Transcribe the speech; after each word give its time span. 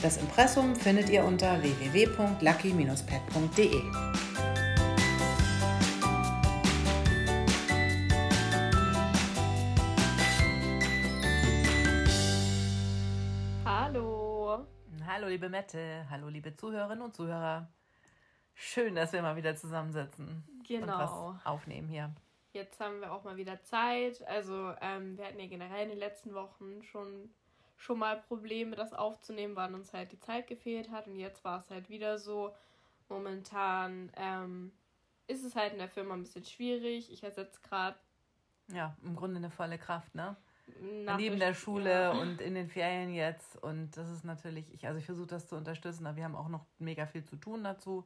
Das 0.00 0.16
Impressum 0.18 0.76
findet 0.76 1.10
ihr 1.10 1.24
unter 1.24 1.60
www.lucky-pet.de. 1.60 3.82
Hallo. 13.64 14.64
Hallo 15.04 15.26
liebe 15.26 15.48
Mette, 15.48 16.06
hallo 16.08 16.28
liebe 16.28 16.54
Zuhörerinnen 16.54 17.02
und 17.02 17.16
Zuhörer. 17.16 17.68
Schön, 18.54 18.94
dass 18.94 19.12
wir 19.12 19.22
mal 19.22 19.34
wieder 19.34 19.56
zusammensitzen 19.56 20.44
genau. 20.68 20.92
und 20.92 20.98
was 21.00 21.10
genau. 21.10 21.40
aufnehmen 21.42 21.88
hier. 21.88 22.14
Jetzt 22.52 22.78
haben 22.78 23.00
wir 23.00 23.12
auch 23.12 23.24
mal 23.24 23.36
wieder 23.36 23.64
Zeit. 23.64 24.24
Also 24.28 24.74
ähm, 24.80 25.18
wir 25.18 25.26
hatten 25.26 25.40
ja 25.40 25.48
generell 25.48 25.82
in 25.82 25.88
den 25.88 25.98
letzten 25.98 26.34
Wochen 26.34 26.84
schon 26.84 27.30
schon 27.78 28.00
mal 28.00 28.20
Probleme, 28.20 28.76
das 28.76 28.92
aufzunehmen, 28.92 29.56
weil 29.56 29.72
uns 29.72 29.94
halt 29.94 30.12
die 30.12 30.18
Zeit 30.18 30.46
gefehlt 30.46 30.90
hat. 30.90 31.06
Und 31.06 31.16
jetzt 31.16 31.44
war 31.44 31.60
es 31.60 31.70
halt 31.70 31.88
wieder 31.88 32.18
so. 32.18 32.54
Momentan 33.08 34.12
ähm, 34.16 34.72
ist 35.28 35.44
es 35.44 35.56
halt 35.56 35.72
in 35.72 35.78
der 35.78 35.88
Firma 35.88 36.14
ein 36.14 36.22
bisschen 36.22 36.44
schwierig. 36.44 37.10
Ich 37.10 37.22
ersetze 37.22 37.60
gerade. 37.62 37.96
Ja, 38.70 38.94
im 39.02 39.16
Grunde 39.16 39.38
eine 39.38 39.50
volle 39.50 39.78
Kraft, 39.78 40.14
ne? 40.14 40.36
Neben 41.16 41.38
der 41.38 41.54
Schule 41.54 41.90
ja. 41.90 42.10
und 42.10 42.42
in 42.42 42.54
den 42.54 42.68
Ferien 42.68 43.14
jetzt. 43.14 43.56
Und 43.62 43.96
das 43.96 44.10
ist 44.10 44.24
natürlich, 44.24 44.66
ich, 44.74 44.86
also 44.86 44.98
ich 44.98 45.06
versuche 45.06 45.28
das 45.28 45.48
zu 45.48 45.56
unterstützen, 45.56 46.06
aber 46.06 46.16
wir 46.16 46.24
haben 46.24 46.36
auch 46.36 46.48
noch 46.48 46.66
mega 46.78 47.06
viel 47.06 47.24
zu 47.24 47.36
tun 47.36 47.64
dazu. 47.64 48.04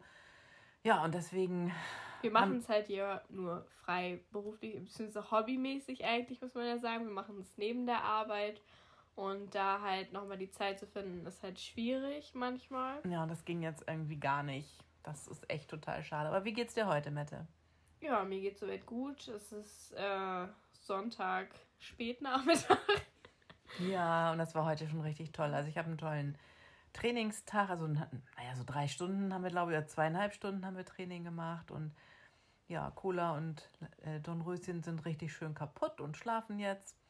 Ja, 0.84 1.02
und 1.02 1.14
deswegen. 1.14 1.72
Wir 2.20 2.30
machen 2.30 2.58
es 2.58 2.68
halt 2.68 2.86
hier 2.86 3.22
nur 3.30 3.64
frei 3.82 4.20
beruflich, 4.30 4.74
beziehungsweise 4.74 5.28
hobbymäßig 5.32 6.04
eigentlich, 6.04 6.40
muss 6.40 6.54
man 6.54 6.66
ja 6.66 6.78
sagen. 6.78 7.06
Wir 7.06 7.12
machen 7.12 7.38
es 7.40 7.56
neben 7.56 7.86
der 7.86 8.04
Arbeit. 8.04 8.60
Und 9.14 9.54
da 9.54 9.80
halt 9.82 10.12
nochmal 10.12 10.38
die 10.38 10.50
Zeit 10.50 10.78
zu 10.78 10.86
finden, 10.86 11.26
ist 11.26 11.42
halt 11.42 11.60
schwierig 11.60 12.34
manchmal. 12.34 13.00
Ja, 13.08 13.26
das 13.26 13.44
ging 13.44 13.62
jetzt 13.62 13.84
irgendwie 13.86 14.18
gar 14.18 14.42
nicht. 14.42 14.82
Das 15.02 15.26
ist 15.28 15.48
echt 15.50 15.68
total 15.68 16.02
schade. 16.02 16.28
Aber 16.28 16.44
wie 16.44 16.52
geht's 16.52 16.74
dir 16.74 16.86
heute, 16.86 17.10
Mette? 17.10 17.46
Ja, 18.00 18.24
mir 18.24 18.40
geht's 18.40 18.60
soweit 18.60 18.86
gut. 18.86 19.28
Es 19.28 19.52
ist 19.52 19.92
äh, 19.92 20.46
Sonntag, 20.72 21.48
Spätnachmittag. 21.78 22.78
Ja, 23.78 24.32
und 24.32 24.38
das 24.38 24.54
war 24.54 24.66
heute 24.66 24.86
schon 24.86 25.00
richtig 25.00 25.32
toll. 25.32 25.54
Also 25.54 25.66
ich 25.70 25.78
habe 25.78 25.88
einen 25.88 25.96
tollen 25.96 26.38
Trainingstag. 26.92 27.70
Also, 27.70 27.86
naja, 27.86 28.54
so 28.54 28.64
drei 28.66 28.86
Stunden 28.86 29.32
haben 29.32 29.42
wir, 29.42 29.50
glaube 29.50 29.72
ich, 29.72 29.78
oder 29.78 29.86
zweieinhalb 29.86 30.34
Stunden 30.34 30.66
haben 30.66 30.76
wir 30.76 30.84
Training 30.84 31.24
gemacht. 31.24 31.70
Und 31.70 31.94
ja, 32.68 32.90
Cola 32.90 33.36
und 33.36 33.70
äh, 34.02 34.20
Dornröschen 34.20 34.82
sind 34.82 35.04
richtig 35.04 35.32
schön 35.32 35.54
kaputt 35.54 36.00
und 36.00 36.18
schlafen 36.18 36.58
jetzt. 36.58 37.01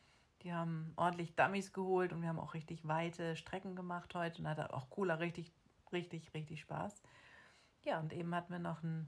Die 0.42 0.53
haben 0.53 0.92
ordentlich 0.97 1.34
Dummies 1.36 1.72
geholt 1.72 2.12
und 2.12 2.22
wir 2.22 2.28
haben 2.28 2.41
auch 2.41 2.54
richtig 2.54 2.86
weite 2.86 3.36
Strecken 3.36 3.76
gemacht 3.76 4.14
heute 4.14 4.42
und 4.42 4.48
hatte 4.48 4.72
auch 4.75 4.91
cooler 4.91 5.20
richtig, 5.20 5.53
richtig, 5.92 6.34
richtig 6.34 6.60
Spaß. 6.60 7.03
Ja, 7.84 8.00
und 8.00 8.12
eben 8.12 8.34
hatten 8.34 8.53
wir 8.53 8.58
noch 8.58 8.82
eine 8.82 9.06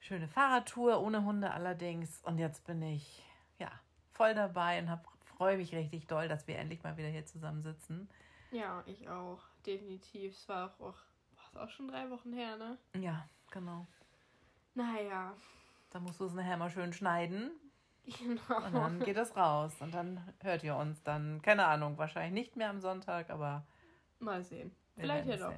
schöne 0.00 0.28
Fahrradtour, 0.28 1.00
ohne 1.00 1.24
Hunde 1.24 1.52
allerdings. 1.52 2.20
Und 2.22 2.38
jetzt 2.38 2.64
bin 2.66 2.82
ich 2.82 3.22
ja 3.58 3.70
voll 4.12 4.34
dabei 4.34 4.80
und 4.80 4.90
freue 5.24 5.56
mich 5.56 5.72
richtig 5.74 6.06
doll, 6.06 6.28
dass 6.28 6.46
wir 6.48 6.58
endlich 6.58 6.82
mal 6.82 6.96
wieder 6.96 7.08
hier 7.08 7.26
zusammensitzen. 7.26 8.08
Ja, 8.50 8.82
ich 8.86 9.08
auch, 9.08 9.42
definitiv. 9.64 10.34
Es 10.34 10.48
war 10.48 10.74
auch, 10.80 10.94
auch, 11.36 11.60
auch 11.60 11.70
schon 11.70 11.88
drei 11.88 12.10
Wochen 12.10 12.32
her, 12.32 12.56
ne? 12.56 12.78
Ja, 12.94 13.28
genau. 13.50 13.86
Naja. 14.74 15.34
Da 15.90 16.00
musst 16.00 16.20
du 16.20 16.26
es 16.26 16.34
nachher 16.34 16.56
mal 16.56 16.70
schön 16.70 16.92
schneiden, 16.92 17.50
Genau. 18.18 18.66
Und 18.66 18.74
dann 18.74 19.00
geht 19.00 19.16
es 19.16 19.36
raus 19.36 19.72
und 19.80 19.92
dann 19.92 20.20
hört 20.40 20.64
ihr 20.64 20.76
uns 20.76 21.02
dann, 21.02 21.42
keine 21.42 21.66
Ahnung, 21.66 21.98
wahrscheinlich 21.98 22.32
nicht 22.32 22.56
mehr 22.56 22.70
am 22.70 22.80
Sonntag, 22.80 23.30
aber. 23.30 23.66
Mal 24.18 24.42
sehen. 24.42 24.74
Vielleicht 24.96 25.28
ja 25.28 25.36
doch. 25.36 25.54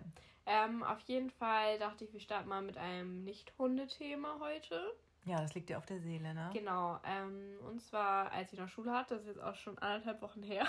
Ähm, 0.46 0.82
auf 0.82 1.00
jeden 1.00 1.30
Fall 1.30 1.78
dachte 1.78 2.04
ich, 2.04 2.12
wir 2.12 2.20
starten 2.20 2.48
mal 2.48 2.62
mit 2.62 2.76
einem 2.76 3.22
Nicht-Hunde-Thema 3.24 4.38
heute. 4.40 4.94
Ja, 5.24 5.40
das 5.40 5.54
liegt 5.54 5.68
dir 5.68 5.78
auf 5.78 5.86
der 5.86 6.00
Seele, 6.00 6.34
ne? 6.34 6.50
Genau. 6.52 6.98
Ähm, 7.04 7.58
und 7.68 7.80
zwar, 7.80 8.32
als 8.32 8.52
ich 8.52 8.58
noch 8.58 8.68
Schule 8.68 8.92
hatte, 8.92 9.14
das 9.14 9.22
ist 9.22 9.28
jetzt 9.28 9.42
auch 9.42 9.54
schon 9.54 9.78
anderthalb 9.78 10.22
Wochen 10.22 10.42
her, 10.42 10.66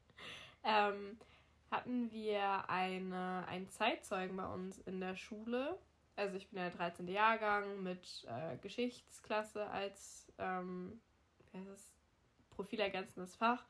ähm, 0.64 1.18
hatten 1.70 2.10
wir 2.10 2.68
eine, 2.68 3.46
einen 3.48 3.68
Zeitzeugen 3.68 4.36
bei 4.36 4.46
uns 4.46 4.78
in 4.78 5.00
der 5.00 5.16
Schule. 5.16 5.78
Also 6.16 6.36
ich 6.36 6.48
bin 6.50 6.58
der 6.58 6.70
13. 6.70 7.08
Jahrgang 7.08 7.82
mit 7.82 8.26
äh, 8.28 8.56
Geschichtsklasse 8.58 9.66
als 9.68 10.32
ähm, 10.38 11.00
das 11.62 11.94
profilergänzendes 12.50 13.36
Fach. 13.36 13.64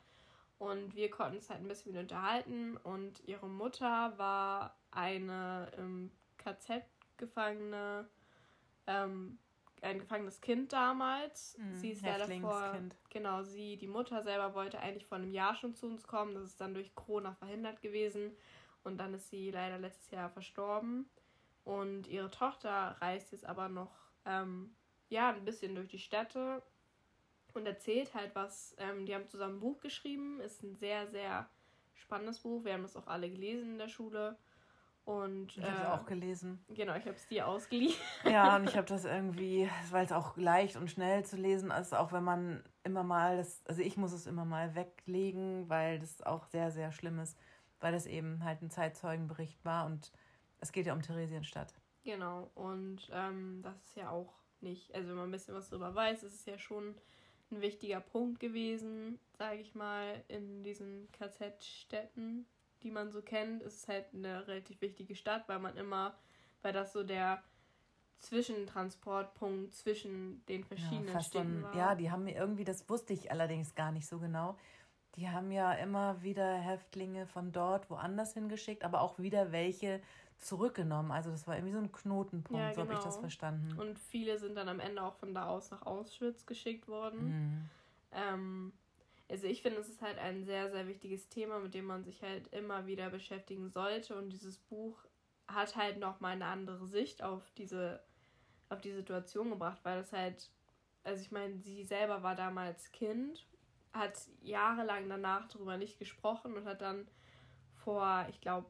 Und 0.58 0.94
wir 0.94 1.10
konnten 1.10 1.36
uns 1.36 1.50
halt 1.50 1.60
ein 1.60 1.68
bisschen 1.68 1.96
unterhalten. 1.96 2.76
Und 2.78 3.20
ihre 3.26 3.48
Mutter 3.48 4.16
war 4.16 4.76
eine 4.90 5.70
im 5.76 6.10
KZ 6.38 6.84
gefangene, 7.16 8.08
ähm, 8.86 9.38
ein 9.82 9.98
gefangenes 9.98 10.40
Kind 10.40 10.72
damals. 10.72 11.58
Mhm, 11.58 11.74
sie 11.74 11.90
ist 11.90 12.02
leider 12.02 12.26
vor, 12.40 12.74
genau, 13.10 13.42
sie, 13.42 13.76
die 13.76 13.86
Mutter 13.86 14.22
selber 14.22 14.54
wollte 14.54 14.78
eigentlich 14.80 15.06
vor 15.06 15.18
einem 15.18 15.32
Jahr 15.32 15.54
schon 15.54 15.74
zu 15.74 15.86
uns 15.86 16.06
kommen. 16.06 16.34
Das 16.34 16.44
ist 16.44 16.60
dann 16.60 16.74
durch 16.74 16.94
Corona 16.94 17.34
verhindert 17.34 17.82
gewesen. 17.82 18.32
Und 18.84 18.98
dann 18.98 19.14
ist 19.14 19.30
sie 19.30 19.50
leider 19.50 19.78
letztes 19.78 20.10
Jahr 20.10 20.30
verstorben. 20.30 21.10
Und 21.64 22.06
ihre 22.06 22.30
Tochter 22.30 22.96
reist 23.00 23.32
jetzt 23.32 23.46
aber 23.46 23.68
noch, 23.68 23.92
ähm, 24.26 24.74
ja, 25.08 25.30
ein 25.30 25.44
bisschen 25.44 25.74
durch 25.74 25.88
die 25.88 25.98
Städte 25.98 26.62
und 27.54 27.66
erzählt 27.66 28.14
halt 28.14 28.34
was. 28.34 28.74
Ähm, 28.78 29.06
die 29.06 29.14
haben 29.14 29.28
zusammen 29.28 29.56
ein 29.56 29.60
Buch 29.60 29.80
geschrieben, 29.80 30.40
ist 30.40 30.62
ein 30.62 30.74
sehr, 30.74 31.06
sehr 31.06 31.48
spannendes 31.94 32.40
Buch. 32.40 32.64
Wir 32.64 32.74
haben 32.74 32.82
das 32.82 32.96
auch 32.96 33.06
alle 33.06 33.30
gelesen 33.30 33.72
in 33.72 33.78
der 33.78 33.88
Schule. 33.88 34.36
Und, 35.04 35.58
ich 35.58 35.62
habe 35.62 35.76
es 35.76 35.82
äh, 35.82 35.86
auch 35.86 36.06
gelesen. 36.06 36.64
Genau, 36.68 36.94
ich 36.94 37.04
habe 37.04 37.16
es 37.16 37.26
dir 37.26 37.46
ausgeliehen. 37.46 37.94
Ja, 38.24 38.56
und 38.56 38.64
ich 38.64 38.76
habe 38.76 38.86
das 38.86 39.04
irgendwie, 39.04 39.68
weil 39.90 40.06
es 40.06 40.12
auch 40.12 40.36
leicht 40.36 40.76
und 40.76 40.90
schnell 40.90 41.24
zu 41.26 41.36
lesen 41.36 41.70
ist, 41.70 41.94
auch 41.94 42.12
wenn 42.12 42.24
man 42.24 42.64
immer 42.84 43.02
mal 43.02 43.36
das, 43.36 43.62
also 43.66 43.82
ich 43.82 43.98
muss 43.98 44.12
es 44.12 44.26
immer 44.26 44.46
mal 44.46 44.74
weglegen, 44.74 45.68
weil 45.68 45.98
das 45.98 46.22
auch 46.22 46.46
sehr, 46.46 46.70
sehr 46.70 46.90
schlimm 46.90 47.18
ist, 47.18 47.38
weil 47.80 47.92
das 47.92 48.06
eben 48.06 48.42
halt 48.44 48.62
ein 48.62 48.70
Zeitzeugenbericht 48.70 49.62
war 49.64 49.84
und 49.84 50.10
es 50.60 50.72
geht 50.72 50.86
ja 50.86 50.94
um 50.94 51.02
Theresienstadt. 51.02 51.74
Genau, 52.02 52.50
und 52.54 53.10
ähm, 53.12 53.60
das 53.62 53.76
ist 53.84 53.96
ja 53.96 54.08
auch 54.08 54.32
nicht, 54.60 54.94
also 54.94 55.10
wenn 55.10 55.16
man 55.16 55.28
ein 55.28 55.32
bisschen 55.32 55.54
was 55.54 55.68
darüber 55.68 55.94
weiß, 55.94 56.22
ist 56.22 56.34
es 56.34 56.46
ja 56.46 56.58
schon 56.58 56.94
ein 57.50 57.60
wichtiger 57.60 58.00
Punkt 58.00 58.40
gewesen, 58.40 59.18
sage 59.38 59.60
ich 59.60 59.74
mal, 59.74 60.22
in 60.28 60.62
diesen 60.62 61.10
KZ-Städten, 61.12 62.46
die 62.82 62.90
man 62.90 63.10
so 63.10 63.22
kennt. 63.22 63.62
Es 63.62 63.76
ist 63.76 63.88
halt 63.88 64.06
eine 64.12 64.46
relativ 64.46 64.80
wichtige 64.80 65.14
Stadt, 65.14 65.48
weil 65.48 65.58
man 65.58 65.76
immer, 65.76 66.16
weil 66.62 66.72
das 66.72 66.92
so 66.92 67.02
der 67.02 67.42
Zwischentransportpunkt 68.18 69.74
zwischen 69.74 70.44
den 70.46 70.64
verschiedenen 70.64 71.14
ja, 71.14 71.20
Städten 71.20 71.62
war. 71.62 71.76
Ja, 71.76 71.94
die 71.94 72.10
haben 72.10 72.24
mir 72.24 72.34
irgendwie, 72.34 72.64
das 72.64 72.88
wusste 72.88 73.12
ich 73.12 73.30
allerdings 73.30 73.74
gar 73.74 73.92
nicht 73.92 74.06
so 74.06 74.18
genau. 74.18 74.56
Die 75.16 75.28
haben 75.28 75.52
ja 75.52 75.72
immer 75.74 76.22
wieder 76.22 76.56
Häftlinge 76.56 77.26
von 77.26 77.52
dort 77.52 77.88
woanders 77.90 78.34
hingeschickt, 78.34 78.82
aber 78.82 79.00
auch 79.00 79.18
wieder 79.18 79.52
welche 79.52 80.00
zurückgenommen. 80.44 81.10
Also 81.10 81.30
das 81.30 81.46
war 81.46 81.56
irgendwie 81.56 81.72
so 81.72 81.80
ein 81.80 81.92
Knotenpunkt, 81.92 82.60
ja, 82.60 82.70
genau. 82.70 82.74
so 82.74 82.80
habe 82.82 82.92
ich 82.92 83.04
das 83.04 83.14
genau. 83.14 83.20
verstanden. 83.20 83.78
Und 83.78 83.98
viele 83.98 84.38
sind 84.38 84.56
dann 84.56 84.68
am 84.68 84.80
Ende 84.80 85.02
auch 85.02 85.14
von 85.14 85.34
da 85.34 85.46
aus 85.46 85.70
nach 85.70 85.82
Auschwitz 85.86 86.46
geschickt 86.46 86.88
worden. 86.88 87.26
Mhm. 87.26 87.70
Ähm, 88.12 88.72
also 89.28 89.46
ich 89.46 89.62
finde, 89.62 89.80
es 89.80 89.88
ist 89.88 90.02
halt 90.02 90.18
ein 90.18 90.44
sehr, 90.44 90.70
sehr 90.70 90.86
wichtiges 90.86 91.28
Thema, 91.28 91.58
mit 91.58 91.74
dem 91.74 91.86
man 91.86 92.04
sich 92.04 92.22
halt 92.22 92.48
immer 92.48 92.86
wieder 92.86 93.10
beschäftigen 93.10 93.70
sollte. 93.70 94.16
Und 94.16 94.30
dieses 94.30 94.58
Buch 94.58 95.04
hat 95.48 95.76
halt 95.76 95.98
nochmal 95.98 96.32
eine 96.32 96.46
andere 96.46 96.86
Sicht 96.86 97.22
auf 97.22 97.50
diese, 97.52 98.02
auf 98.68 98.80
die 98.80 98.92
Situation 98.92 99.50
gebracht, 99.50 99.80
weil 99.82 100.00
es 100.00 100.12
halt 100.12 100.50
also 101.04 101.22
ich 101.22 101.30
meine, 101.30 101.58
sie 101.58 101.84
selber 101.84 102.22
war 102.22 102.34
damals 102.34 102.90
Kind, 102.90 103.46
hat 103.92 104.18
jahrelang 104.40 105.08
danach 105.08 105.46
darüber 105.48 105.76
nicht 105.76 105.98
gesprochen 105.98 106.54
und 106.54 106.64
hat 106.64 106.80
dann 106.80 107.06
vor, 107.74 108.26
ich 108.30 108.40
glaube, 108.40 108.66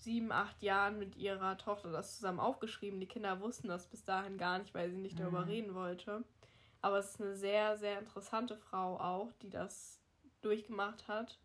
sieben, 0.00 0.32
acht 0.32 0.62
Jahren 0.62 0.98
mit 0.98 1.16
ihrer 1.16 1.58
Tochter 1.58 1.92
das 1.92 2.16
zusammen 2.16 2.40
aufgeschrieben. 2.40 3.00
Die 3.00 3.06
Kinder 3.06 3.40
wussten 3.40 3.68
das 3.68 3.86
bis 3.86 4.04
dahin 4.04 4.38
gar 4.38 4.58
nicht, 4.58 4.74
weil 4.74 4.90
sie 4.90 4.96
nicht 4.96 5.16
mhm. 5.16 5.22
darüber 5.22 5.46
reden 5.46 5.74
wollte. 5.74 6.24
Aber 6.82 6.98
es 6.98 7.10
ist 7.10 7.20
eine 7.20 7.36
sehr, 7.36 7.76
sehr 7.76 7.98
interessante 7.98 8.56
Frau 8.56 8.98
auch, 8.98 9.32
die 9.42 9.50
das 9.50 10.00
durchgemacht 10.40 11.08
hat, 11.08 11.38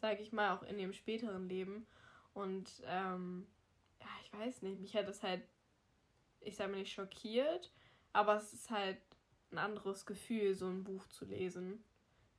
sage 0.00 0.20
ich 0.22 0.32
mal, 0.32 0.56
auch 0.56 0.62
in 0.64 0.78
ihrem 0.78 0.92
späteren 0.92 1.48
Leben. 1.48 1.86
Und 2.34 2.82
ähm, 2.86 3.46
ja, 4.00 4.08
ich 4.24 4.32
weiß 4.32 4.62
nicht, 4.62 4.80
mich 4.80 4.96
hat 4.96 5.08
das 5.08 5.22
halt, 5.22 5.42
ich 6.40 6.56
sage 6.56 6.72
mal 6.72 6.78
nicht 6.78 6.92
schockiert, 6.92 7.70
aber 8.12 8.36
es 8.36 8.52
ist 8.52 8.70
halt 8.70 8.98
ein 9.52 9.58
anderes 9.58 10.06
Gefühl, 10.06 10.54
so 10.54 10.66
ein 10.66 10.84
Buch 10.84 11.06
zu 11.08 11.24
lesen. 11.24 11.84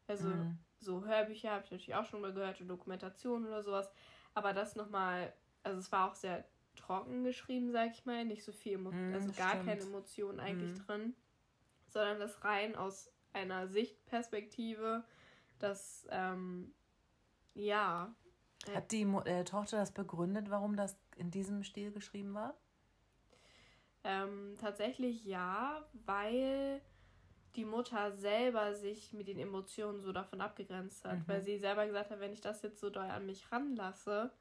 Also 0.07 0.27
mhm. 0.27 0.57
so 0.79 1.05
Hörbücher 1.05 1.51
habe 1.51 1.63
ich 1.63 1.71
natürlich 1.71 1.95
auch 1.95 2.05
schon 2.05 2.21
mal 2.21 2.33
gehört, 2.33 2.59
oder 2.59 2.69
Dokumentationen 2.69 3.47
oder 3.47 3.63
sowas. 3.63 3.89
Aber 4.33 4.53
das 4.53 4.75
nochmal, 4.75 5.33
also 5.63 5.79
es 5.79 5.91
war 5.91 6.09
auch 6.09 6.15
sehr 6.15 6.45
trocken 6.75 7.23
geschrieben, 7.23 7.71
sag 7.71 7.91
ich 7.91 8.05
mal, 8.05 8.25
nicht 8.25 8.43
so 8.43 8.51
viel, 8.51 8.73
Emo 8.73 8.91
mm, 8.91 9.13
also 9.13 9.31
gar 9.33 9.51
stimmt. 9.51 9.65
keine 9.65 9.81
Emotionen 9.81 10.39
eigentlich 10.39 10.73
mm. 10.73 10.85
drin, 10.85 11.15
sondern 11.87 12.19
das 12.19 12.43
rein 12.43 12.75
aus 12.75 13.11
einer 13.33 13.67
Sichtperspektive, 13.67 15.03
das, 15.59 16.07
ähm, 16.11 16.73
ja. 17.53 18.13
Äh, 18.67 18.75
Hat 18.75 18.91
die 18.91 19.03
äh, 19.03 19.43
Tochter 19.43 19.77
das 19.77 19.91
begründet, 19.91 20.49
warum 20.49 20.75
das 20.75 20.97
in 21.17 21.31
diesem 21.31 21.63
Stil 21.63 21.91
geschrieben 21.91 22.33
war? 22.33 22.55
Ähm, 24.03 24.55
tatsächlich 24.59 25.25
ja, 25.25 25.87
weil 26.05 26.81
die 27.55 27.65
Mutter 27.65 28.11
selber 28.13 28.73
sich 28.73 29.13
mit 29.13 29.27
den 29.27 29.37
Emotionen 29.37 30.01
so 30.01 30.11
davon 30.11 30.41
abgegrenzt 30.41 31.05
hat, 31.05 31.19
mhm. 31.19 31.27
weil 31.27 31.43
sie 31.43 31.57
selber 31.57 31.85
gesagt 31.85 32.09
hat, 32.09 32.19
wenn 32.19 32.33
ich 32.33 32.41
das 32.41 32.61
jetzt 32.61 32.79
so 32.79 32.89
doll 32.89 33.09
an 33.09 33.25
mich 33.25 33.51
ranlasse, 33.51 34.31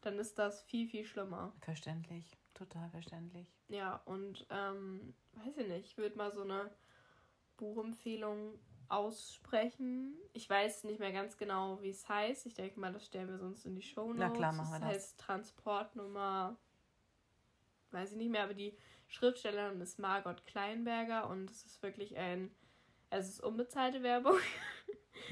dann 0.00 0.18
ist 0.18 0.38
das 0.38 0.62
viel, 0.62 0.88
viel 0.88 1.04
schlimmer. 1.04 1.52
Verständlich, 1.60 2.36
total 2.54 2.90
verständlich. 2.90 3.46
Ja, 3.68 3.96
und 4.04 4.46
ähm, 4.50 5.14
weiß 5.32 5.58
ich 5.58 5.68
nicht, 5.68 5.86
ich 5.86 5.98
würde 5.98 6.16
mal 6.16 6.32
so 6.32 6.42
eine 6.42 6.70
Buchempfehlung 7.56 8.58
aussprechen. 8.88 10.16
Ich 10.32 10.50
weiß 10.50 10.84
nicht 10.84 10.98
mehr 10.98 11.12
ganz 11.12 11.36
genau, 11.36 11.80
wie 11.80 11.90
es 11.90 12.08
heißt. 12.08 12.46
Ich 12.46 12.54
denke 12.54 12.80
mal, 12.80 12.92
das 12.92 13.06
stellen 13.06 13.28
wir 13.28 13.38
sonst 13.38 13.64
in 13.64 13.76
die 13.76 13.82
Show 13.82 14.12
Notes. 14.12 14.18
Na 14.18 14.30
klar, 14.30 14.52
machen 14.52 14.72
wir 14.72 14.80
das. 14.80 14.88
Das 14.88 14.96
heißt 14.96 15.20
Transportnummer, 15.20 16.56
weiß 17.92 18.12
ich 18.12 18.16
nicht 18.16 18.30
mehr, 18.30 18.42
aber 18.42 18.54
die 18.54 18.76
Schriftstellerin 19.06 19.80
ist 19.80 19.98
Margot 19.98 20.44
Kleinberger 20.46 21.28
und 21.28 21.50
es 21.50 21.64
ist 21.64 21.82
wirklich 21.82 22.16
ein, 22.16 22.50
es 23.10 23.28
ist 23.28 23.42
unbezahlte 23.42 24.02
Werbung. 24.02 24.38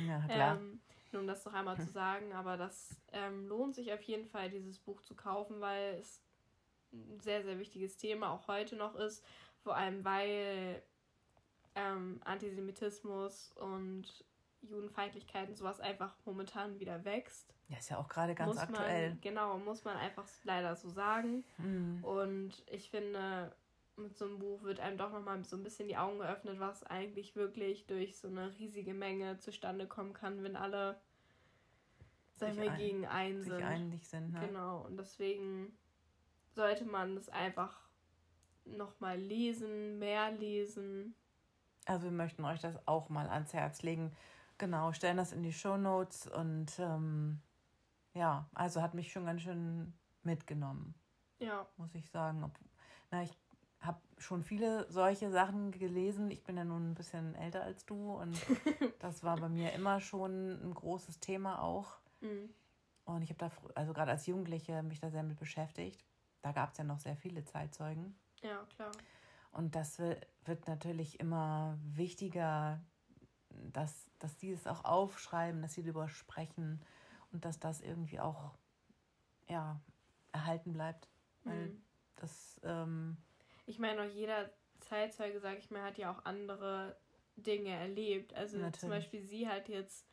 Ja, 0.06 0.20
klar. 0.28 0.56
ähm, 0.56 0.80
um 1.16 1.26
das 1.26 1.44
noch 1.44 1.54
einmal 1.54 1.78
zu 1.78 1.90
sagen, 1.90 2.32
aber 2.32 2.56
das 2.56 3.00
ähm, 3.12 3.46
lohnt 3.46 3.74
sich 3.74 3.92
auf 3.92 4.02
jeden 4.02 4.26
Fall, 4.26 4.50
dieses 4.50 4.78
Buch 4.78 5.00
zu 5.02 5.14
kaufen, 5.14 5.60
weil 5.60 5.94
es 5.94 6.22
ein 6.92 7.20
sehr, 7.20 7.42
sehr 7.42 7.58
wichtiges 7.58 7.96
Thema 7.96 8.30
auch 8.30 8.48
heute 8.48 8.76
noch 8.76 8.94
ist. 8.94 9.24
Vor 9.62 9.76
allem, 9.76 10.04
weil 10.04 10.82
ähm, 11.74 12.20
Antisemitismus 12.24 13.52
und 13.52 14.24
Judenfeindlichkeit 14.62 15.48
und 15.48 15.56
sowas 15.56 15.80
einfach 15.80 16.14
momentan 16.24 16.78
wieder 16.80 17.04
wächst. 17.04 17.54
Ja, 17.68 17.78
ist 17.78 17.90
ja 17.90 17.98
auch 17.98 18.08
gerade 18.08 18.34
ganz 18.34 18.54
muss 18.54 18.58
aktuell. 18.58 19.10
Man, 19.10 19.20
genau, 19.20 19.58
muss 19.58 19.84
man 19.84 19.96
einfach 19.96 20.26
leider 20.44 20.74
so 20.74 20.88
sagen. 20.88 21.44
Mhm. 21.58 22.02
Und 22.02 22.64
ich 22.66 22.90
finde, 22.90 23.54
mit 23.98 24.16
so 24.16 24.24
einem 24.24 24.38
Buch 24.38 24.62
wird 24.62 24.80
einem 24.80 24.98
doch 24.98 25.12
nochmal 25.12 25.44
so 25.44 25.56
ein 25.56 25.62
bisschen 25.62 25.88
die 25.88 25.96
Augen 25.96 26.18
geöffnet, 26.18 26.58
was 26.60 26.84
eigentlich 26.84 27.36
wirklich 27.36 27.86
durch 27.86 28.16
so 28.16 28.28
eine 28.28 28.56
riesige 28.58 28.94
Menge 28.94 29.38
zustande 29.38 29.86
kommen 29.86 30.12
kann, 30.12 30.42
wenn 30.42 30.56
alle 30.56 31.00
sagen 32.36 32.60
wir, 32.60 32.70
gegen 32.72 33.06
einen 33.06 33.42
sind. 33.42 33.62
einig 33.62 34.08
sind. 34.08 34.32
Ne? 34.32 34.46
Genau, 34.46 34.82
und 34.82 34.96
deswegen 34.96 35.76
sollte 36.50 36.84
man 36.84 37.16
es 37.16 37.28
einfach 37.28 37.88
nochmal 38.64 39.18
lesen, 39.18 39.98
mehr 39.98 40.30
lesen. 40.30 41.14
Also 41.86 42.04
wir 42.04 42.12
möchten 42.12 42.44
euch 42.44 42.60
das 42.60 42.78
auch 42.86 43.08
mal 43.08 43.28
ans 43.28 43.52
Herz 43.52 43.82
legen. 43.82 44.12
Genau, 44.58 44.92
stellen 44.92 45.16
das 45.16 45.32
in 45.32 45.42
die 45.42 45.52
Show 45.52 45.76
Notes 45.76 46.26
und 46.26 46.78
ähm, 46.78 47.40
ja, 48.14 48.48
also 48.52 48.82
hat 48.82 48.94
mich 48.94 49.12
schon 49.12 49.26
ganz 49.26 49.42
schön 49.42 49.94
mitgenommen. 50.22 50.94
Ja. 51.38 51.66
Muss 51.76 51.94
ich 51.94 52.10
sagen. 52.10 52.44
Ob, 52.44 52.52
na, 53.10 53.22
ich 53.22 53.36
schon 54.18 54.42
viele 54.42 54.90
solche 54.90 55.30
Sachen 55.30 55.70
gelesen. 55.70 56.30
Ich 56.30 56.44
bin 56.44 56.56
ja 56.56 56.64
nun 56.64 56.90
ein 56.90 56.94
bisschen 56.94 57.34
älter 57.34 57.62
als 57.62 57.86
du 57.86 58.12
und 58.12 58.36
das 58.98 59.22
war 59.22 59.36
bei 59.36 59.48
mir 59.48 59.72
immer 59.72 60.00
schon 60.00 60.60
ein 60.62 60.74
großes 60.74 61.20
Thema 61.20 61.62
auch. 61.62 61.98
Mhm. 62.20 62.50
Und 63.04 63.22
ich 63.22 63.30
habe 63.30 63.38
da, 63.38 63.50
also 63.74 63.92
gerade 63.92 64.10
als 64.10 64.26
Jugendliche, 64.26 64.82
mich 64.82 65.00
da 65.00 65.10
sehr 65.10 65.22
mit 65.22 65.38
beschäftigt. 65.38 66.04
Da 66.42 66.52
gab 66.52 66.72
es 66.72 66.78
ja 66.78 66.84
noch 66.84 66.98
sehr 66.98 67.16
viele 67.16 67.44
Zeitzeugen. 67.44 68.14
Ja, 68.42 68.64
klar. 68.76 68.92
Und 69.50 69.74
das 69.74 69.98
wird, 69.98 70.68
natürlich 70.68 71.18
immer 71.20 71.78
wichtiger, 71.82 72.80
dass, 73.72 74.10
dass 74.18 74.36
die 74.36 74.52
es 74.52 74.66
auch 74.66 74.84
aufschreiben, 74.84 75.62
dass 75.62 75.74
sie 75.74 75.82
darüber 75.82 76.08
sprechen 76.08 76.80
und 77.32 77.44
dass 77.44 77.58
das 77.58 77.80
irgendwie 77.80 78.20
auch 78.20 78.54
ja, 79.48 79.80
erhalten 80.32 80.72
bleibt. 80.72 81.08
Weil 81.44 81.68
mhm. 81.68 81.82
das 82.16 82.60
ähm, 82.62 83.16
ich 83.68 83.78
meine, 83.78 84.02
auch 84.02 84.06
jeder 84.06 84.50
Zeitzeuge, 84.80 85.40
sag 85.40 85.58
ich 85.58 85.70
mal, 85.70 85.82
hat 85.82 85.98
ja 85.98 86.10
auch 86.10 86.24
andere 86.24 86.96
Dinge 87.36 87.70
erlebt. 87.70 88.34
Also 88.34 88.56
Natürlich. 88.56 88.80
zum 88.80 88.90
Beispiel 88.90 89.22
sie 89.22 89.48
hat 89.48 89.68
jetzt, 89.68 90.06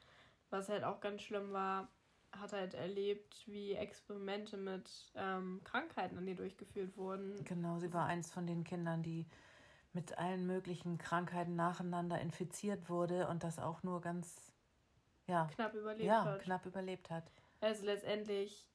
was 0.49 0.69
halt 0.69 0.83
auch 0.83 0.99
ganz 0.99 1.21
schlimm 1.21 1.53
war, 1.53 1.87
hat 2.33 2.51
halt 2.51 2.73
erlebt, 2.73 3.43
wie 3.47 3.73
Experimente 3.73 4.57
mit 4.57 5.13
ähm, 5.15 5.61
Krankheiten 5.63 6.17
an 6.17 6.27
ihr 6.27 6.35
durchgeführt 6.35 6.97
wurden. 6.97 7.43
Genau, 7.45 7.79
sie 7.79 7.93
war 7.93 8.07
eins 8.07 8.31
von 8.31 8.45
den 8.45 8.65
Kindern, 8.65 9.01
die 9.03 9.25
mit 9.93 10.17
allen 10.17 10.45
möglichen 10.45 10.97
Krankheiten 10.97 11.55
nacheinander 11.55 12.19
infiziert 12.19 12.89
wurde 12.89 13.27
und 13.29 13.45
das 13.45 13.59
auch 13.59 13.83
nur 13.83 14.01
ganz 14.01 14.51
ja, 15.27 15.47
knapp 15.55 15.73
überlebt 15.73 16.03
ja, 16.03 16.25
hat. 16.25 16.41
knapp 16.41 16.65
überlebt 16.65 17.09
hat. 17.09 17.31
Also 17.61 17.85
letztendlich, 17.85 18.67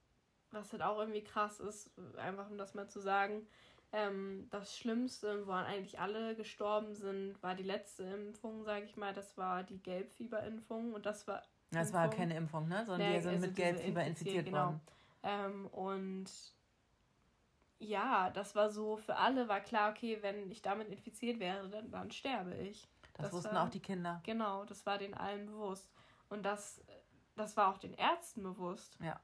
was 0.50 0.72
halt 0.72 0.80
auch 0.80 0.98
irgendwie 0.98 1.22
krass 1.22 1.60
ist, 1.60 1.90
einfach 2.16 2.48
um 2.48 2.56
das 2.56 2.72
mal 2.72 2.88
zu 2.88 3.00
sagen, 3.00 3.46
ähm, 3.92 4.46
das 4.50 4.76
Schlimmste, 4.76 5.46
woran 5.46 5.64
eigentlich 5.66 5.98
alle 5.98 6.36
gestorben 6.36 6.94
sind, 6.94 7.42
war 7.42 7.54
die 7.54 7.64
letzte 7.64 8.04
Impfung, 8.04 8.64
sage 8.64 8.84
ich 8.84 8.96
mal. 8.96 9.12
Das 9.12 9.36
war 9.36 9.62
die 9.64 9.82
Gelbfieberimpfung 9.82 10.92
und 10.94 11.06
das 11.06 11.26
war. 11.26 11.42
Das 11.70 11.88
Impfung. 11.88 12.00
war 12.00 12.10
keine 12.10 12.36
Impfung, 12.36 12.68
ne? 12.68 12.84
Sondern 12.84 13.08
nee, 13.08 13.16
die 13.16 13.22
sind 13.22 13.34
also 13.34 13.46
mit 13.46 13.56
Gelbfieber 13.56 14.04
infiziert 14.04 14.46
genau. 14.46 14.58
worden. 14.58 14.80
Ähm, 15.22 15.66
und 15.68 16.30
ja, 17.78 18.30
das 18.30 18.54
war 18.54 18.70
so, 18.70 18.96
für 18.96 19.16
alle 19.16 19.48
war 19.48 19.60
klar, 19.60 19.90
okay, 19.90 20.18
wenn 20.20 20.50
ich 20.50 20.62
damit 20.62 20.88
infiziert 20.88 21.40
wäre, 21.40 21.68
dann, 21.68 21.90
dann 21.90 22.10
sterbe 22.10 22.54
ich. 22.54 22.88
Das, 23.14 23.26
das 23.26 23.32
wussten 23.32 23.54
war, 23.54 23.66
auch 23.66 23.70
die 23.70 23.80
Kinder. 23.80 24.20
Genau, 24.24 24.64
das 24.64 24.84
war 24.86 24.98
den 24.98 25.14
allen 25.14 25.46
bewusst. 25.46 25.90
Und 26.28 26.44
das, 26.44 26.80
das 27.36 27.56
war 27.56 27.72
auch 27.72 27.78
den 27.78 27.94
Ärzten 27.94 28.42
bewusst. 28.42 28.96
Ja. 29.02 29.18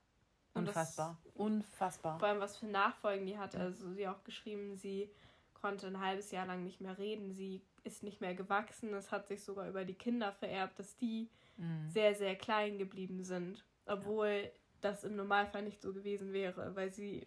Unfassbar. 0.58 1.16
Das, 1.24 1.34
Unfassbar. 1.34 2.18
Vor 2.18 2.28
allem, 2.28 2.40
was 2.40 2.56
für 2.56 2.66
Nachfolgen 2.66 3.26
die 3.26 3.38
hatte. 3.38 3.58
Also 3.58 3.92
sie 3.92 4.08
auch 4.08 4.22
geschrieben, 4.24 4.76
sie 4.76 5.10
konnte 5.54 5.86
ein 5.86 6.00
halbes 6.00 6.30
Jahr 6.30 6.46
lang 6.46 6.64
nicht 6.64 6.80
mehr 6.80 6.98
reden. 6.98 7.32
Sie 7.32 7.62
ist 7.84 8.02
nicht 8.02 8.20
mehr 8.20 8.34
gewachsen. 8.34 8.92
Es 8.94 9.12
hat 9.12 9.26
sich 9.28 9.42
sogar 9.42 9.68
über 9.68 9.84
die 9.84 9.94
Kinder 9.94 10.32
vererbt, 10.32 10.78
dass 10.78 10.96
die 10.96 11.30
mhm. 11.56 11.88
sehr, 11.88 12.14
sehr 12.14 12.36
klein 12.36 12.78
geblieben 12.78 13.22
sind. 13.22 13.64
Obwohl 13.86 14.42
ja. 14.44 14.50
das 14.80 15.04
im 15.04 15.16
Normalfall 15.16 15.62
nicht 15.62 15.80
so 15.80 15.92
gewesen 15.92 16.32
wäre, 16.32 16.74
weil 16.76 16.92
sie 16.92 17.26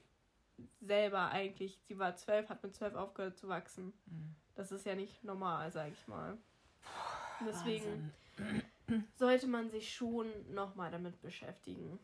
selber 0.82 1.30
eigentlich, 1.30 1.80
sie 1.88 1.98
war 1.98 2.16
zwölf, 2.16 2.50
hat 2.50 2.64
mit 2.64 2.76
zwölf 2.76 2.96
aufgehört 2.96 3.38
zu 3.38 3.48
wachsen. 3.48 3.94
Mhm. 4.06 4.36
Das 4.56 4.72
ist 4.72 4.86
ja 4.86 4.96
nicht 4.96 5.24
normal, 5.24 5.72
sag 5.72 5.92
ich 5.92 6.08
mal. 6.08 6.38
Deswegen 7.48 8.12
Wahnsinn. 8.38 9.08
sollte 9.16 9.48
man 9.48 9.70
sich 9.70 9.94
schon 9.94 10.28
nochmal 10.54 10.92
damit 10.92 11.22
beschäftigen. 11.22 11.98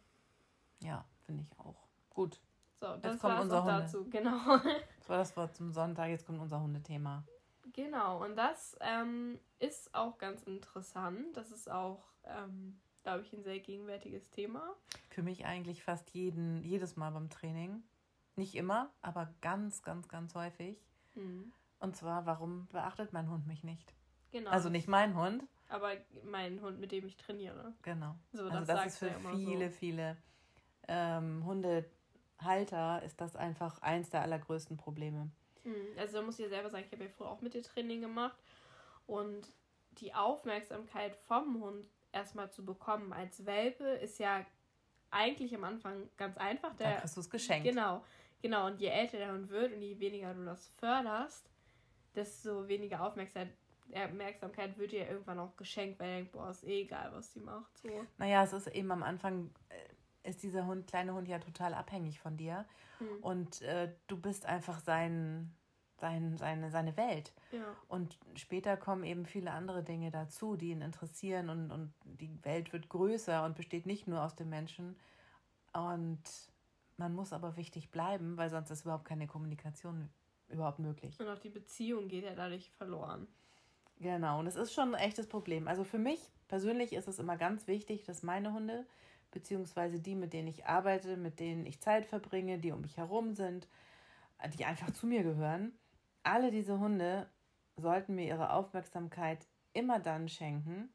Ja, 0.79 1.05
finde 1.25 1.43
ich 1.43 1.59
auch. 1.59 1.87
Gut. 2.09 2.39
So, 2.79 2.97
das 2.97 3.23
war 3.23 3.41
unser 3.41 3.63
Hunde. 3.63 3.79
dazu, 3.81 4.09
genau. 4.09 4.59
Das 4.99 5.09
war 5.09 5.17
das 5.19 5.37
Wort 5.37 5.55
zum 5.55 5.71
Sonntag, 5.71 6.09
jetzt 6.09 6.25
kommt 6.25 6.39
unser 6.39 6.59
Hundethema. 6.59 7.23
Genau, 7.73 8.23
und 8.23 8.35
das 8.35 8.75
ähm, 8.81 9.39
ist 9.59 9.93
auch 9.93 10.17
ganz 10.17 10.41
interessant. 10.43 11.37
Das 11.37 11.51
ist 11.51 11.69
auch, 11.69 12.03
ähm, 12.23 12.79
glaube 13.03 13.21
ich, 13.21 13.31
ein 13.33 13.43
sehr 13.43 13.59
gegenwärtiges 13.59 14.31
Thema. 14.31 14.73
Für 15.09 15.21
mich 15.21 15.45
eigentlich 15.45 15.83
fast 15.83 16.09
jeden, 16.11 16.63
jedes 16.63 16.95
Mal 16.95 17.11
beim 17.11 17.29
Training. 17.29 17.83
Nicht 18.35 18.55
immer, 18.55 18.91
aber 19.01 19.33
ganz, 19.41 19.83
ganz, 19.83 20.07
ganz 20.07 20.33
häufig. 20.33 20.77
Mhm. 21.13 21.53
Und 21.79 21.95
zwar, 21.95 22.25
warum 22.25 22.67
beachtet 22.67 23.13
mein 23.13 23.29
Hund 23.29 23.45
mich 23.45 23.63
nicht? 23.63 23.93
Genau. 24.31 24.49
Also 24.49 24.69
nicht 24.69 24.87
mein 24.87 25.15
Hund. 25.15 25.43
Aber 25.69 25.91
mein 26.23 26.61
Hund, 26.61 26.79
mit 26.79 26.91
dem 26.91 27.05
ich 27.05 27.15
trainiere. 27.17 27.73
Genau. 27.81 28.15
So, 28.33 28.43
also 28.43 28.59
das, 28.59 28.67
das 28.67 28.85
ist 28.87 28.97
für 28.97 29.13
viele, 29.31 29.69
so. 29.69 29.75
viele 29.75 30.17
ähm, 30.87 31.45
Hundehalter 31.45 33.03
ist 33.03 33.19
das 33.21 33.35
einfach 33.35 33.81
eins 33.81 34.09
der 34.09 34.21
allergrößten 34.21 34.77
Probleme. 34.77 35.29
Hm, 35.63 35.73
also 35.97 36.17
da 36.17 36.21
muss 36.21 36.39
ich 36.39 36.43
ja 36.43 36.49
selber 36.49 36.69
sagen, 36.69 36.85
ich 36.85 36.91
habe 36.91 37.03
ja 37.03 37.09
früher 37.09 37.29
auch 37.29 37.41
mit 37.41 37.53
dir 37.53 37.63
Training 37.63 38.01
gemacht. 38.01 38.37
Und 39.07 39.47
die 39.99 40.13
Aufmerksamkeit 40.13 41.15
vom 41.15 41.61
Hund 41.61 41.87
erstmal 42.11 42.51
zu 42.51 42.65
bekommen 42.65 43.13
als 43.13 43.45
Welpe 43.45 43.83
ist 43.83 44.19
ja 44.19 44.45
eigentlich 45.11 45.55
am 45.55 45.63
Anfang 45.63 46.09
ganz 46.17 46.37
einfach. 46.37 46.75
Der, 46.75 46.93
da 46.93 46.99
kriegst 46.99 47.15
du 47.15 47.21
es 47.21 47.29
geschenkt. 47.29 47.67
Genau, 47.67 48.03
genau. 48.41 48.67
Und 48.67 48.79
je 48.79 48.87
älter 48.87 49.17
der 49.17 49.31
Hund 49.31 49.49
wird 49.49 49.73
und 49.73 49.81
je 49.81 49.99
weniger 49.99 50.33
du 50.33 50.45
das 50.45 50.67
förderst, 50.79 51.49
desto 52.15 52.67
weniger 52.67 53.05
Aufmerksamkeit, 53.05 53.53
Aufmerksamkeit 53.93 54.77
wird 54.77 54.91
dir 54.91 55.07
irgendwann 55.07 55.39
auch 55.39 55.55
geschenkt, 55.55 55.99
weil 55.99 56.09
er 56.09 56.15
denkt, 56.17 56.31
boah, 56.31 56.49
ist 56.49 56.63
eh 56.63 56.81
egal, 56.81 57.11
was 57.13 57.33
sie 57.33 57.39
macht. 57.39 57.77
So. 57.77 58.05
Naja, 58.17 58.43
es 58.43 58.53
ist 58.53 58.67
eben 58.67 58.91
am 58.91 59.03
Anfang, 59.03 59.51
äh, 59.69 59.75
ist 60.25 60.43
dieser 60.43 60.65
Hund, 60.65 60.87
kleine 60.87 61.13
Hund 61.13 61.27
ja 61.27 61.39
total 61.39 61.73
abhängig 61.73 62.19
von 62.19 62.37
dir. 62.37 62.65
Mhm. 62.99 63.17
Und 63.21 63.61
äh, 63.61 63.91
du 64.07 64.17
bist 64.17 64.45
einfach 64.45 64.79
sein, 64.79 65.53
sein, 65.99 66.37
seine, 66.37 66.71
seine 66.71 66.97
Welt. 66.97 67.33
Ja. 67.51 67.65
Und 67.87 68.17
später 68.35 68.77
kommen 68.77 69.03
eben 69.03 69.25
viele 69.25 69.51
andere 69.51 69.83
Dinge 69.83 70.11
dazu, 70.11 70.55
die 70.55 70.71
ihn 70.71 70.81
interessieren 70.81 71.49
und, 71.49 71.71
und 71.71 71.93
die 72.03 72.43
Welt 72.43 72.73
wird 72.73 72.89
größer 72.89 73.43
und 73.43 73.55
besteht 73.55 73.85
nicht 73.85 74.07
nur 74.07 74.23
aus 74.23 74.35
dem 74.35 74.49
Menschen. 74.49 74.95
Und 75.73 76.21
man 76.97 77.13
muss 77.13 77.33
aber 77.33 77.57
wichtig 77.57 77.91
bleiben, 77.91 78.37
weil 78.37 78.49
sonst 78.49 78.69
ist 78.71 78.83
überhaupt 78.83 79.05
keine 79.05 79.27
Kommunikation 79.27 80.09
überhaupt 80.49 80.79
möglich. 80.79 81.19
Und 81.19 81.27
auch 81.27 81.39
die 81.39 81.49
Beziehung 81.49 82.07
geht 82.07 82.23
ja 82.23 82.35
dadurch 82.35 82.71
verloren. 82.71 83.27
Genau, 83.99 84.39
und 84.39 84.47
es 84.47 84.55
ist 84.55 84.73
schon 84.73 84.93
ein 84.93 85.01
echtes 85.01 85.27
Problem. 85.27 85.67
Also 85.67 85.83
für 85.83 85.97
mich 85.97 86.19
persönlich 86.47 86.93
ist 86.93 87.07
es 87.07 87.19
immer 87.19 87.37
ganz 87.37 87.67
wichtig, 87.67 88.03
dass 88.03 88.23
meine 88.23 88.53
Hunde, 88.53 88.85
beziehungsweise 89.35 89.99
die, 89.99 90.15
mit 90.15 90.33
denen 90.33 90.47
ich 90.47 90.65
arbeite, 90.65 91.17
mit 91.17 91.39
denen 91.39 91.65
ich 91.65 91.81
Zeit 91.81 92.05
verbringe, 92.05 92.57
die 92.57 92.71
um 92.71 92.81
mich 92.81 92.97
herum 92.97 93.33
sind, 93.33 93.67
die 94.57 94.65
einfach 94.65 94.91
zu 94.91 95.05
mir 95.05 95.23
gehören, 95.23 95.73
alle 96.23 96.49
diese 96.49 96.79
Hunde 96.79 97.29
sollten 97.75 98.15
mir 98.15 98.25
ihre 98.25 98.51
Aufmerksamkeit 98.51 99.45
immer 99.73 99.99
dann 99.99 100.29
schenken, 100.29 100.89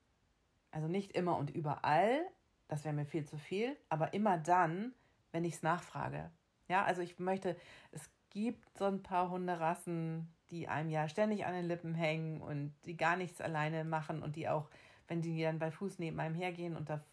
also 0.71 0.89
nicht 0.89 1.13
immer 1.13 1.37
und 1.37 1.51
überall, 1.51 2.23
das 2.67 2.85
wäre 2.85 2.95
mir 2.95 3.05
viel 3.05 3.27
zu 3.27 3.37
viel, 3.37 3.77
aber 3.91 4.15
immer 4.15 4.39
dann, 4.39 4.95
wenn 5.33 5.45
ich 5.45 5.55
es 5.55 5.63
nachfrage. 5.63 6.31
Ja, 6.69 6.85
also 6.85 7.03
ich 7.03 7.19
möchte, 7.19 7.57
es 7.93 8.11
gibt 8.31 8.79
so 8.79 8.87
ein 8.87 9.03
paar 9.03 9.31
Hunderassen, 9.31 10.33
die 10.51 10.67
einem 10.67 10.89
ja 10.89 11.09
ständig 11.09 11.45
an 11.45 11.55
den 11.55 11.67
Lippen 11.67 11.95
hängen 11.95 12.41
und 12.41 12.73
die 12.87 12.97
gar 12.97 13.17
nichts 13.17 13.41
alleine 13.41 13.85
machen 13.85 14.23
und 14.23 14.37
die 14.37 14.49
auch, 14.49 14.71
wenn 15.09 15.21
die 15.21 15.43
dann 15.43 15.59
bei 15.59 15.71
Fuß 15.71 15.99
neben 15.99 16.19
einem 16.19 16.35
hergehen 16.35 16.77
und 16.77 16.89
da 16.89 17.05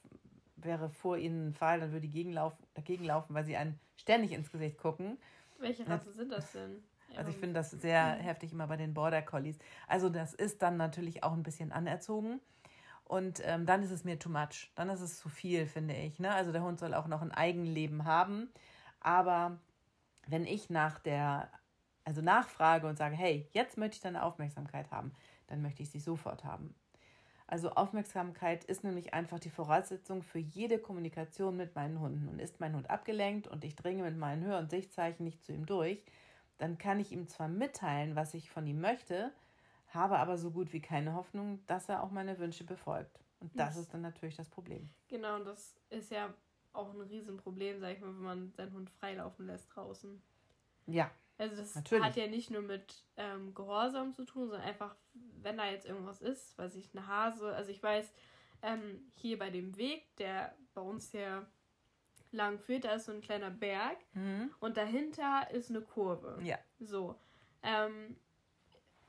wäre 0.58 0.90
vor 0.90 1.18
ihnen 1.18 1.50
ein 1.50 1.54
Fall, 1.54 1.80
dann 1.80 1.92
würde 1.92 2.08
die 2.08 2.12
gegenlaufen, 2.12 2.66
dagegen 2.74 3.06
laufen, 3.06 3.34
weil 3.34 3.46
sie 3.46 3.56
einen 3.56 3.80
ständig 3.96 4.32
ins 4.32 4.52
Gesicht 4.52 4.78
gucken. 4.78 5.18
Welche 5.60 5.88
Rasse 5.88 6.12
sind 6.12 6.32
das 6.32 6.52
denn? 6.52 6.84
Also 7.16 7.32
ich 7.32 7.38
finde 7.38 7.56
das 7.56 7.72
sehr 7.72 8.04
heftig 8.04 8.52
immer 8.52 8.68
bei 8.68 8.78
den 8.78 8.94
Border 8.94 9.22
Collies. 9.22 9.58
Also 9.88 10.10
das 10.10 10.34
ist 10.34 10.62
dann 10.62 10.78
natürlich 10.78 11.24
auch 11.24 11.34
ein 11.34 11.44
bisschen 11.44 11.72
anerzogen. 11.72 12.42
Und 13.06 13.42
ähm, 13.46 13.66
dann 13.66 13.82
ist 13.84 13.92
es 13.92 14.04
mir 14.04 14.20
too 14.20 14.30
much. 14.30 14.72
Dann 14.76 14.90
ist 14.90 15.00
es 15.00 15.18
zu 15.18 15.30
viel, 15.30 15.66
finde 15.66 15.96
ich. 15.96 16.20
Ne? 16.20 16.34
Also 16.34 16.52
der 16.52 16.62
Hund 16.62 16.80
soll 16.80 16.94
auch 16.94 17.08
noch 17.08 17.22
ein 17.22 17.32
Eigenleben 17.32 18.04
haben. 18.04 18.50
Aber 19.00 19.58
wenn 20.28 20.46
ich 20.46 20.70
nach 20.70 21.00
der, 21.00 21.50
also 22.04 22.22
nachfrage 22.22 22.88
und 22.88 22.98
sage, 22.98 23.16
hey, 23.16 23.48
jetzt 23.52 23.78
möchte 23.78 23.96
ich 23.96 24.02
deine 24.02 24.24
Aufmerksamkeit 24.24 24.92
haben, 24.92 25.14
dann 25.48 25.62
möchte 25.62 25.84
ich 25.84 25.90
sie 25.90 26.02
sofort 26.02 26.44
haben. 26.44 26.76
Also 27.48 27.72
Aufmerksamkeit 27.72 28.66
ist 28.66 28.84
nämlich 28.84 29.13
einfach 29.13 29.39
die 29.39 29.50
Voraussetzung 29.50 30.22
für 30.22 30.39
jede 30.39 30.80
Kommunikation 30.80 31.56
mit 31.56 31.75
meinen 31.75 32.00
Hunden. 32.00 32.27
Und 32.27 32.39
ist 32.39 32.60
mein 32.60 32.75
Hund 32.75 32.89
abgelenkt 32.89 33.48
und 33.48 33.63
ich 33.63 33.75
dringe 33.75 34.04
mit 34.04 34.18
meinen 34.18 34.44
Hör- 34.44 34.60
und 34.60 34.70
Sichtzeichen 34.70 35.24
nicht 35.24 35.44
zu 35.44 35.54
ihm 35.54 35.66
durch, 35.66 36.04
dann 36.58 36.77
kann 36.77 37.00
ich 37.00 37.12
ihm 37.12 37.27
zwar 37.27 37.48
mitteilen, 37.48 38.16
was 38.16 38.34
ich 38.34 38.50
von 38.50 38.68
ihm 38.68 38.82
möchte, 38.82 39.32
habe 39.88 40.20
aber 40.20 40.38
so 40.38 40.51
gut 40.51 40.74
wie 40.74 40.82
keine 40.82 41.13
Hoffnung, 41.13 41.66
dass 41.68 41.88
er 41.88 42.04
auch 42.04 42.12
meine 42.12 42.38
Wünsche 42.39 42.66
befolgt. 42.66 43.20
Und 43.39 43.58
das 43.58 43.77
ist 43.77 43.94
dann 43.94 44.01
natürlich 44.01 44.36
das 44.36 44.50
Problem. 44.50 44.89
Genau, 45.08 45.36
und 45.36 45.46
das 45.46 45.75
ist 45.89 46.12
ja 46.12 46.34
auch 46.74 46.94
ein 46.94 47.01
Riesenproblem, 47.01 47.80
sag 47.80 47.94
ich 47.94 48.01
mal, 48.01 48.10
wenn 48.10 48.24
man 48.24 48.54
seinen 48.54 48.74
Hund 48.74 48.89
freilaufen 48.89 49.48
lässt 49.48 49.74
draußen. 49.75 50.22
Ja. 50.88 51.12
Also 51.38 51.56
das 51.56 51.75
natürlich. 51.75 52.03
hat 52.03 52.15
ja 52.15 52.27
nicht 52.27 52.50
nur 52.50 52.62
mit 52.62 53.03
ähm, 53.15 53.53
Gehorsam 53.53 54.13
zu 54.13 54.25
tun, 54.25 54.50
sondern 54.50 54.67
einfach, 54.67 54.96
wenn 55.13 55.58
da 55.58 55.70
jetzt 55.70 55.86
irgendwas 55.86 56.22
ist, 56.22 56.58
weiß 56.58 56.75
ich, 56.75 56.89
eine 56.94 57.08
Hase, 57.08 57.53
also 57.56 57.72
ich 57.72 57.82
weiß, 57.82 58.12
ähm, 58.63 59.12
hier 59.15 59.38
bei 59.38 59.50
dem 59.50 59.77
Weg, 59.77 60.15
der 60.17 60.56
bei 60.74 60.82
uns 60.82 61.12
hier 61.12 61.46
lang 62.32 62.60
führt, 62.60 62.86
da 62.86 62.94
ist 62.94 63.06
so 63.06 63.12
ein 63.12 63.22
kleiner 63.22 63.51
Berg 63.51 63.98
mhm. 64.13 64.51
und 64.60 64.77
dahinter 64.77 65.50
ist 65.51 65.70
eine 65.70 65.82
Kurve. 65.82 66.39
Ja. 66.44 66.58
So. 66.79 67.15
Ähm, 67.62 68.17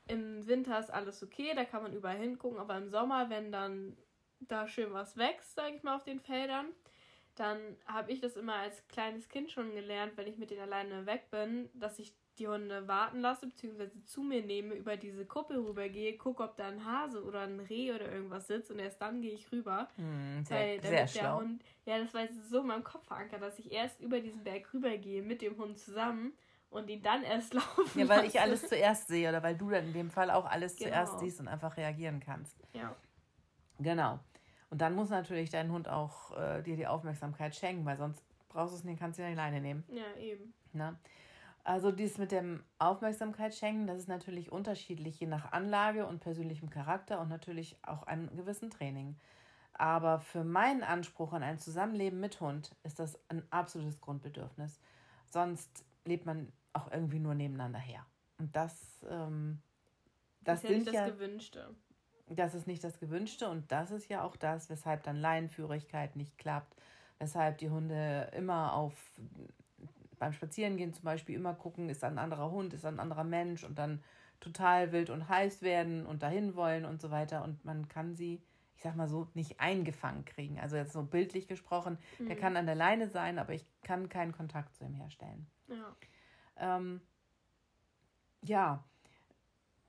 Im 0.07 0.45
Winter 0.47 0.79
ist 0.79 0.91
alles 0.91 1.23
okay, 1.23 1.53
da 1.55 1.65
kann 1.65 1.83
man 1.83 1.93
überall 1.93 2.17
hingucken, 2.17 2.59
aber 2.59 2.77
im 2.77 2.89
Sommer, 2.89 3.29
wenn 3.29 3.51
dann 3.51 3.97
da 4.39 4.67
schön 4.67 4.93
was 4.93 5.17
wächst, 5.17 5.55
sage 5.55 5.75
ich 5.75 5.83
mal, 5.83 5.95
auf 5.95 6.03
den 6.03 6.19
Feldern, 6.19 6.67
dann 7.39 7.57
habe 7.85 8.11
ich 8.11 8.19
das 8.19 8.35
immer 8.35 8.55
als 8.55 8.85
kleines 8.89 9.29
Kind 9.29 9.49
schon 9.49 9.73
gelernt, 9.73 10.13
wenn 10.17 10.27
ich 10.27 10.37
mit 10.37 10.51
denen 10.51 10.61
alleine 10.61 11.05
weg 11.05 11.31
bin, 11.31 11.69
dass 11.73 11.97
ich 11.97 12.13
die 12.37 12.47
Hunde 12.47 12.87
warten 12.87 13.19
lasse, 13.19 13.47
beziehungsweise 13.47 14.03
zu 14.03 14.23
mir 14.23 14.41
nehme, 14.41 14.73
über 14.73 14.97
diese 14.97 15.25
Kuppel 15.25 15.57
rübergehe, 15.57 16.17
gucke, 16.17 16.43
ob 16.43 16.57
da 16.57 16.67
ein 16.67 16.83
Hase 16.85 17.23
oder 17.23 17.41
ein 17.41 17.59
Reh 17.59 17.93
oder 17.93 18.11
irgendwas 18.11 18.47
sitzt 18.47 18.71
und 18.71 18.79
erst 18.79 19.01
dann 19.01 19.21
gehe 19.21 19.33
ich 19.33 19.51
rüber. 19.51 19.87
Mm, 19.97 20.43
sehr, 20.43 20.57
weil, 20.57 20.81
sehr 20.81 21.07
schlau. 21.07 21.39
Hund, 21.39 21.63
ja, 21.85 21.97
das 21.99 22.13
war 22.13 22.27
so 22.49 22.59
in 22.59 22.67
meinem 22.67 22.83
Kopf 22.83 23.07
verankert, 23.07 23.41
dass 23.41 23.57
ich 23.59 23.71
erst 23.71 24.01
über 24.01 24.19
diesen 24.19 24.43
Berg 24.43 24.73
rübergehe 24.73 25.21
mit 25.21 25.41
dem 25.41 25.57
Hund 25.57 25.79
zusammen 25.79 26.33
und 26.69 26.89
ihn 26.89 27.01
dann 27.01 27.23
erst 27.23 27.53
laufen 27.53 27.99
Ja, 27.99 28.09
weil 28.09 28.17
lasse. 28.17 28.27
ich 28.27 28.41
alles 28.41 28.67
zuerst 28.67 29.07
sehe 29.07 29.29
oder 29.29 29.43
weil 29.43 29.57
du 29.57 29.69
dann 29.69 29.85
in 29.85 29.93
dem 29.93 30.09
Fall 30.09 30.29
auch 30.29 30.45
alles 30.45 30.75
genau. 30.75 30.89
zuerst 30.89 31.19
siehst 31.19 31.39
und 31.39 31.47
einfach 31.47 31.77
reagieren 31.77 32.19
kannst. 32.19 32.57
Ja. 32.73 32.95
Genau. 33.79 34.19
Und 34.69 34.81
dann 34.81 34.93
muss 34.95 35.09
natürlich 35.09 35.49
dein 35.49 35.71
Hund 35.71 35.87
auch 35.87 36.37
äh, 36.37 36.61
dir 36.61 36.75
die 36.75 36.87
Aufmerksamkeit 36.87 37.55
schenken, 37.55 37.85
weil 37.85 37.97
sonst 37.97 38.23
brauchst 38.49 38.73
du 38.73 38.77
es 38.77 38.83
nicht, 38.83 38.99
kannst 38.99 39.17
du 39.17 39.23
ihn 39.23 39.37
alleine 39.37 39.61
nehmen. 39.61 39.83
Ja, 39.89 40.21
eben. 40.21 40.53
Na? 40.73 40.97
Also 41.63 41.91
dies 41.91 42.17
mit 42.17 42.31
dem 42.31 42.63
Aufmerksamkeit 42.77 43.53
schenken, 43.53 43.87
das 43.87 43.99
ist 43.99 44.07
natürlich 44.07 44.51
unterschiedlich 44.51 45.19
je 45.19 45.27
nach 45.27 45.51
Anlage 45.51 46.07
und 46.07 46.19
persönlichem 46.19 46.69
Charakter 46.69 47.19
und 47.19 47.29
natürlich 47.29 47.77
auch 47.83 48.03
einem 48.03 48.35
gewissen 48.35 48.69
Training. 48.69 49.17
Aber 49.73 50.19
für 50.19 50.43
meinen 50.43 50.83
Anspruch 50.83 51.33
an 51.33 51.43
ein 51.43 51.59
Zusammenleben 51.59 52.19
mit 52.19 52.41
Hund 52.41 52.75
ist 52.83 52.99
das 52.99 53.19
ein 53.29 53.43
absolutes 53.49 54.01
Grundbedürfnis. 54.01 54.79
Sonst 55.29 55.85
lebt 56.05 56.25
man 56.25 56.51
auch 56.73 56.91
irgendwie 56.91 57.19
nur 57.19 57.35
nebeneinander 57.35 57.79
her. 57.79 58.05
Und 58.39 58.55
das, 58.55 59.05
ähm, 59.09 59.61
das, 60.41 60.61
das 60.61 60.63
ist 60.63 60.69
ja 60.69 60.75
nicht 60.75 60.87
das 60.87 60.95
ja, 60.95 61.09
Gewünschte. 61.09 61.75
Das 62.29 62.53
ist 62.53 62.67
nicht 62.67 62.83
das 62.83 62.99
Gewünschte 62.99 63.49
und 63.49 63.71
das 63.71 63.91
ist 63.91 64.07
ja 64.09 64.23
auch 64.23 64.35
das, 64.35 64.69
weshalb 64.69 65.03
dann 65.03 65.17
Leinenführigkeit 65.17 66.15
nicht 66.15 66.37
klappt, 66.37 66.75
weshalb 67.17 67.57
die 67.57 67.69
Hunde 67.69 68.29
immer 68.35 68.73
auf 68.73 68.93
beim 70.19 70.33
Spazierengehen 70.33 70.93
zum 70.93 71.05
Beispiel 71.05 71.35
immer 71.35 71.53
gucken, 71.53 71.89
ist 71.89 72.03
ein 72.03 72.19
anderer 72.19 72.51
Hund, 72.51 72.73
ist 72.73 72.85
ein 72.85 72.99
anderer 72.99 73.23
Mensch 73.23 73.63
und 73.63 73.79
dann 73.79 74.03
total 74.39 74.91
wild 74.91 75.09
und 75.09 75.27
heiß 75.27 75.61
werden 75.61 76.05
und 76.05 76.23
dahin 76.23 76.55
wollen 76.55 76.85
und 76.85 77.01
so 77.01 77.09
weiter. 77.09 77.43
Und 77.43 77.63
man 77.65 77.87
kann 77.87 78.15
sie, 78.15 78.41
ich 78.75 78.83
sag 78.83 78.95
mal 78.95 79.07
so, 79.07 79.27
nicht 79.33 79.59
eingefangen 79.59 80.25
kriegen. 80.25 80.59
Also 80.59 80.75
jetzt 80.75 80.93
so 80.93 81.03
bildlich 81.03 81.47
gesprochen, 81.47 81.97
mhm. 82.19 82.27
der 82.27 82.35
kann 82.35 82.57
an 82.57 82.65
der 82.65 82.75
Leine 82.75 83.09
sein, 83.09 83.39
aber 83.39 83.53
ich 83.53 83.65
kann 83.83 84.09
keinen 84.09 84.33
Kontakt 84.33 84.75
zu 84.75 84.83
ihm 84.83 84.93
herstellen. 84.93 85.47
Ja. 85.67 85.95
Ähm, 86.57 87.01
ja, 88.41 88.83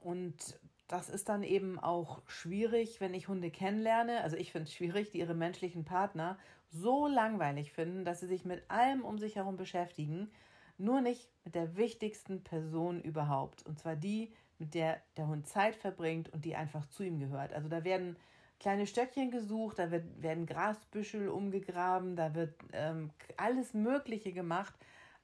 und 0.00 0.58
das 0.90 1.08
ist 1.08 1.28
dann 1.28 1.44
eben 1.44 1.78
auch 1.78 2.20
schwierig, 2.26 3.00
wenn 3.00 3.14
ich 3.14 3.28
Hunde 3.28 3.52
kennenlerne. 3.52 4.22
Also 4.22 4.36
ich 4.36 4.50
finde 4.50 4.66
es 4.66 4.74
schwierig, 4.74 5.10
die 5.10 5.20
ihre 5.20 5.34
menschlichen 5.34 5.84
Partner 5.84 6.36
so 6.68 7.06
langweilig 7.06 7.72
finden, 7.72 8.04
dass 8.04 8.20
sie 8.20 8.26
sich 8.26 8.44
mit 8.44 8.68
allem 8.68 9.04
um 9.04 9.16
sich 9.16 9.36
herum 9.36 9.56
beschäftigen, 9.56 10.32
nur 10.78 11.00
nicht 11.00 11.28
mit 11.44 11.54
der 11.54 11.76
wichtigsten 11.76 12.42
Person 12.42 13.00
überhaupt. 13.02 13.64
Und 13.64 13.78
zwar 13.78 13.94
die, 13.94 14.32
mit 14.58 14.74
der 14.74 15.00
der 15.16 15.28
Hund 15.28 15.46
Zeit 15.46 15.76
verbringt 15.76 16.28
und 16.32 16.44
die 16.44 16.56
einfach 16.56 16.86
zu 16.86 17.04
ihm 17.04 17.20
gehört. 17.20 17.52
Also 17.52 17.68
da 17.68 17.84
werden 17.84 18.16
kleine 18.58 18.88
Stöckchen 18.88 19.30
gesucht, 19.30 19.78
da 19.78 19.92
wird, 19.92 20.04
werden 20.20 20.44
Grasbüschel 20.44 21.28
umgegraben, 21.28 22.16
da 22.16 22.34
wird 22.34 22.54
ähm, 22.72 23.10
alles 23.36 23.74
Mögliche 23.74 24.32
gemacht, 24.32 24.74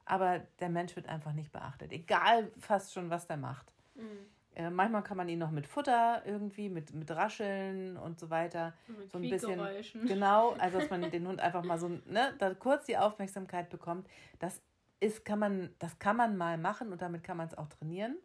aber 0.05 0.39
der 0.61 0.69
Mensch 0.69 0.95
wird 0.95 1.09
einfach 1.09 1.33
nicht 1.33 1.51
beachtet. 1.51 1.91
Egal 1.91 2.53
fast 2.57 2.95
schon, 2.95 3.11
was 3.11 3.27
der 3.27 3.37
macht. 3.37 3.67
Mhm. 3.97 4.36
Äh, 4.57 4.71
manchmal 4.71 5.03
kann 5.03 5.19
man 5.19 5.29
ihn 5.29 5.39
noch 5.39 5.51
mit 5.51 5.67
Futter 5.67 6.23
irgendwie, 6.25 6.71
mit, 6.71 6.95
mit 6.95 7.11
Rascheln 7.11 7.99
und 7.99 8.19
so 8.19 8.31
weiter. 8.31 8.73
Mit 8.89 9.13
so 9.13 9.19
ein 9.19 9.29
bisschen. 9.29 9.61
Genau, 10.07 10.53
also 10.53 10.79
dass 10.79 10.89
man 10.89 11.11
den 11.11 11.29
Hund 11.29 11.41
einfach 11.41 11.63
mal 11.63 11.79
so, 11.79 11.89
ne, 11.89 12.35
da 12.39 12.55
kurz 12.55 12.87
die 12.87 12.97
Aufmerksamkeit 12.97 13.69
bekommt. 13.69 14.09
Das 14.39 14.63
ist, 14.99 15.27
kann 15.27 15.39
man, 15.39 15.75
das 15.79 15.99
kann 15.99 16.17
man 16.17 16.39
mal 16.39 16.57
machen 16.57 16.91
und 16.91 17.03
damit 17.03 17.23
kann 17.23 17.37
man 17.37 17.47
es 17.47 17.57
auch 17.57 17.69
trainieren, 17.69 18.17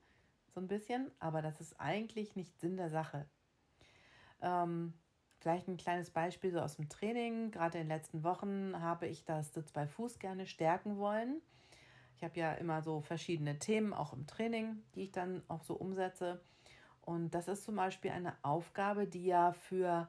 so 0.54 0.62
ein 0.62 0.70
bisschen, 0.70 1.12
aber 1.20 1.42
das 1.42 1.60
ist 1.60 1.78
eigentlich 1.82 2.38
nicht 2.38 2.58
Sinn 2.62 2.78
der 2.78 2.90
Sache. 2.90 3.26
Ähm, 4.42 4.94
vielleicht 5.42 5.68
ein 5.68 5.76
kleines 5.76 6.12
Beispiel 6.12 6.54
so 6.54 6.62
aus 6.62 6.78
dem 6.78 6.88
Training. 6.88 7.52
Gerade 7.52 7.78
in 7.78 7.84
den 7.84 7.90
letzten 7.90 8.24
Wochen 8.24 8.80
habe 8.80 9.06
ich 9.06 9.26
das 9.26 9.54
Sitz 9.54 9.74
bei 9.74 9.86
Fuß 9.86 10.18
gerne 10.18 10.46
stärken 10.46 10.98
wollen. 10.98 11.42
Ich 12.22 12.24
habe 12.24 12.40
ja 12.40 12.54
immer 12.54 12.84
so 12.84 13.02
verschiedene 13.02 13.58
Themen, 13.58 13.94
auch 13.94 14.14
im 14.14 14.28
Training, 14.28 14.84
die 14.94 15.06
ich 15.06 15.12
dann 15.12 15.42
auch 15.48 15.64
so 15.64 15.74
umsetze. 15.74 16.40
Und 17.02 17.32
das 17.32 17.48
ist 17.48 17.64
zum 17.64 17.76
Beispiel 17.76 18.12
eine 18.12 18.36
Aufgabe, 18.44 19.08
die 19.08 19.26
ja 19.26 19.54
für, 19.54 20.08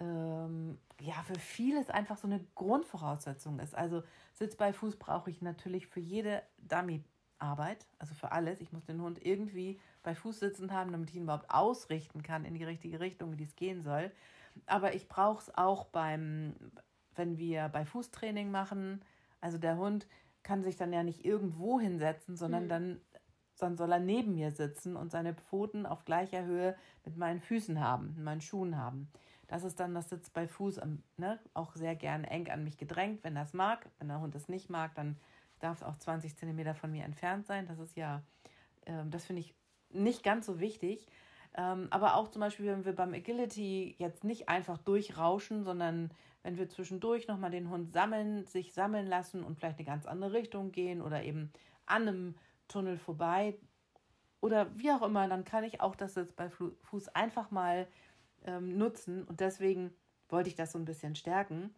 ähm, 0.00 0.76
ja, 1.00 1.22
für 1.22 1.38
vieles 1.38 1.88
einfach 1.88 2.16
so 2.16 2.26
eine 2.26 2.44
Grundvoraussetzung 2.56 3.60
ist. 3.60 3.76
Also 3.76 4.02
Sitz 4.32 4.56
bei 4.56 4.72
Fuß 4.72 4.96
brauche 4.96 5.30
ich 5.30 5.40
natürlich 5.40 5.86
für 5.86 6.00
jede 6.00 6.42
Dummy-Arbeit, 6.58 7.86
also 8.00 8.12
für 8.14 8.32
alles. 8.32 8.60
Ich 8.60 8.72
muss 8.72 8.84
den 8.84 9.00
Hund 9.00 9.24
irgendwie 9.24 9.78
bei 10.02 10.16
Fuß 10.16 10.40
sitzen 10.40 10.72
haben, 10.72 10.90
damit 10.90 11.10
ich 11.10 11.16
ihn 11.16 11.22
überhaupt 11.22 11.48
ausrichten 11.48 12.24
kann 12.24 12.44
in 12.44 12.54
die 12.54 12.64
richtige 12.64 12.98
Richtung, 12.98 13.38
wie 13.38 13.44
es 13.44 13.54
gehen 13.54 13.82
soll. 13.82 14.10
Aber 14.66 14.96
ich 14.96 15.08
brauche 15.08 15.42
es 15.42 15.56
auch 15.56 15.84
beim, 15.84 16.56
wenn 17.14 17.38
wir 17.38 17.68
bei 17.68 17.84
Fußtraining 17.84 18.50
machen. 18.50 19.00
Also 19.40 19.58
der 19.58 19.76
Hund 19.76 20.08
kann 20.46 20.62
sich 20.62 20.76
dann 20.76 20.92
ja 20.92 21.02
nicht 21.02 21.24
irgendwo 21.24 21.80
hinsetzen, 21.80 22.36
sondern 22.36 22.64
mhm. 22.64 22.68
dann, 22.68 23.00
dann 23.58 23.76
soll 23.76 23.90
er 23.90 23.98
neben 23.98 24.36
mir 24.36 24.52
sitzen 24.52 24.94
und 24.94 25.10
seine 25.10 25.34
Pfoten 25.34 25.86
auf 25.86 26.04
gleicher 26.04 26.44
Höhe 26.44 26.76
mit 27.04 27.16
meinen 27.16 27.40
Füßen 27.40 27.80
haben, 27.80 28.14
mit 28.14 28.24
meinen 28.24 28.40
Schuhen 28.40 28.78
haben. 28.78 29.10
Das 29.48 29.64
ist 29.64 29.80
dann 29.80 29.92
das 29.92 30.08
Sitz 30.08 30.30
bei 30.30 30.46
Fuß, 30.46 30.80
ne, 31.16 31.40
auch 31.52 31.74
sehr 31.74 31.96
gern 31.96 32.22
eng 32.22 32.48
an 32.48 32.62
mich 32.62 32.78
gedrängt, 32.78 33.24
wenn 33.24 33.34
das 33.34 33.54
mag. 33.54 33.90
Wenn 33.98 34.06
der 34.06 34.20
Hund 34.20 34.36
es 34.36 34.48
nicht 34.48 34.70
mag, 34.70 34.94
dann 34.94 35.16
darf 35.58 35.78
es 35.78 35.82
auch 35.82 35.96
20 35.96 36.36
Zentimeter 36.36 36.76
von 36.76 36.92
mir 36.92 37.04
entfernt 37.04 37.46
sein. 37.46 37.66
Das 37.66 37.80
ist 37.80 37.96
ja, 37.96 38.22
äh, 38.84 39.04
das 39.10 39.24
finde 39.24 39.40
ich 39.40 39.54
nicht 39.90 40.22
ganz 40.22 40.46
so 40.46 40.60
wichtig. 40.60 41.08
Ähm, 41.56 41.88
aber 41.90 42.14
auch 42.14 42.28
zum 42.28 42.40
Beispiel, 42.40 42.66
wenn 42.66 42.84
wir 42.84 42.94
beim 42.94 43.14
Agility 43.14 43.96
jetzt 43.98 44.22
nicht 44.22 44.48
einfach 44.48 44.78
durchrauschen, 44.78 45.64
sondern 45.64 46.10
wenn 46.46 46.58
wir 46.58 46.68
zwischendurch 46.68 47.26
nochmal 47.26 47.50
den 47.50 47.70
Hund 47.70 47.90
sammeln, 47.90 48.46
sich 48.46 48.72
sammeln 48.72 49.08
lassen 49.08 49.42
und 49.42 49.56
vielleicht 49.56 49.78
eine 49.78 49.86
ganz 49.86 50.06
andere 50.06 50.32
Richtung 50.32 50.70
gehen 50.70 51.02
oder 51.02 51.24
eben 51.24 51.50
an 51.86 52.02
einem 52.02 52.34
Tunnel 52.68 52.98
vorbei 52.98 53.58
oder 54.40 54.70
wie 54.78 54.92
auch 54.92 55.02
immer, 55.02 55.26
dann 55.26 55.44
kann 55.44 55.64
ich 55.64 55.80
auch 55.80 55.96
das 55.96 56.14
jetzt 56.14 56.36
bei 56.36 56.48
Fuß 56.48 57.08
einfach 57.08 57.50
mal 57.50 57.88
ähm, 58.44 58.78
nutzen. 58.78 59.24
Und 59.24 59.40
deswegen 59.40 59.92
wollte 60.28 60.48
ich 60.48 60.54
das 60.54 60.70
so 60.70 60.78
ein 60.78 60.84
bisschen 60.84 61.16
stärken. 61.16 61.74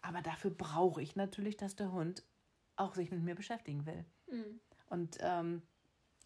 Aber 0.00 0.22
dafür 0.22 0.50
brauche 0.50 1.02
ich 1.02 1.14
natürlich, 1.14 1.58
dass 1.58 1.76
der 1.76 1.92
Hund 1.92 2.22
auch 2.76 2.94
sich 2.94 3.10
mit 3.10 3.22
mir 3.22 3.34
beschäftigen 3.34 3.84
will. 3.84 4.06
Mhm. 4.30 4.60
Und 4.88 5.18
ähm, 5.20 5.60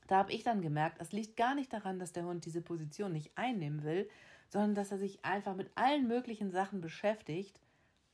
da 0.07 0.19
habe 0.19 0.31
ich 0.31 0.45
dann 0.45 0.63
gemerkt, 0.63 1.01
es 1.01 1.11
liegt 1.11 1.37
gar 1.37 1.57
nicht 1.57 1.73
daran, 1.73 1.99
dass 1.99 2.13
der 2.13 2.25
Hund 2.25 2.45
diese 2.45 2.63
Position 2.63 3.11
nicht 3.11 3.37
einnehmen 3.37 3.83
will, 3.83 4.09
sondern 4.49 4.77
dass 4.77 4.93
er 4.93 4.99
sich 4.99 5.25
einfach 5.25 5.57
mit 5.57 5.73
allen 5.75 6.07
möglichen 6.07 6.53
Sachen 6.53 6.81
beschäftigt, 6.81 7.61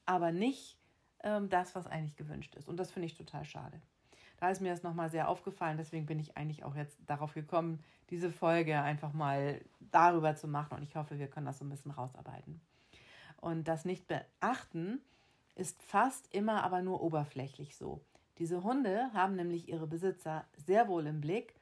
aber 0.07 0.33
nicht 0.33 0.79
ähm, 1.23 1.49
das, 1.49 1.75
was 1.75 1.87
eigentlich 1.87 2.17
gewünscht 2.17 2.55
ist. 2.57 2.69
Und 2.69 2.79
das 2.79 2.91
finde 2.91 3.07
ich 3.07 3.17
total 3.17 3.45
schade. 3.45 3.81
Da 4.39 4.51
ist 4.51 4.61
mir 4.61 4.71
das 4.71 4.83
nochmal 4.83 5.11
sehr 5.11 5.29
aufgefallen, 5.29 5.79
deswegen 5.79 6.07
bin 6.07 6.19
ich 6.19 6.37
eigentlich 6.37 6.65
auch 6.65 6.75
jetzt 6.75 6.99
darauf 7.07 7.33
gekommen, 7.33 7.83
diese 8.11 8.31
Folge 8.31 8.81
einfach 8.81 9.13
mal 9.13 9.61
darüber 9.91 10.37
zu 10.37 10.47
machen 10.47 10.77
und 10.77 10.83
ich 10.83 10.95
hoffe, 10.95 11.19
wir 11.19 11.29
können 11.29 11.47
das 11.47 11.59
so 11.59 11.65
ein 11.65 11.71
bisschen 11.71 11.91
rausarbeiten. 11.91 12.61
Und 13.41 13.67
das 13.67 13.85
Nicht-Beachten 13.85 15.01
ist 15.55 15.83
fast 15.83 16.33
immer 16.35 16.65
aber 16.65 16.83
nur 16.83 17.03
oberflächlich 17.03 17.77
so. 17.77 18.03
Diese 18.39 18.63
Hunde 18.63 19.11
haben 19.15 19.37
nämlich 19.37 19.69
ihre 19.71 19.87
Besitzer 19.87 20.45
sehr 20.67 20.87
wohl 20.89 21.07
im 21.07 21.23
Blick 21.23 21.55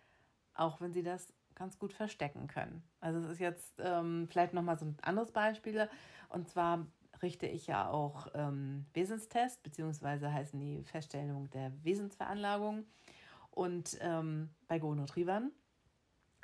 auch 0.54 0.80
wenn 0.80 0.92
sie 0.92 1.02
das 1.02 1.32
ganz 1.54 1.78
gut 1.78 1.92
verstecken 1.92 2.48
können. 2.48 2.82
Also 3.00 3.20
es 3.20 3.30
ist 3.32 3.40
jetzt 3.40 3.74
ähm, 3.78 4.26
vielleicht 4.28 4.54
nochmal 4.54 4.78
so 4.78 4.86
ein 4.86 4.96
anderes 5.02 5.30
Beispiel. 5.30 5.88
Und 6.28 6.48
zwar 6.48 6.86
richte 7.22 7.46
ich 7.46 7.66
ja 7.66 7.88
auch 7.88 8.28
ähm, 8.34 8.86
Wesenstest, 8.94 9.62
beziehungsweise 9.62 10.32
heißen 10.32 10.58
die 10.58 10.82
Feststellung 10.84 11.50
der 11.50 11.72
Wesensveranlagung. 11.84 12.84
Und 13.50 13.96
ähm, 14.00 14.50
bei 14.66 14.80
Golden 14.80 15.02
Retrievern. 15.02 15.52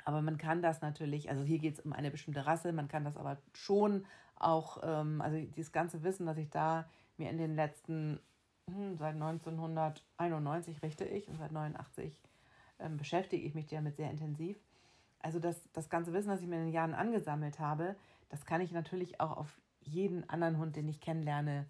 Aber 0.05 0.21
man 0.21 0.37
kann 0.37 0.61
das 0.61 0.81
natürlich, 0.81 1.29
also 1.29 1.43
hier 1.43 1.59
geht 1.59 1.75
es 1.75 1.79
um 1.81 1.93
eine 1.93 2.09
bestimmte 2.09 2.45
Rasse, 2.45 2.71
man 2.73 2.87
kann 2.87 3.03
das 3.03 3.17
aber 3.17 3.37
schon 3.53 4.05
auch, 4.35 4.79
ähm, 4.83 5.21
also 5.21 5.37
dieses 5.55 5.71
ganze 5.71 6.03
Wissen, 6.03 6.25
was 6.25 6.37
ich 6.37 6.49
da 6.49 6.89
mir 7.17 7.29
in 7.29 7.37
den 7.37 7.55
letzten, 7.55 8.19
hm, 8.69 8.97
seit 8.97 9.13
1991 9.13 10.81
richte 10.81 11.05
ich 11.05 11.27
und 11.27 11.37
seit 11.37 11.51
89 11.51 12.19
ähm, 12.79 12.97
beschäftige 12.97 13.45
ich 13.45 13.53
mich 13.53 13.67
damit 13.67 13.95
sehr 13.95 14.09
intensiv. 14.09 14.57
Also 15.19 15.39
das, 15.39 15.69
das 15.73 15.89
ganze 15.89 16.13
Wissen, 16.13 16.29
das 16.29 16.41
ich 16.41 16.47
mir 16.47 16.55
in 16.55 16.65
den 16.65 16.73
Jahren 16.73 16.95
angesammelt 16.95 17.59
habe, 17.59 17.95
das 18.29 18.45
kann 18.45 18.61
ich 18.61 18.71
natürlich 18.71 19.19
auch 19.19 19.37
auf 19.37 19.60
jeden 19.81 20.29
anderen 20.29 20.57
Hund, 20.57 20.75
den 20.75 20.87
ich 20.87 20.99
kennenlerne, 20.99 21.65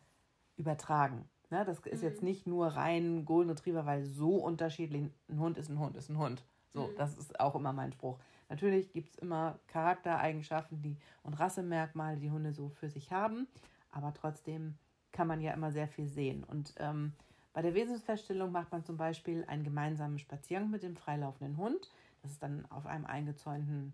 übertragen. 0.58 1.28
Ne, 1.50 1.66
das 1.66 1.80
ist 1.80 2.02
mhm. 2.02 2.08
jetzt 2.08 2.24
nicht 2.24 2.48
nur 2.48 2.68
rein 2.68 3.26
Golden 3.26 3.50
Retriever, 3.50 3.86
weil 3.86 4.04
so 4.04 4.36
unterschiedlich 4.36 5.10
ein 5.30 5.40
Hund 5.40 5.58
ist 5.58 5.70
ein 5.70 5.80
Hund 5.80 5.98
ist 5.98 6.10
ein 6.10 6.18
Hund. 6.18 6.44
So, 6.74 6.88
mhm. 6.88 6.96
das 6.98 7.18
ist 7.18 7.40
auch 7.40 7.56
immer 7.56 7.74
mein 7.74 7.92
Spruch. 7.92 8.18
Natürlich 8.50 8.92
gibt 8.92 9.10
es 9.10 9.16
immer 9.18 9.60
Charaktereigenschaften 9.68 10.82
die, 10.82 10.98
und 11.24 11.40
Rassemerkmale, 11.40 12.18
die 12.18 12.32
Hunde 12.32 12.54
so 12.54 12.70
für 12.70 12.90
sich 12.90 13.12
haben, 13.12 13.48
aber 13.92 14.14
trotzdem 14.14 14.76
kann 15.12 15.28
man 15.28 15.42
ja 15.42 15.54
immer 15.54 15.72
sehr 15.72 15.88
viel 15.88 16.08
sehen. 16.08 16.44
Und 16.44 16.74
ähm, 16.78 17.14
bei 17.54 17.62
der 17.62 17.74
Wesensfeststellung 17.74 18.52
macht 18.52 18.72
man 18.72 18.86
zum 18.86 18.96
Beispiel 18.96 19.44
einen 19.48 19.64
gemeinsamen 19.64 20.20
Spaziergang 20.20 20.70
mit 20.70 20.84
dem 20.84 20.96
freilaufenden 20.96 21.58
Hund. 21.58 21.90
Das 22.22 22.32
ist 22.32 22.44
dann 22.44 22.66
auf 22.70 22.86
einem 22.86 23.06
eingezäunten 23.06 23.94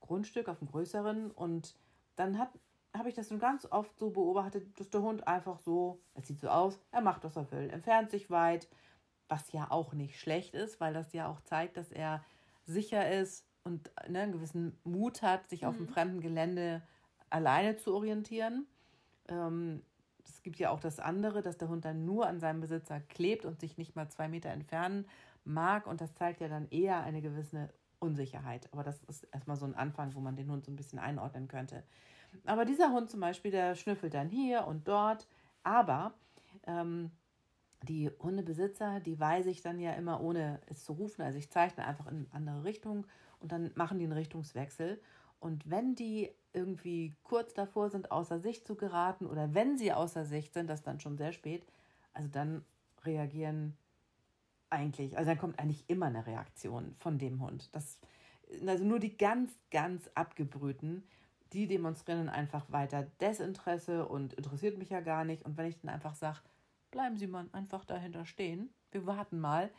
Grundstück, 0.00 0.48
auf 0.48 0.60
einem 0.60 0.70
größeren. 0.70 1.30
Und 1.30 1.76
dann 2.16 2.38
habe 2.98 3.08
ich 3.08 3.14
das 3.14 3.28
schon 3.28 3.38
ganz 3.38 3.66
oft 3.70 3.98
so 3.98 4.10
beobachtet, 4.10 4.78
dass 4.78 4.90
der 4.90 5.02
Hund 5.02 5.26
einfach 5.26 5.58
so, 5.58 6.00
es 6.14 6.26
sieht 6.26 6.40
so 6.40 6.48
aus, 6.48 6.78
er 6.90 7.00
macht, 7.00 7.24
was 7.24 7.36
er 7.36 7.50
will, 7.50 7.70
entfernt 7.70 8.10
sich 8.10 8.30
weit, 8.30 8.68
was 9.28 9.52
ja 9.52 9.70
auch 9.70 9.92
nicht 9.92 10.18
schlecht 10.20 10.54
ist, 10.54 10.80
weil 10.80 10.94
das 10.94 11.12
ja 11.12 11.28
auch 11.28 11.40
zeigt, 11.40 11.76
dass 11.76 11.90
er 11.90 12.24
sicher 12.64 13.10
ist 13.10 13.46
und 13.64 13.90
ne, 14.08 14.20
einen 14.20 14.32
gewissen 14.32 14.78
Mut 14.84 15.22
hat, 15.22 15.48
sich 15.48 15.62
mhm. 15.62 15.68
auf 15.68 15.76
dem 15.76 15.88
fremden 15.88 16.20
Gelände 16.20 16.82
alleine 17.30 17.76
zu 17.76 17.94
orientieren. 17.94 18.66
Ähm, 19.28 19.82
es 20.24 20.42
gibt 20.42 20.58
ja 20.58 20.70
auch 20.70 20.80
das 20.80 20.98
andere, 20.98 21.42
dass 21.42 21.58
der 21.58 21.68
Hund 21.68 21.84
dann 21.84 22.04
nur 22.04 22.26
an 22.26 22.40
seinem 22.40 22.60
Besitzer 22.60 23.00
klebt 23.00 23.44
und 23.44 23.60
sich 23.60 23.78
nicht 23.78 23.96
mal 23.96 24.08
zwei 24.08 24.28
Meter 24.28 24.50
entfernen 24.50 25.06
mag. 25.44 25.86
Und 25.86 26.00
das 26.00 26.14
zeigt 26.14 26.40
ja 26.40 26.48
dann 26.48 26.68
eher 26.70 27.02
eine 27.02 27.22
gewisse 27.22 27.70
Unsicherheit. 27.98 28.68
Aber 28.72 28.82
das 28.82 29.02
ist 29.04 29.24
erstmal 29.32 29.56
so 29.56 29.66
ein 29.66 29.74
Anfang, 29.74 30.14
wo 30.14 30.20
man 30.20 30.36
den 30.36 30.50
Hund 30.50 30.64
so 30.64 30.72
ein 30.72 30.76
bisschen 30.76 30.98
einordnen 30.98 31.48
könnte. 31.48 31.82
Aber 32.44 32.64
dieser 32.64 32.92
Hund 32.92 33.10
zum 33.10 33.20
Beispiel, 33.20 33.50
der 33.50 33.74
schnüffelt 33.74 34.14
dann 34.14 34.28
hier 34.28 34.66
und 34.66 34.86
dort. 34.88 35.26
Aber 35.62 36.14
ähm, 36.66 37.10
die 37.82 38.10
Hundebesitzer, 38.22 39.00
die 39.00 39.18
weise 39.18 39.50
ich 39.50 39.62
dann 39.62 39.78
ja 39.78 39.92
immer 39.92 40.20
ohne 40.20 40.60
es 40.66 40.84
zu 40.84 40.92
rufen. 40.92 41.22
Also 41.22 41.38
ich 41.38 41.50
zeichne 41.50 41.84
einfach 41.84 42.06
in 42.06 42.18
eine 42.18 42.32
andere 42.32 42.64
Richtung 42.64 43.06
und 43.40 43.52
dann 43.52 43.70
machen 43.74 43.98
die 43.98 44.04
einen 44.04 44.12
Richtungswechsel. 44.12 45.00
Und 45.38 45.68
wenn 45.70 45.94
die 45.94 46.30
irgendwie 46.52 47.14
kurz 47.22 47.54
davor 47.54 47.90
sind, 47.90 48.10
außer 48.10 48.40
Sicht 48.40 48.66
zu 48.66 48.74
geraten 48.74 49.26
oder 49.26 49.54
wenn 49.54 49.76
sie 49.76 49.92
außer 49.92 50.24
Sicht 50.24 50.54
sind, 50.54 50.68
das 50.70 50.82
dann 50.82 51.00
schon 51.00 51.18
sehr 51.18 51.32
spät, 51.32 51.66
also 52.14 52.28
dann 52.28 52.64
reagieren 53.04 53.76
eigentlich, 54.70 55.16
also 55.16 55.30
dann 55.30 55.38
kommt 55.38 55.58
eigentlich 55.58 55.84
immer 55.88 56.06
eine 56.06 56.26
Reaktion 56.26 56.94
von 56.94 57.18
dem 57.18 57.40
Hund. 57.42 57.74
Das, 57.74 58.00
also 58.66 58.84
nur 58.84 58.98
die 58.98 59.16
ganz, 59.16 59.50
ganz 59.70 60.08
abgebrühten, 60.14 61.04
die 61.52 61.66
demonstrieren 61.66 62.28
einfach 62.28 62.70
weiter 62.70 63.04
Desinteresse 63.20 64.06
und 64.06 64.34
interessiert 64.34 64.78
mich 64.78 64.90
ja 64.90 65.00
gar 65.00 65.24
nicht. 65.24 65.44
Und 65.44 65.56
wenn 65.56 65.66
ich 65.66 65.78
dann 65.80 65.90
einfach 65.90 66.14
sage, 66.14 66.40
bleiben 66.90 67.16
Sie 67.16 67.26
mal 67.26 67.46
einfach 67.52 67.84
dahinter 67.84 68.26
stehen, 68.26 68.70
wir 68.90 69.06
warten 69.06 69.38
mal, 69.38 69.70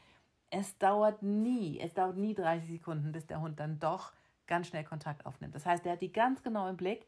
es 0.49 0.77
dauert 0.77 1.23
nie, 1.23 1.80
es 1.80 1.93
dauert 1.93 2.17
nie 2.17 2.34
30 2.34 2.69
Sekunden, 2.69 3.12
bis 3.12 3.27
der 3.27 3.41
Hund 3.41 3.60
dann 3.60 3.80
doch 3.80 4.13
ganz 4.45 4.67
schnell 4.67 4.84
Kontakt 4.84 5.25
aufnimmt. 5.25 5.56
Das 5.56 5.65
heißt, 5.65 5.86
er 5.86 5.93
hat 5.93 6.01
die 6.01 6.12
ganz 6.12 6.41
genau 6.41 6.69
im 6.69 6.77
Blick, 6.77 7.06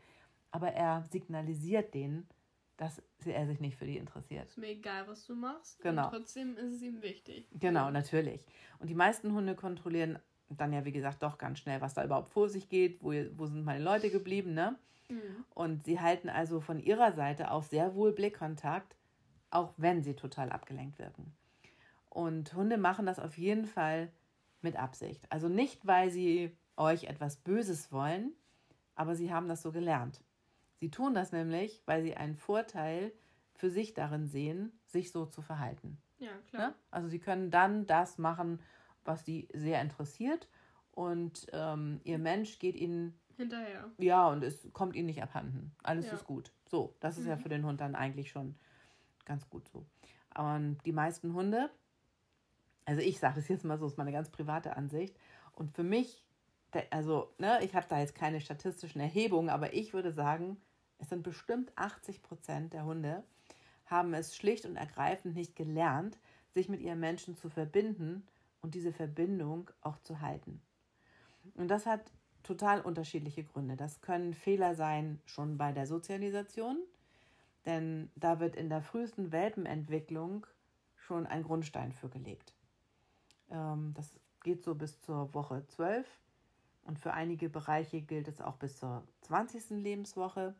aber 0.51 0.73
er 0.73 1.03
signalisiert 1.09 1.93
denen, 1.93 2.27
dass 2.75 3.01
er 3.25 3.45
sich 3.45 3.59
nicht 3.59 3.77
für 3.77 3.85
die 3.85 3.97
interessiert. 3.97 4.47
Ist 4.47 4.57
mir 4.57 4.67
egal, 4.67 5.07
was 5.07 5.25
du 5.25 5.35
machst. 5.35 5.81
Genau. 5.81 6.09
Trotzdem 6.09 6.55
ist 6.57 6.75
es 6.75 6.81
ihm 6.81 7.01
wichtig. 7.01 7.47
Genau, 7.51 7.91
natürlich. 7.91 8.45
Und 8.79 8.89
die 8.89 8.95
meisten 8.95 9.33
Hunde 9.33 9.55
kontrollieren 9.55 10.17
dann 10.49 10.73
ja, 10.73 10.85
wie 10.85 10.91
gesagt, 10.91 11.23
doch 11.23 11.37
ganz 11.37 11.59
schnell, 11.59 11.81
was 11.81 11.93
da 11.93 12.03
überhaupt 12.03 12.29
vor 12.29 12.49
sich 12.49 12.69
geht, 12.69 13.03
wo, 13.03 13.11
wo 13.37 13.45
sind 13.45 13.63
meine 13.63 13.83
Leute 13.83 14.09
geblieben, 14.09 14.53
ne? 14.53 14.77
Mhm. 15.09 15.45
Und 15.53 15.83
sie 15.83 15.99
halten 15.99 16.29
also 16.29 16.59
von 16.59 16.79
ihrer 16.79 17.13
Seite 17.13 17.51
auch 17.51 17.63
sehr 17.63 17.95
wohl 17.95 18.11
Blickkontakt, 18.11 18.95
auch 19.51 19.73
wenn 19.77 20.03
sie 20.03 20.15
total 20.15 20.51
abgelenkt 20.51 20.99
wirken. 20.99 21.33
Und 22.09 22.53
Hunde 22.53 22.77
machen 22.77 23.05
das 23.05 23.19
auf 23.19 23.37
jeden 23.37 23.65
Fall 23.65 24.11
mit 24.61 24.75
Absicht. 24.75 25.25
Also 25.31 25.47
nicht, 25.47 25.85
weil 25.85 26.09
sie 26.09 26.55
euch 26.77 27.05
etwas 27.05 27.37
Böses 27.37 27.91
wollen, 27.91 28.33
aber 28.95 29.15
sie 29.15 29.31
haben 29.31 29.47
das 29.47 29.61
so 29.61 29.71
gelernt. 29.71 30.21
Sie 30.79 30.89
tun 30.89 31.13
das 31.13 31.31
nämlich, 31.31 31.81
weil 31.85 32.03
sie 32.03 32.15
einen 32.15 32.35
Vorteil 32.35 33.11
für 33.53 33.69
sich 33.69 33.93
darin 33.93 34.27
sehen, 34.27 34.71
sich 34.85 35.11
so 35.11 35.25
zu 35.25 35.41
verhalten. 35.41 35.97
Ja, 36.19 36.31
klar. 36.49 36.69
Ne? 36.69 36.75
Also 36.91 37.09
sie 37.09 37.19
können 37.19 37.51
dann 37.51 37.85
das 37.85 38.17
machen, 38.17 38.59
was 39.05 39.25
sie 39.25 39.47
sehr 39.53 39.81
interessiert 39.81 40.47
und 40.91 41.47
ähm, 41.53 42.01
ihr 42.03 42.17
Mensch 42.17 42.59
geht 42.59 42.75
ihnen 42.75 43.19
hinterher. 43.37 43.89
Ja, 43.97 44.27
und 44.29 44.43
es 44.43 44.67
kommt 44.73 44.95
ihnen 44.95 45.07
nicht 45.07 45.23
abhanden. 45.23 45.71
Alles 45.83 46.07
ja. 46.07 46.13
ist 46.13 46.25
gut. 46.25 46.51
So, 46.67 46.95
das 46.99 47.17
ist 47.17 47.23
mhm. 47.23 47.29
ja 47.29 47.37
für 47.37 47.49
den 47.49 47.65
Hund 47.65 47.81
dann 47.81 47.95
eigentlich 47.95 48.31
schon 48.31 48.55
ganz 49.25 49.49
gut 49.49 49.67
so. 49.69 49.85
Und 50.37 50.77
die 50.85 50.91
meisten 50.91 51.33
Hunde, 51.33 51.69
also 52.85 53.01
ich 53.01 53.19
sage 53.19 53.39
es 53.39 53.47
jetzt 53.47 53.65
mal 53.65 53.77
so, 53.77 53.87
ist 53.87 53.97
meine 53.97 54.11
ganz 54.11 54.29
private 54.29 54.75
Ansicht. 54.75 55.17
Und 55.53 55.71
für 55.71 55.83
mich 55.83 56.25
also 56.91 57.33
ne, 57.37 57.59
ich 57.63 57.75
habe 57.75 57.85
da 57.89 57.99
jetzt 57.99 58.15
keine 58.15 58.41
statistischen 58.41 59.01
Erhebungen, 59.01 59.49
aber 59.49 59.73
ich 59.73 59.93
würde 59.93 60.11
sagen, 60.11 60.57
es 60.99 61.09
sind 61.09 61.23
bestimmt 61.23 61.71
80 61.75 62.21
Prozent 62.21 62.73
der 62.73 62.85
Hunde, 62.85 63.23
haben 63.85 64.13
es 64.13 64.35
schlicht 64.35 64.65
und 64.65 64.75
ergreifend 64.75 65.35
nicht 65.35 65.55
gelernt, 65.55 66.17
sich 66.53 66.69
mit 66.69 66.81
ihren 66.81 66.99
Menschen 66.99 67.35
zu 67.35 67.49
verbinden 67.49 68.25
und 68.61 68.75
diese 68.75 68.91
Verbindung 68.91 69.69
auch 69.81 69.99
zu 69.99 70.21
halten. 70.21 70.61
Und 71.55 71.69
das 71.69 71.85
hat 71.85 72.11
total 72.43 72.81
unterschiedliche 72.81 73.43
Gründe. 73.43 73.75
Das 73.75 74.01
können 74.01 74.33
Fehler 74.33 74.75
sein 74.75 75.21
schon 75.25 75.57
bei 75.57 75.71
der 75.71 75.87
Sozialisation, 75.87 76.77
denn 77.65 78.11
da 78.15 78.39
wird 78.39 78.55
in 78.55 78.69
der 78.69 78.81
frühesten 78.81 79.31
Welpenentwicklung 79.31 80.45
schon 80.95 81.25
ein 81.25 81.43
Grundstein 81.43 81.91
für 81.91 82.09
gelegt. 82.09 82.53
Ähm, 83.49 83.93
das 83.95 84.13
geht 84.43 84.63
so 84.63 84.75
bis 84.75 84.99
zur 85.01 85.33
Woche 85.33 85.65
12 85.67 86.07
und 86.83 86.99
für 86.99 87.13
einige 87.13 87.49
Bereiche 87.49 88.01
gilt 88.01 88.27
es 88.27 88.41
auch 88.41 88.55
bis 88.55 88.77
zur 88.77 89.03
20. 89.21 89.81
Lebenswoche. 89.81 90.55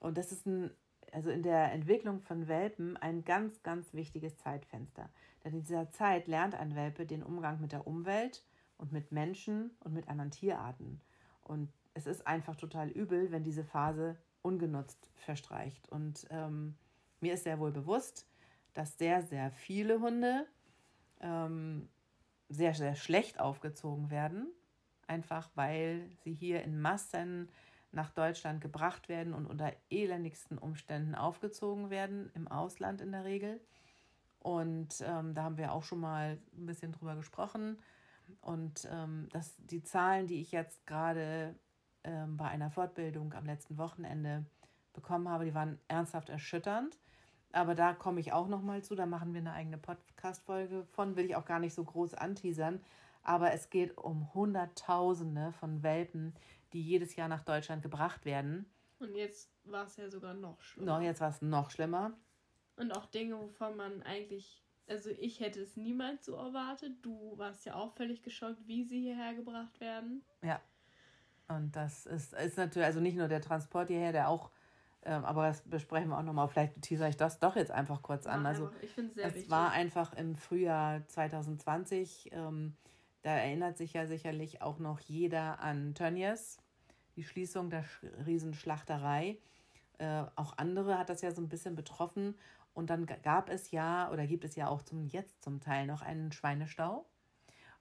Und 0.00 0.18
das 0.18 0.32
ist 0.32 0.46
ein, 0.46 0.70
also 1.12 1.30
in 1.30 1.42
der 1.42 1.72
Entwicklung 1.72 2.20
von 2.20 2.48
Welpen 2.48 2.96
ein 2.96 3.24
ganz, 3.24 3.62
ganz 3.62 3.92
wichtiges 3.94 4.36
Zeitfenster. 4.36 5.08
Denn 5.44 5.54
in 5.54 5.62
dieser 5.62 5.90
Zeit 5.90 6.26
lernt 6.26 6.54
ein 6.54 6.74
Welpe 6.74 7.06
den 7.06 7.22
Umgang 7.22 7.60
mit 7.60 7.72
der 7.72 7.86
Umwelt 7.86 8.44
und 8.78 8.92
mit 8.92 9.12
Menschen 9.12 9.70
und 9.80 9.94
mit 9.94 10.08
anderen 10.08 10.30
Tierarten. 10.30 11.00
Und 11.42 11.72
es 11.94 12.06
ist 12.06 12.26
einfach 12.26 12.56
total 12.56 12.88
übel, 12.88 13.30
wenn 13.30 13.44
diese 13.44 13.64
Phase 13.64 14.16
ungenutzt 14.42 15.10
verstreicht. 15.14 15.88
Und 15.88 16.26
ähm, 16.30 16.74
mir 17.20 17.34
ist 17.34 17.44
sehr 17.44 17.58
wohl 17.58 17.72
bewusst, 17.72 18.26
dass 18.74 18.98
sehr, 18.98 19.22
sehr 19.22 19.50
viele 19.50 20.00
Hunde 20.00 20.46
ähm, 21.20 21.88
sehr, 22.48 22.74
sehr 22.74 22.94
schlecht 22.94 23.40
aufgezogen 23.40 24.10
werden, 24.10 24.48
einfach 25.06 25.50
weil 25.54 26.10
sie 26.22 26.32
hier 26.32 26.62
in 26.62 26.80
Massen 26.80 27.48
nach 27.96 28.10
Deutschland 28.10 28.60
gebracht 28.60 29.08
werden 29.08 29.34
und 29.34 29.46
unter 29.46 29.72
elendigsten 29.90 30.58
Umständen 30.58 31.14
aufgezogen 31.14 31.90
werden, 31.90 32.30
im 32.34 32.46
Ausland 32.46 33.00
in 33.00 33.10
der 33.10 33.24
Regel. 33.24 33.60
Und 34.38 35.02
ähm, 35.04 35.34
da 35.34 35.42
haben 35.42 35.56
wir 35.56 35.72
auch 35.72 35.82
schon 35.82 35.98
mal 35.98 36.38
ein 36.56 36.66
bisschen 36.66 36.92
drüber 36.92 37.16
gesprochen. 37.16 37.78
Und 38.40 38.86
ähm, 38.92 39.28
das, 39.32 39.56
die 39.56 39.82
Zahlen, 39.82 40.26
die 40.28 40.40
ich 40.40 40.52
jetzt 40.52 40.86
gerade 40.86 41.58
ähm, 42.04 42.36
bei 42.36 42.46
einer 42.46 42.70
Fortbildung 42.70 43.32
am 43.32 43.46
letzten 43.46 43.78
Wochenende 43.78 44.44
bekommen 44.92 45.28
habe, 45.28 45.46
die 45.46 45.54
waren 45.54 45.80
ernsthaft 45.88 46.28
erschütternd. 46.28 46.98
Aber 47.52 47.74
da 47.74 47.94
komme 47.94 48.20
ich 48.20 48.32
auch 48.32 48.48
noch 48.48 48.62
mal 48.62 48.84
zu. 48.84 48.94
Da 48.94 49.06
machen 49.06 49.32
wir 49.32 49.40
eine 49.40 49.54
eigene 49.54 49.78
Podcast-Folge 49.78 50.84
von. 50.92 51.16
Will 51.16 51.24
ich 51.24 51.36
auch 51.36 51.46
gar 51.46 51.58
nicht 51.58 51.74
so 51.74 51.82
groß 51.82 52.14
anteasern. 52.14 52.80
Aber 53.22 53.52
es 53.52 53.70
geht 53.70 53.96
um 53.98 54.32
Hunderttausende 54.34 55.52
von 55.52 55.82
Welpen, 55.82 56.34
die 56.72 56.82
jedes 56.82 57.16
Jahr 57.16 57.28
nach 57.28 57.44
Deutschland 57.44 57.82
gebracht 57.82 58.24
werden. 58.24 58.66
Und 58.98 59.14
jetzt 59.14 59.50
war 59.64 59.84
es 59.84 59.96
ja 59.96 60.08
sogar 60.08 60.34
noch 60.34 60.60
schlimmer. 60.60 60.98
Noch, 60.98 61.02
jetzt 61.02 61.20
war 61.20 61.30
es 61.30 61.42
noch 61.42 61.70
schlimmer. 61.70 62.12
Und 62.76 62.92
auch 62.92 63.06
Dinge, 63.06 63.38
wovon 63.38 63.76
man 63.76 64.02
eigentlich, 64.02 64.62
also 64.88 65.10
ich 65.10 65.40
hätte 65.40 65.60
es 65.60 65.76
niemals 65.76 66.24
so 66.26 66.36
erwartet. 66.36 66.92
Du 67.02 67.36
warst 67.36 67.64
ja 67.66 67.74
auch 67.74 67.92
völlig 67.92 68.22
geschockt, 68.22 68.66
wie 68.66 68.84
sie 68.84 69.00
hierher 69.00 69.34
gebracht 69.34 69.80
werden. 69.80 70.22
Ja. 70.42 70.60
Und 71.48 71.76
das 71.76 72.06
ist, 72.06 72.32
ist 72.34 72.56
natürlich, 72.56 72.86
also 72.86 73.00
nicht 73.00 73.16
nur 73.16 73.28
der 73.28 73.40
Transport 73.40 73.88
hierher, 73.88 74.12
der 74.12 74.28
auch 74.28 74.50
ähm, 75.06 75.24
aber 75.24 75.46
das 75.46 75.62
besprechen 75.62 76.08
wir 76.08 76.18
auch 76.18 76.22
nochmal. 76.24 76.48
Vielleicht 76.48 76.82
teaser 76.82 77.08
ich 77.08 77.16
das 77.16 77.38
doch 77.38 77.54
jetzt 77.54 77.70
einfach 77.70 78.02
kurz 78.02 78.26
an. 78.26 78.44
also, 78.44 78.70
ich 78.82 78.90
finde 78.90 79.10
es 79.10 79.14
sehr 79.14 79.26
wichtig. 79.26 79.44
Es 79.44 79.50
war 79.50 79.70
einfach 79.70 80.12
im 80.14 80.34
Frühjahr 80.34 81.06
2020. 81.06 82.30
Ähm, 82.32 82.76
da 83.26 83.32
erinnert 83.32 83.76
sich 83.76 83.92
ja 83.92 84.06
sicherlich 84.06 84.62
auch 84.62 84.78
noch 84.78 85.00
jeder 85.00 85.58
an 85.58 85.96
Tönnies, 85.96 86.58
die 87.16 87.24
Schließung 87.24 87.70
der 87.70 87.84
Riesenschlachterei. 88.24 89.38
Äh, 89.98 90.22
auch 90.36 90.56
andere 90.58 90.96
hat 90.96 91.08
das 91.08 91.22
ja 91.22 91.32
so 91.32 91.42
ein 91.42 91.48
bisschen 91.48 91.74
betroffen. 91.74 92.36
Und 92.72 92.88
dann 92.88 93.04
gab 93.04 93.50
es 93.50 93.72
ja 93.72 94.12
oder 94.12 94.28
gibt 94.28 94.44
es 94.44 94.54
ja 94.54 94.68
auch 94.68 94.80
zum 94.80 95.08
jetzt 95.08 95.42
zum 95.42 95.58
Teil 95.58 95.88
noch 95.88 96.02
einen 96.02 96.30
Schweinestau. 96.30 97.04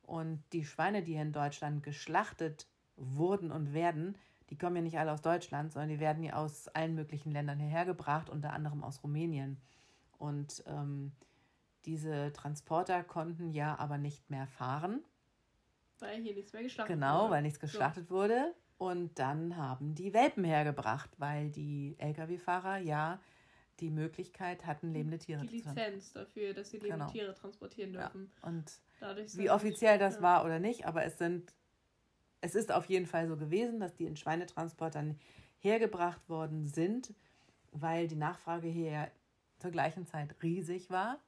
Und 0.01 0.43
die 0.51 0.65
Schweine, 0.65 1.03
die 1.03 1.13
in 1.13 1.31
Deutschland 1.31 1.83
geschlachtet 1.83 2.65
wurden 2.95 3.51
und 3.51 3.71
werden, 3.71 4.17
die 4.49 4.57
kommen 4.57 4.77
ja 4.77 4.81
nicht 4.81 4.97
alle 4.97 5.11
aus 5.11 5.21
Deutschland, 5.21 5.73
sondern 5.73 5.89
die 5.89 5.99
werden 5.99 6.23
ja 6.23 6.37
aus 6.37 6.69
allen 6.69 6.95
möglichen 6.95 7.31
Ländern 7.31 7.59
hierher 7.59 7.85
gebracht, 7.85 8.31
unter 8.31 8.51
anderem 8.51 8.83
aus 8.83 9.03
Rumänien. 9.03 9.61
Und 10.17 10.63
ähm, 10.65 11.11
diese 11.85 12.33
Transporter 12.33 13.03
konnten 13.03 13.51
ja 13.51 13.77
aber 13.77 13.99
nicht 13.99 14.31
mehr 14.31 14.47
fahren. 14.47 15.03
Weil 15.99 16.21
hier 16.21 16.33
nichts 16.33 16.53
mehr 16.53 16.63
geschlachtet 16.63 16.95
genau, 16.95 17.07
wurde. 17.07 17.19
Genau, 17.23 17.31
weil 17.31 17.41
nichts 17.41 17.59
geschlachtet 17.59 18.07
so. 18.09 18.15
wurde. 18.15 18.53
Und 18.77 19.17
dann 19.19 19.55
haben 19.55 19.95
die 19.95 20.13
Welpen 20.13 20.43
hergebracht, 20.43 21.09
weil 21.17 21.49
die 21.49 21.95
Lkw-Fahrer 21.97 22.77
ja 22.77 23.21
die 23.79 23.89
Möglichkeit 23.89 24.65
hatten, 24.65 24.91
lebende 24.91 25.17
Tiere 25.17 25.41
die 25.41 25.61
zu 25.61 25.69
Die 25.73 25.81
Lizenz 25.81 26.13
dafür, 26.13 26.53
dass 26.53 26.69
sie 26.69 26.77
lebende 26.77 27.05
genau. 27.05 27.11
Tiere 27.11 27.33
transportieren 27.33 27.93
dürfen. 27.93 28.31
Ja. 28.41 28.49
Und 28.49 28.71
Dadurch 28.99 29.37
wie 29.37 29.49
offiziell 29.49 29.97
das 29.97 30.15
ja. 30.15 30.21
war 30.21 30.45
oder 30.45 30.59
nicht, 30.59 30.85
aber 30.85 31.03
es 31.03 31.17
sind 31.17 31.53
es 32.45 32.53
ist 32.53 32.71
auf 32.71 32.85
jeden 32.85 33.07
Fall 33.07 33.27
so 33.27 33.37
gewesen, 33.37 33.79
dass 33.79 33.95
die 33.95 34.05
in 34.05 34.15
Schweinetransportern 34.15 35.19
hergebracht 35.57 36.29
worden 36.29 36.67
sind, 36.67 37.13
weil 37.71 38.07
die 38.07 38.15
Nachfrage 38.15 38.67
hier 38.67 39.09
zur 39.57 39.71
gleichen 39.71 40.05
Zeit 40.05 40.35
riesig 40.43 40.91
war. 40.91 41.19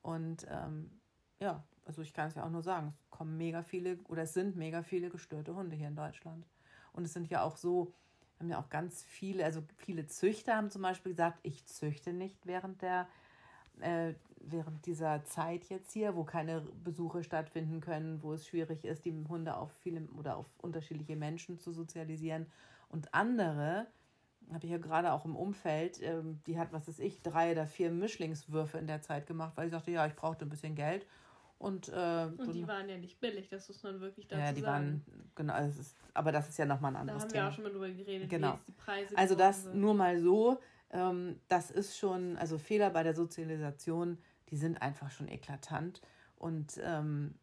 Und 0.00 0.46
ähm, 0.50 0.90
ja, 1.38 1.62
also 1.84 2.02
ich 2.02 2.12
kann 2.12 2.28
es 2.28 2.34
ja 2.34 2.44
auch 2.44 2.50
nur 2.50 2.62
sagen, 2.62 2.88
es 2.88 3.10
kommen 3.10 3.36
mega 3.36 3.62
viele 3.62 3.98
oder 4.08 4.22
es 4.22 4.34
sind 4.34 4.56
mega 4.56 4.82
viele 4.82 5.10
gestörte 5.10 5.54
Hunde 5.54 5.76
hier 5.76 5.88
in 5.88 5.96
Deutschland. 5.96 6.46
Und 6.92 7.04
es 7.04 7.12
sind 7.12 7.28
ja 7.28 7.42
auch 7.42 7.56
so, 7.56 7.92
haben 8.38 8.48
ja 8.48 8.58
auch 8.58 8.70
ganz 8.70 9.02
viele, 9.02 9.44
also 9.44 9.62
viele 9.76 10.06
Züchter 10.06 10.56
haben 10.56 10.70
zum 10.70 10.82
Beispiel 10.82 11.12
gesagt, 11.12 11.40
ich 11.42 11.66
züchte 11.66 12.12
nicht 12.12 12.46
während 12.46 12.82
der 12.82 13.08
äh, 13.80 14.14
während 14.50 14.84
dieser 14.86 15.24
Zeit 15.24 15.64
jetzt 15.68 15.92
hier, 15.92 16.14
wo 16.14 16.24
keine 16.24 16.60
Besuche 16.60 17.24
stattfinden 17.24 17.80
können, 17.80 18.22
wo 18.22 18.32
es 18.32 18.46
schwierig 18.46 18.84
ist, 18.84 19.04
die 19.04 19.24
Hunde 19.28 19.56
auf 19.56 19.72
viele 19.82 20.02
oder 20.18 20.36
auf 20.36 20.46
unterschiedliche 20.58 21.16
Menschen 21.16 21.58
zu 21.58 21.72
sozialisieren. 21.72 22.46
Und 22.88 23.12
andere, 23.14 23.86
habe 24.52 24.66
ich 24.66 24.72
ja 24.72 24.78
gerade 24.78 25.12
auch 25.12 25.24
im 25.24 25.36
Umfeld, 25.36 26.00
ähm, 26.02 26.40
die 26.46 26.58
hat, 26.58 26.72
was 26.72 26.86
weiß 26.86 26.98
ich, 26.98 27.22
drei 27.22 27.52
oder 27.52 27.66
vier 27.66 27.90
Mischlingswürfe 27.90 28.78
in 28.78 28.86
der 28.86 29.00
Zeit 29.00 29.26
gemacht, 29.26 29.52
weil 29.56 29.66
ich 29.66 29.72
sagte, 29.72 29.90
ja, 29.90 30.06
ich 30.06 30.14
brauchte 30.14 30.44
ein 30.44 30.50
bisschen 30.50 30.74
Geld. 30.74 31.06
Und, 31.64 31.88
äh, 31.88 32.28
und 32.36 32.52
die 32.52 32.68
waren 32.68 32.90
ja 32.90 32.98
nicht 32.98 33.20
billig, 33.20 33.48
das 33.48 33.68
muss 33.68 33.82
man 33.82 33.98
wirklich 33.98 34.28
dazu 34.28 34.38
sagen. 34.38 34.46
Ja, 34.48 34.52
die 34.52 34.60
sagen. 34.60 35.02
waren, 35.06 35.32
genau, 35.34 35.56
es 35.66 35.78
ist, 35.78 35.96
aber 36.12 36.30
das 36.30 36.50
ist 36.50 36.58
ja 36.58 36.66
nochmal 36.66 36.92
ein 36.92 36.96
anderes 36.96 37.26
Thema. 37.26 37.32
Da 37.32 37.38
haben 37.38 37.46
wir 37.46 37.48
auch 37.48 37.54
schon 37.54 37.64
mal 37.64 37.72
drüber 37.72 37.88
geredet, 37.88 38.28
genau. 38.28 38.58
die 38.68 38.72
Preise 38.72 39.16
Also 39.16 39.34
das 39.34 39.62
sind. 39.62 39.76
nur 39.76 39.94
mal 39.94 40.20
so, 40.20 40.60
ähm, 40.90 41.40
das 41.48 41.70
ist 41.70 41.96
schon, 41.96 42.36
also 42.36 42.58
Fehler 42.58 42.90
bei 42.90 43.02
der 43.02 43.14
Sozialisation, 43.14 44.18
die 44.50 44.58
sind 44.58 44.82
einfach 44.82 45.10
schon 45.10 45.26
eklatant. 45.26 46.02
Und 46.36 46.78
ähm, 46.82 47.38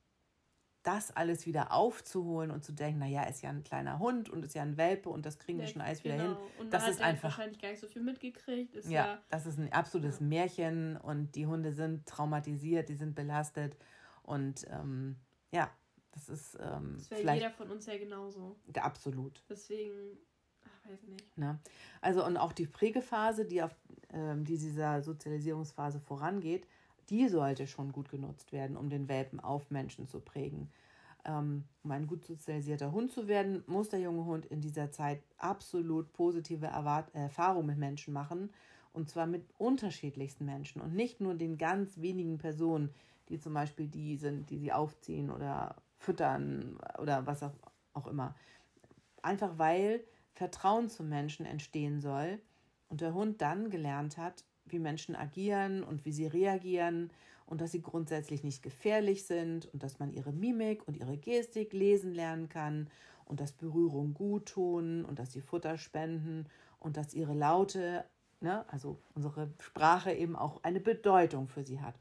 das 0.83 1.15
alles 1.15 1.47
wieder 1.47 1.71
aufzuholen 1.71 2.51
und 2.51 2.63
zu 2.63 2.73
denken, 2.73 2.99
naja, 2.99 3.23
ist 3.23 3.41
ja 3.41 3.49
ein 3.49 3.63
kleiner 3.63 3.97
Hund 3.97 4.29
und 4.29 4.45
ist 4.45 4.53
ja 4.53 4.61
ein 4.61 4.77
Welpe 4.77 5.09
und 5.09 5.25
das 5.25 5.39
kriegen 5.39 5.57
wir 5.57 5.65
schon 5.65 5.81
alles 5.81 6.03
genau. 6.03 6.13
wieder 6.13 6.23
hin. 6.25 6.37
Und 6.59 6.71
das 6.71 6.87
ist 6.87 7.01
einfach 7.01 7.23
wahrscheinlich 7.23 7.59
gar 7.59 7.69
nicht 7.69 7.81
so 7.81 7.87
viel 7.87 8.03
mitgekriegt. 8.03 8.75
Ist 8.75 8.87
ja, 8.87 9.05
ja, 9.05 9.21
das 9.29 9.47
ist 9.47 9.57
ein 9.57 9.73
absolutes 9.73 10.19
ja. 10.19 10.27
Märchen 10.27 10.97
und 10.97 11.35
die 11.35 11.47
Hunde 11.47 11.73
sind 11.73 12.05
traumatisiert, 12.05 12.87
die 12.89 12.95
sind 12.95 13.15
belastet 13.15 13.75
und 14.23 14.65
ähm, 14.69 15.17
ja, 15.51 15.69
das 16.11 16.29
ist 16.29 16.57
ähm, 16.61 16.95
das 16.97 17.11
wäre 17.11 17.33
jeder 17.33 17.51
von 17.51 17.71
uns 17.71 17.85
ja 17.85 17.97
genauso. 17.97 18.57
Absolut. 18.75 19.43
Deswegen 19.49 20.17
weiß 20.85 21.03
nicht. 21.03 21.25
Na, 21.35 21.59
also 22.01 22.25
und 22.25 22.37
auch 22.37 22.53
die 22.53 22.67
Prägephase, 22.67 23.45
die 23.45 23.61
auf 23.61 23.75
ähm, 24.13 24.45
die 24.45 24.57
dieser 24.57 25.01
Sozialisierungsphase 25.01 25.99
vorangeht, 25.99 26.67
die 27.09 27.27
sollte 27.27 27.67
schon 27.67 27.91
gut 27.91 28.09
genutzt 28.09 28.51
werden, 28.51 28.77
um 28.77 28.89
den 28.89 29.07
Welpen 29.07 29.39
auf 29.39 29.69
Menschen 29.71 30.07
zu 30.07 30.19
prägen. 30.19 30.71
Ähm, 31.23 31.65
um 31.83 31.91
ein 31.91 32.07
gut 32.07 32.25
sozialisierter 32.25 32.91
Hund 32.91 33.11
zu 33.11 33.27
werden, 33.27 33.63
muss 33.67 33.89
der 33.89 33.99
junge 33.99 34.25
Hund 34.25 34.45
in 34.47 34.59
dieser 34.59 34.91
Zeit 34.91 35.21
absolut 35.37 36.11
positive 36.13 36.65
Erwart 36.65 37.13
Erfahrungen 37.13 37.67
mit 37.67 37.77
Menschen 37.77 38.13
machen. 38.13 38.49
Und 38.93 39.09
zwar 39.09 39.27
mit 39.27 39.45
unterschiedlichsten 39.57 40.45
Menschen 40.45 40.81
und 40.81 40.93
nicht 40.93 41.21
nur 41.21 41.35
den 41.35 41.57
ganz 41.57 42.01
wenigen 42.01 42.37
Personen, 42.37 42.89
die 43.31 43.39
zum 43.39 43.53
Beispiel 43.53 43.87
die 43.87 44.17
sind, 44.17 44.49
die 44.49 44.57
sie 44.57 44.71
aufziehen 44.71 45.31
oder 45.31 45.75
füttern 45.97 46.77
oder 46.99 47.25
was 47.25 47.43
auch, 47.93 48.07
immer. 48.07 48.35
Einfach 49.21 49.57
weil 49.57 50.03
Vertrauen 50.33 50.89
zum 50.89 51.09
Menschen 51.09 51.45
entstehen 51.45 52.01
soll 52.01 52.39
und 52.89 53.01
der 53.01 53.13
Hund 53.13 53.41
dann 53.41 53.69
gelernt 53.69 54.17
hat, 54.17 54.43
wie 54.65 54.79
Menschen 54.79 55.15
agieren 55.15 55.83
und 55.83 56.05
wie 56.05 56.11
sie 56.11 56.27
reagieren 56.27 57.11
und 57.45 57.61
dass 57.61 57.71
sie 57.71 57.81
grundsätzlich 57.81 58.43
nicht 58.43 58.63
gefährlich 58.63 59.25
sind 59.25 59.65
und 59.73 59.83
dass 59.83 59.99
man 59.99 60.11
ihre 60.11 60.31
Mimik 60.31 60.87
und 60.87 60.97
ihre 60.97 61.17
Gestik 61.17 61.73
lesen 61.73 62.13
lernen 62.13 62.49
kann 62.49 62.89
und 63.25 63.39
dass 63.39 63.51
Berührung 63.51 64.13
gut 64.13 64.47
tun 64.47 65.05
und 65.05 65.19
dass 65.19 65.31
sie 65.31 65.41
Futter 65.41 65.77
spenden 65.77 66.47
und 66.79 66.97
dass 66.97 67.13
ihre 67.13 67.33
Laute, 67.33 68.05
ne, 68.39 68.65
also 68.69 68.99
unsere 69.13 69.53
Sprache 69.59 70.11
eben 70.11 70.35
auch 70.35 70.63
eine 70.63 70.79
Bedeutung 70.79 71.47
für 71.47 71.63
sie 71.63 71.79
hat. 71.79 71.95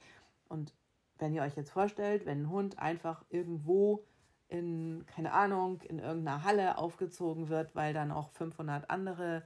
Und 0.49 0.73
wenn 1.21 1.35
ihr 1.35 1.43
euch 1.43 1.57
jetzt 1.57 1.71
vorstellt, 1.71 2.27
wenn 2.27 2.43
ein 2.43 2.51
Hund 2.51 2.79
einfach 2.79 3.25
irgendwo 3.29 4.05
in, 4.49 5.05
keine 5.07 5.33
Ahnung, 5.33 5.81
in 5.83 5.99
irgendeiner 5.99 6.45
Halle 6.45 6.79
aufgezogen 6.79 7.49
wird, 7.49 7.75
weil 7.75 7.95
dann 7.95 8.11
auch 8.11 8.31
500 8.31 8.91
andere 8.91 9.45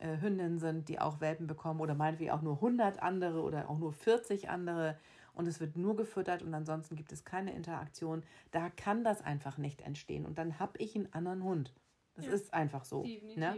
äh, 0.00 0.20
Hündinnen 0.20 0.58
sind, 0.58 0.88
die 0.88 0.98
auch 0.98 1.20
Welpen 1.20 1.46
bekommen 1.46 1.80
oder 1.80 1.94
meinetwegen 1.94 2.32
auch 2.32 2.42
nur 2.42 2.54
100 2.54 3.00
andere 3.00 3.42
oder 3.42 3.70
auch 3.70 3.78
nur 3.78 3.92
40 3.92 4.48
andere 4.48 4.98
und 5.34 5.46
es 5.46 5.60
wird 5.60 5.76
nur 5.76 5.96
gefüttert 5.96 6.42
und 6.42 6.54
ansonsten 6.54 6.96
gibt 6.96 7.12
es 7.12 7.24
keine 7.24 7.52
Interaktion, 7.52 8.22
da 8.50 8.70
kann 8.70 9.04
das 9.04 9.22
einfach 9.22 9.58
nicht 9.58 9.82
entstehen 9.82 10.26
und 10.26 10.38
dann 10.38 10.58
habe 10.58 10.78
ich 10.78 10.96
einen 10.96 11.12
anderen 11.12 11.42
Hund. 11.42 11.72
Das 12.14 12.26
ja. 12.26 12.32
ist 12.32 12.54
einfach 12.54 12.84
so. 12.84 13.04
Ne? 13.36 13.56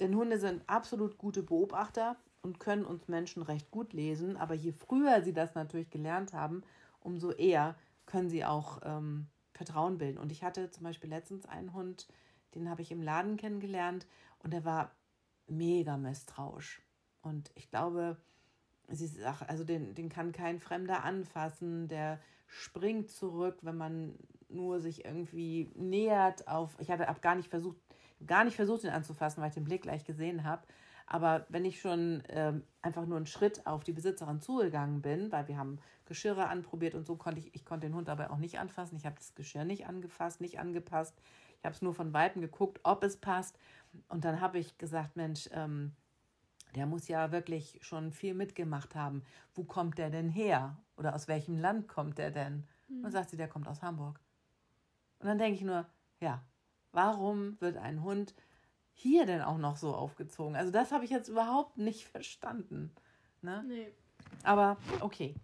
Denn 0.00 0.16
Hunde 0.16 0.38
sind 0.38 0.62
absolut 0.66 1.18
gute 1.18 1.42
Beobachter 1.42 2.16
und 2.42 2.60
können 2.60 2.84
uns 2.84 3.08
Menschen 3.08 3.42
recht 3.42 3.70
gut 3.70 3.92
lesen, 3.92 4.36
aber 4.36 4.54
je 4.54 4.72
früher 4.72 5.22
sie 5.22 5.32
das 5.32 5.54
natürlich 5.54 5.90
gelernt 5.90 6.32
haben, 6.32 6.62
umso 7.00 7.30
eher 7.30 7.76
können 8.06 8.28
sie 8.28 8.44
auch 8.44 8.80
ähm, 8.82 9.28
Vertrauen 9.52 9.98
bilden. 9.98 10.18
Und 10.18 10.32
ich 10.32 10.42
hatte 10.42 10.70
zum 10.70 10.84
Beispiel 10.84 11.10
letztens 11.10 11.46
einen 11.46 11.72
Hund, 11.74 12.08
den 12.54 12.68
habe 12.68 12.82
ich 12.82 12.90
im 12.90 13.02
Laden 13.02 13.36
kennengelernt 13.36 14.06
und 14.42 14.52
der 14.52 14.64
war 14.64 14.90
mega 15.46 15.96
misstrauisch. 15.96 16.82
Und 17.22 17.50
ich 17.54 17.68
glaube, 17.70 18.16
sie 18.88 19.06
sagt, 19.06 19.48
also 19.48 19.64
den, 19.64 19.94
den 19.94 20.08
kann 20.08 20.32
kein 20.32 20.58
Fremder 20.58 21.04
anfassen, 21.04 21.88
der 21.88 22.20
springt 22.46 23.10
zurück, 23.10 23.58
wenn 23.62 23.76
man 23.76 24.14
nur 24.48 24.80
sich 24.80 25.04
irgendwie 25.04 25.70
nähert 25.76 26.48
auf. 26.48 26.76
Ich 26.80 26.90
ab 26.90 27.22
gar 27.22 27.36
nicht 27.36 27.48
versucht, 27.48 27.76
gar 28.26 28.44
nicht 28.44 28.56
versucht, 28.56 28.84
ihn 28.84 28.90
anzufassen, 28.90 29.40
weil 29.40 29.48
ich 29.48 29.54
den 29.54 29.64
Blick 29.64 29.82
gleich 29.82 30.04
gesehen 30.04 30.44
habe. 30.44 30.62
Aber 31.12 31.44
wenn 31.48 31.64
ich 31.64 31.80
schon 31.80 32.22
ähm, 32.28 32.62
einfach 32.82 33.04
nur 33.04 33.16
einen 33.16 33.26
Schritt 33.26 33.66
auf 33.66 33.82
die 33.82 33.92
Besitzerin 33.92 34.40
zugegangen 34.40 35.02
bin, 35.02 35.32
weil 35.32 35.48
wir 35.48 35.58
haben 35.58 35.80
Geschirre 36.06 36.46
anprobiert 36.46 36.94
und 36.94 37.04
so 37.04 37.16
konnte 37.16 37.40
ich, 37.40 37.52
ich 37.52 37.64
konnte 37.64 37.88
den 37.88 37.96
Hund 37.96 38.06
dabei 38.06 38.30
auch 38.30 38.38
nicht 38.38 38.60
anfassen. 38.60 38.96
Ich 38.96 39.06
habe 39.06 39.16
das 39.16 39.34
Geschirr 39.34 39.64
nicht 39.64 39.88
angefasst, 39.88 40.40
nicht 40.40 40.60
angepasst. 40.60 41.20
Ich 41.58 41.64
habe 41.64 41.74
es 41.74 41.82
nur 41.82 41.94
von 41.94 42.12
Weitem 42.12 42.40
geguckt, 42.40 42.78
ob 42.84 43.02
es 43.02 43.16
passt. 43.16 43.58
Und 44.08 44.24
dann 44.24 44.40
habe 44.40 44.60
ich 44.60 44.78
gesagt, 44.78 45.16
Mensch, 45.16 45.50
ähm, 45.52 45.96
der 46.76 46.86
muss 46.86 47.08
ja 47.08 47.32
wirklich 47.32 47.80
schon 47.82 48.12
viel 48.12 48.34
mitgemacht 48.34 48.94
haben. 48.94 49.24
Wo 49.52 49.64
kommt 49.64 49.98
der 49.98 50.10
denn 50.10 50.28
her? 50.28 50.76
Oder 50.96 51.16
aus 51.16 51.26
welchem 51.26 51.58
Land 51.58 51.88
kommt 51.88 52.18
der 52.18 52.30
denn? 52.30 52.68
Mhm. 52.86 53.04
Und 53.04 53.10
sagt 53.10 53.30
sie, 53.30 53.36
der 53.36 53.48
kommt 53.48 53.66
aus 53.66 53.82
Hamburg. 53.82 54.20
Und 55.18 55.26
dann 55.26 55.38
denke 55.38 55.56
ich 55.56 55.64
nur, 55.64 55.86
ja, 56.20 56.40
warum 56.92 57.60
wird 57.60 57.78
ein 57.78 58.04
Hund 58.04 58.32
hier 59.00 59.24
denn 59.26 59.40
auch 59.40 59.56
noch 59.56 59.76
so 59.76 59.94
aufgezogen? 59.94 60.56
Also 60.56 60.70
das 60.70 60.92
habe 60.92 61.04
ich 61.04 61.10
jetzt 61.10 61.28
überhaupt 61.28 61.78
nicht 61.78 62.06
verstanden. 62.06 62.92
Ne? 63.42 63.64
Nee. 63.66 63.88
Aber 64.42 64.76
okay, 65.00 65.34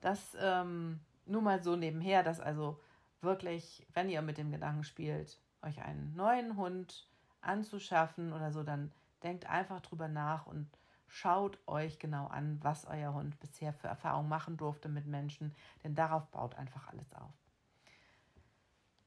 das 0.00 0.36
ähm, 0.40 1.00
nur 1.26 1.42
mal 1.42 1.62
so 1.62 1.76
nebenher, 1.76 2.22
dass 2.22 2.40
also 2.40 2.80
wirklich, 3.20 3.86
wenn 3.92 4.08
ihr 4.08 4.22
mit 4.22 4.38
dem 4.38 4.50
Gedanken 4.50 4.84
spielt, 4.84 5.38
euch 5.62 5.82
einen 5.82 6.14
neuen 6.16 6.56
Hund 6.56 7.06
anzuschaffen 7.42 8.32
oder 8.32 8.52
so, 8.52 8.62
dann 8.62 8.90
denkt 9.22 9.48
einfach 9.48 9.80
drüber 9.80 10.08
nach 10.08 10.46
und 10.46 10.68
schaut 11.08 11.58
euch 11.66 11.98
genau 11.98 12.26
an, 12.26 12.58
was 12.62 12.86
euer 12.86 13.12
Hund 13.14 13.38
bisher 13.40 13.72
für 13.72 13.88
Erfahrungen 13.88 14.28
machen 14.28 14.56
durfte 14.56 14.88
mit 14.88 15.06
Menschen, 15.06 15.54
denn 15.82 15.94
darauf 15.94 16.26
baut 16.28 16.54
einfach 16.56 16.88
alles 16.88 17.14
auf. 17.14 17.43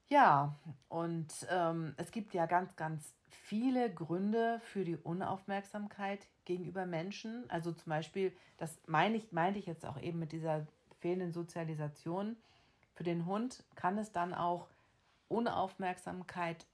Ja, 0.09 0.55
und 0.87 1.27
ähm, 1.49 1.93
es 1.97 2.11
gibt 2.11 2.33
ja 2.33 2.45
ganz, 2.45 2.75
ganz 2.75 3.13
viele 3.29 3.93
Gründe 3.93 4.61
für 4.63 4.85
die 4.85 4.95
Unaufmerksamkeit 4.95 6.27
gegenüber 6.45 6.85
Menschen. 6.85 7.49
Also 7.49 7.73
zum 7.73 7.89
Beispiel, 7.89 8.31
das 8.57 8.79
meine 8.87 9.17
ich, 9.17 9.31
meinte 9.31 9.59
ich 9.59 9.65
jetzt 9.65 9.85
auch 9.85 9.99
eben 10.01 10.19
mit 10.19 10.31
dieser 10.31 10.65
fehlenden 10.99 11.33
Sozialisation. 11.33 12.37
Für 12.95 13.03
den 13.03 13.25
Hund 13.25 13.63
kann 13.75 13.97
es 13.97 14.11
dann 14.11 14.33
auch 14.33 14.67
Unaufmerksamkeit 15.27 16.65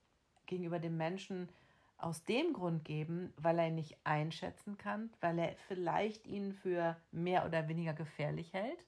gegenüber 0.46 0.80
dem 0.80 0.98
Menschen 0.98 1.50
aus 1.98 2.24
dem 2.26 2.54
Grund 2.54 2.86
geben, 2.86 3.34
weil 3.38 3.58
er 3.60 3.68
ihn 3.68 3.76
nicht 3.76 3.98
einschätzen 4.04 4.78
kann, 4.78 5.10
weil 5.22 5.40
er 5.40 5.56
vielleicht 5.68 6.28
ihn 6.28 6.54
für 6.54 6.98
mehr 7.12 7.46
oder 7.46 7.68
weniger 7.68 7.94
gefährlich 7.94 8.54
hält. 8.54 8.86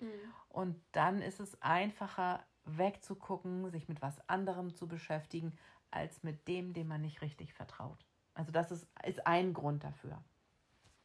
Mhm. 0.00 0.10
Und 0.48 0.80
dann 0.92 1.22
ist 1.22 1.40
es 1.40 1.60
einfacher, 1.62 2.44
wegzugucken, 2.66 3.70
sich 3.70 3.88
mit 3.88 4.02
was 4.02 4.28
anderem 4.28 4.74
zu 4.74 4.86
beschäftigen, 4.86 5.56
als 5.90 6.22
mit 6.22 6.46
dem, 6.48 6.72
dem 6.72 6.88
man 6.88 7.00
nicht 7.00 7.22
richtig 7.22 7.54
vertraut. 7.54 8.04
Also 8.34 8.52
das 8.52 8.70
ist, 8.70 8.86
ist 9.04 9.26
ein 9.26 9.54
Grund 9.54 9.82
dafür. 9.84 10.22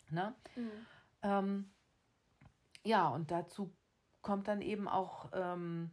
Ne? 0.10 0.36
Mhm. 0.56 0.72
Ähm, 1.24 1.72
ja, 2.84 3.08
und 3.08 3.32
dazu 3.32 3.72
kommt 4.22 4.48
dann 4.48 4.62
eben 4.62 4.88
auch 4.88 5.30
ähm, 5.34 5.92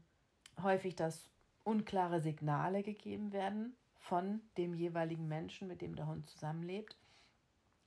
häufig, 0.62 0.96
dass 0.96 1.30
unklare 1.64 2.20
Signale 2.20 2.82
gegeben 2.82 3.32
werden 3.32 3.76
von 3.98 4.40
dem 4.56 4.74
jeweiligen 4.74 5.28
Menschen, 5.28 5.68
mit 5.68 5.82
dem 5.82 5.94
der 5.94 6.06
Hund 6.06 6.26
zusammenlebt. 6.26 6.96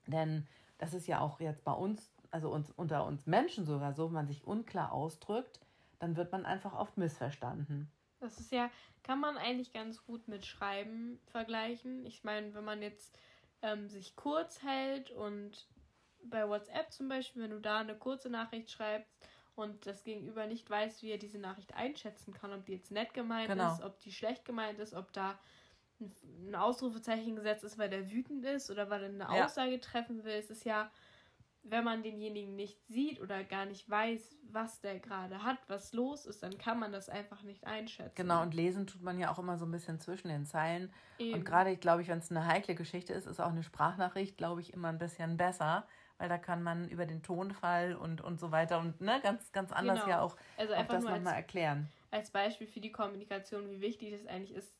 Denn 0.07 0.47
das 0.77 0.93
ist 0.93 1.07
ja 1.07 1.19
auch 1.19 1.39
jetzt 1.39 1.63
bei 1.63 1.73
uns, 1.73 2.13
also 2.29 2.51
uns, 2.51 2.71
unter 2.71 3.05
uns 3.05 3.25
Menschen 3.25 3.65
sogar 3.65 3.93
so, 3.93 4.07
wenn 4.07 4.13
man 4.13 4.27
sich 4.27 4.45
unklar 4.45 4.91
ausdrückt, 4.91 5.59
dann 6.01 6.17
wird 6.17 6.31
man 6.31 6.45
einfach 6.45 6.73
oft 6.73 6.97
missverstanden. 6.97 7.91
Das 8.19 8.39
ist 8.39 8.51
ja, 8.51 8.69
kann 9.03 9.19
man 9.19 9.37
eigentlich 9.37 9.71
ganz 9.71 10.03
gut 10.03 10.27
mit 10.27 10.45
Schreiben 10.45 11.19
vergleichen. 11.27 12.05
Ich 12.05 12.23
meine, 12.23 12.53
wenn 12.55 12.63
man 12.63 12.81
jetzt 12.81 13.15
ähm, 13.61 13.87
sich 13.87 14.15
kurz 14.15 14.63
hält 14.63 15.11
und 15.11 15.67
bei 16.23 16.47
WhatsApp 16.47 16.91
zum 16.91 17.07
Beispiel, 17.07 17.43
wenn 17.43 17.51
du 17.51 17.61
da 17.61 17.79
eine 17.79 17.95
kurze 17.95 18.29
Nachricht 18.29 18.71
schreibst 18.71 19.11
und 19.55 19.85
das 19.85 20.03
Gegenüber 20.03 20.47
nicht 20.47 20.69
weiß, 20.69 21.03
wie 21.03 21.11
er 21.11 21.17
diese 21.19 21.37
Nachricht 21.37 21.75
einschätzen 21.75 22.33
kann, 22.33 22.51
ob 22.51 22.65
die 22.65 22.73
jetzt 22.73 22.91
nett 22.91 23.13
gemeint 23.13 23.49
genau. 23.49 23.73
ist, 23.73 23.81
ob 23.81 23.99
die 23.99 24.11
schlecht 24.11 24.43
gemeint 24.43 24.79
ist, 24.79 24.93
ob 24.93 25.13
da 25.13 25.39
ein 25.99 26.55
Ausrufezeichen 26.55 27.35
gesetzt 27.35 27.63
ist, 27.63 27.77
weil 27.77 27.89
der 27.89 28.09
wütend 28.09 28.43
ist 28.45 28.71
oder 28.71 28.89
weil 28.89 29.03
er 29.03 29.09
eine 29.09 29.37
ja. 29.37 29.45
Aussage 29.45 29.79
treffen 29.79 30.23
will. 30.23 30.33
Es 30.33 30.49
ist 30.49 30.65
ja, 30.65 30.91
wenn 31.63 31.83
man 31.83 32.01
denjenigen 32.01 32.55
nicht 32.55 32.85
sieht 32.87 33.21
oder 33.21 33.43
gar 33.43 33.65
nicht 33.65 33.87
weiß, 33.89 34.37
was 34.49 34.81
der 34.81 34.99
gerade 34.99 35.43
hat, 35.43 35.57
was 35.67 35.93
los 35.93 36.25
ist, 36.25 36.41
dann 36.41 36.57
kann 36.57 36.79
man 36.79 36.91
das 36.91 37.07
einfach 37.07 37.43
nicht 37.43 37.65
einschätzen. 37.65 38.15
Genau, 38.15 38.41
und 38.41 38.53
lesen 38.53 38.87
tut 38.87 39.01
man 39.01 39.19
ja 39.19 39.31
auch 39.31 39.37
immer 39.37 39.57
so 39.57 39.65
ein 39.65 39.71
bisschen 39.71 39.99
zwischen 39.99 40.29
den 40.29 40.45
Zeilen. 40.45 40.91
Eben. 41.19 41.35
Und 41.35 41.45
gerade, 41.45 41.77
glaube 41.77 42.01
ich, 42.01 42.07
wenn 42.07 42.17
es 42.17 42.31
eine 42.31 42.47
heikle 42.47 42.75
Geschichte 42.75 43.13
ist, 43.13 43.27
ist 43.27 43.39
auch 43.39 43.51
eine 43.51 43.63
Sprachnachricht, 43.63 44.37
glaube 44.37 44.61
ich, 44.61 44.73
immer 44.73 44.89
ein 44.89 44.97
bisschen 44.97 45.37
besser, 45.37 45.87
weil 46.17 46.29
da 46.29 46.37
kann 46.37 46.63
man 46.63 46.89
über 46.89 47.05
den 47.05 47.21
Tonfall 47.21 47.95
und, 47.95 48.21
und 48.21 48.39
so 48.39 48.51
weiter 48.51 48.79
und 48.79 48.99
ne, 48.99 49.19
ganz, 49.21 49.51
ganz 49.51 49.71
anders 49.71 49.99
genau. 49.99 50.09
ja 50.09 50.21
auch, 50.21 50.35
also 50.57 50.73
auch 50.73 50.87
das 50.87 51.03
nochmal 51.03 51.35
erklären. 51.35 51.89
Als 52.09 52.31
Beispiel 52.31 52.67
für 52.67 52.81
die 52.81 52.91
Kommunikation, 52.91 53.69
wie 53.69 53.81
wichtig 53.81 54.13
es 54.13 54.25
eigentlich 54.25 54.55
ist, 54.55 54.73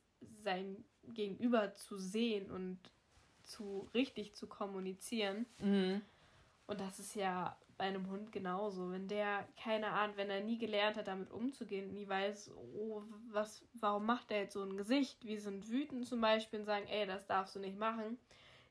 sein 0.44 0.84
Gegenüber 1.04 1.74
zu 1.76 1.98
sehen 1.98 2.52
und 2.52 2.80
zu 3.44 3.90
richtig 3.94 4.36
zu 4.36 4.48
kommunizieren. 4.48 5.46
Mhm. 5.60 6.02
Und 6.68 6.80
das 6.80 7.00
ist 7.00 7.16
ja 7.16 7.58
bei 7.82 7.88
einem 7.88 8.08
Hund 8.12 8.32
genauso. 8.32 8.92
Wenn 8.92 9.08
der, 9.08 9.48
keine 9.62 9.88
Ahnung, 9.88 10.16
wenn 10.16 10.30
er 10.30 10.42
nie 10.42 10.60
gelernt 10.60 10.98
hat, 10.98 11.08
damit 11.08 11.32
umzugehen, 11.32 11.92
nie 11.92 12.08
weiß, 12.08 12.52
oh, 12.56 13.02
was, 13.32 13.66
warum 13.74 14.06
macht 14.06 14.30
er 14.30 14.42
jetzt 14.42 14.54
so 14.54 14.62
ein 14.62 14.78
Gesicht? 14.78 15.26
Wir 15.26 15.42
sind 15.42 15.68
wütend 15.68 16.08
zum 16.08 16.22
Beispiel 16.22 16.60
und 16.60 16.66
sagen, 16.66 16.86
ey, 16.88 17.08
das 17.08 17.26
darfst 17.26 17.56
du 17.56 17.60
nicht 17.60 17.80
machen. 17.80 18.20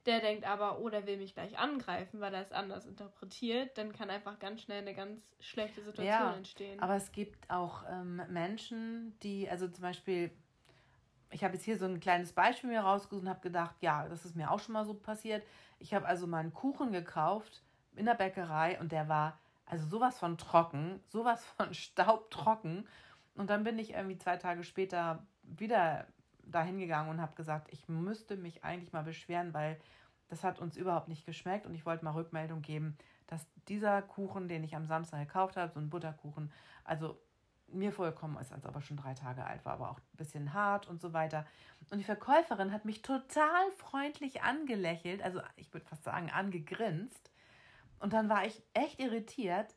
Der 0.06 0.20
denkt 0.20 0.46
aber, 0.46 0.78
oh, 0.78 0.88
der 0.88 1.06
will 1.06 1.16
mich 1.16 1.34
gleich 1.34 1.58
angreifen, 1.58 2.20
weil 2.20 2.32
er 2.32 2.42
es 2.42 2.52
anders 2.52 2.86
interpretiert. 2.86 3.76
Dann 3.76 3.92
kann 3.92 4.10
einfach 4.10 4.38
ganz 4.38 4.62
schnell 4.62 4.78
eine 4.78 4.94
ganz 4.94 5.22
schlechte 5.40 5.82
Situation 5.82 6.06
ja, 6.06 6.32
entstehen. 6.32 6.80
Aber 6.80 6.94
es 6.94 7.10
gibt 7.10 7.50
auch 7.50 7.82
ähm, 7.90 8.22
Menschen, 8.28 9.18
die, 9.24 9.50
also 9.50 9.66
zum 9.66 9.82
Beispiel 9.82 10.30
ich 11.32 11.44
habe 11.44 11.54
jetzt 11.54 11.64
hier 11.64 11.78
so 11.78 11.84
ein 11.84 12.00
kleines 12.00 12.32
Beispiel 12.32 12.70
mir 12.70 12.80
rausgesucht 12.80 13.22
und 13.22 13.28
habe 13.28 13.40
gedacht, 13.40 13.76
ja, 13.80 14.08
das 14.08 14.24
ist 14.24 14.34
mir 14.34 14.50
auch 14.50 14.58
schon 14.58 14.72
mal 14.72 14.84
so 14.84 14.94
passiert. 14.94 15.44
Ich 15.78 15.94
habe 15.94 16.06
also 16.06 16.26
mal 16.26 16.38
einen 16.38 16.52
Kuchen 16.52 16.92
gekauft 16.92 17.62
in 17.96 18.06
der 18.06 18.14
Bäckerei 18.14 18.78
und 18.80 18.92
der 18.92 19.08
war 19.08 19.38
also 19.66 19.86
sowas 19.86 20.18
von 20.18 20.36
trocken, 20.36 21.00
sowas 21.06 21.44
von 21.44 21.74
staubtrocken. 21.74 22.86
Und 23.34 23.50
dann 23.50 23.64
bin 23.64 23.78
ich 23.78 23.92
irgendwie 23.92 24.18
zwei 24.18 24.36
Tage 24.36 24.64
später 24.64 25.24
wieder 25.42 26.06
dahin 26.42 26.78
gegangen 26.78 27.10
und 27.10 27.20
habe 27.20 27.34
gesagt, 27.36 27.68
ich 27.72 27.88
müsste 27.88 28.36
mich 28.36 28.64
eigentlich 28.64 28.92
mal 28.92 29.04
beschweren, 29.04 29.54
weil 29.54 29.78
das 30.28 30.44
hat 30.44 30.58
uns 30.58 30.76
überhaupt 30.76 31.08
nicht 31.08 31.26
geschmeckt 31.26 31.66
und 31.66 31.74
ich 31.74 31.86
wollte 31.86 32.04
mal 32.04 32.12
Rückmeldung 32.12 32.62
geben, 32.62 32.96
dass 33.26 33.46
dieser 33.68 34.02
Kuchen, 34.02 34.48
den 34.48 34.64
ich 34.64 34.74
am 34.74 34.86
Samstag 34.86 35.20
gekauft 35.20 35.56
habe, 35.56 35.72
so 35.72 35.80
ein 35.80 35.90
Butterkuchen, 35.90 36.52
also 36.84 37.20
mir 37.68 37.92
vorgekommen 37.92 38.36
ist, 38.38 38.52
als 38.52 38.66
ob 38.66 38.74
er 38.74 38.82
schon 38.82 38.96
drei 38.96 39.14
Tage 39.14 39.44
alt 39.44 39.64
war, 39.64 39.74
aber 39.74 39.90
auch 39.90 39.98
ein 39.98 40.16
bisschen 40.16 40.52
hart 40.52 40.88
und 40.88 41.00
so 41.00 41.12
weiter. 41.12 41.46
Und 41.90 41.98
die 41.98 42.04
Verkäuferin 42.04 42.72
hat 42.72 42.84
mich 42.84 43.02
total 43.02 43.70
freundlich 43.76 44.42
angelächelt, 44.42 45.22
also 45.22 45.40
ich 45.56 45.72
würde 45.72 45.86
fast 45.86 46.04
sagen 46.04 46.30
angegrinst. 46.30 47.29
Und 48.00 48.12
dann 48.12 48.28
war 48.28 48.44
ich 48.44 48.62
echt 48.74 48.98
irritiert, 49.00 49.74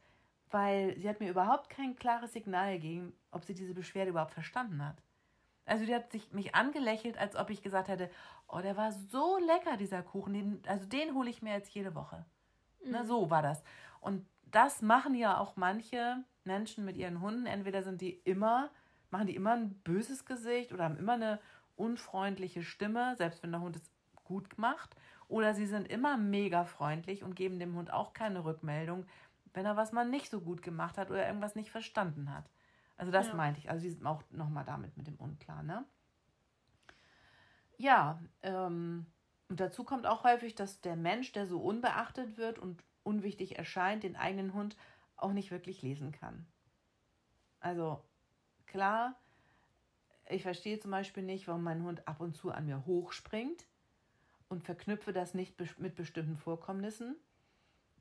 weil 0.50 0.98
sie 0.98 1.08
hat 1.08 1.20
mir 1.20 1.30
überhaupt 1.30 1.70
kein 1.70 1.96
klares 1.96 2.34
Signal 2.34 2.74
gegeben, 2.74 3.14
ob 3.32 3.46
sie 3.46 3.54
diese 3.54 3.74
Beschwerde 3.74 4.10
überhaupt 4.10 4.34
verstanden 4.34 4.84
hat. 4.84 5.02
Also 5.66 5.86
die 5.86 5.96
hat 5.96 6.12
sich 6.12 6.34
mich 6.34 6.56
angelächelt, 6.56 7.18
als 7.18 7.36
ob 7.36 7.50
ich 7.50 7.62
gesagt 7.62 7.88
hätte, 7.88 8.10
oh, 8.48 8.60
der 8.60 8.76
war 8.76 8.92
so 8.92 9.38
lecker, 9.38 9.78
dieser 9.78 10.02
Kuchen, 10.02 10.34
den, 10.34 10.62
also 10.68 10.86
den 10.86 11.14
hole 11.14 11.30
ich 11.30 11.42
mir 11.42 11.54
jetzt 11.54 11.74
jede 11.74 11.96
Woche. 11.96 12.26
Mhm. 12.84 12.92
Na, 12.92 13.06
so 13.06 13.30
war 13.30 13.42
das. 13.42 13.64
Und 14.02 14.26
das 14.46 14.82
machen 14.82 15.16
ja 15.16 15.38
auch 15.38 15.56
manche 15.56 16.18
Menschen 16.44 16.86
mit 16.86 16.98
ihren 16.98 17.22
Hunden. 17.22 17.46
Entweder 17.46 17.84
sind 17.84 18.02
die 18.02 18.12
immer 18.12 18.72
machen 19.14 19.28
die 19.28 19.36
immer 19.36 19.54
ein 19.54 19.76
böses 19.84 20.26
Gesicht 20.26 20.74
oder 20.74 20.84
haben 20.84 20.98
immer 20.98 21.14
eine 21.14 21.40
unfreundliche 21.78 22.64
Stimme, 22.64 23.16
selbst 23.16 23.44
wenn 23.44 23.52
der 23.52 23.62
Hund 23.62 23.78
es 23.78 23.90
gut 24.26 24.58
macht. 24.58 24.96
Oder 25.34 25.56
sie 25.56 25.66
sind 25.66 25.88
immer 25.88 26.16
mega 26.16 26.64
freundlich 26.64 27.24
und 27.24 27.36
geben 27.36 27.58
dem 27.58 27.74
Hund 27.74 27.92
auch 27.92 28.14
keine 28.14 28.46
Rückmeldung, 28.46 29.08
wenn 29.56 29.66
er 29.66 29.76
was 29.76 29.92
mal 29.92 30.08
nicht 30.08 30.30
so 30.30 30.40
gut 30.40 30.62
gemacht 30.62 30.96
hat 30.96 31.10
oder 31.10 31.26
irgendwas 31.26 31.56
nicht 31.56 31.72
verstanden 31.72 32.32
hat. 32.32 32.48
Also 32.98 33.12
das 33.12 33.30
ja. 33.30 33.34
meinte 33.34 33.60
ich. 33.60 33.68
Also 33.68 33.82
sie 33.82 33.90
sind 33.90 34.06
auch 34.06 34.22
nochmal 34.30 34.64
damit 34.64 34.96
mit 34.96 35.08
dem 35.08 35.16
Unklar, 35.16 35.64
ne? 35.64 35.86
Ja, 37.78 38.22
ähm, 38.44 39.08
und 39.50 39.60
dazu 39.60 39.84
kommt 39.84 40.06
auch 40.06 40.24
häufig, 40.24 40.54
dass 40.54 40.82
der 40.82 40.96
Mensch, 40.96 41.32
der 41.32 41.48
so 41.48 41.60
unbeachtet 41.60 42.38
wird 42.38 42.60
und 42.60 42.84
unwichtig 43.02 43.58
erscheint, 43.58 44.04
den 44.04 44.16
eigenen 44.16 44.54
Hund 44.54 44.78
auch 45.16 45.34
nicht 45.34 45.50
wirklich 45.50 45.82
lesen 45.82 46.12
kann. 46.12 46.46
Also 47.60 48.04
klar, 48.68 49.20
ich 50.30 50.44
verstehe 50.44 50.80
zum 50.80 50.92
Beispiel 50.92 51.24
nicht, 51.24 51.48
warum 51.48 51.64
mein 51.64 51.82
Hund 51.82 52.08
ab 52.08 52.20
und 52.20 52.36
zu 52.36 52.52
an 52.52 52.68
mir 52.68 52.86
hochspringt 52.86 53.66
und 54.54 54.64
verknüpfe 54.64 55.12
das 55.12 55.34
nicht 55.34 55.56
mit 55.80 55.96
bestimmten 55.96 56.38
Vorkommnissen 56.38 57.16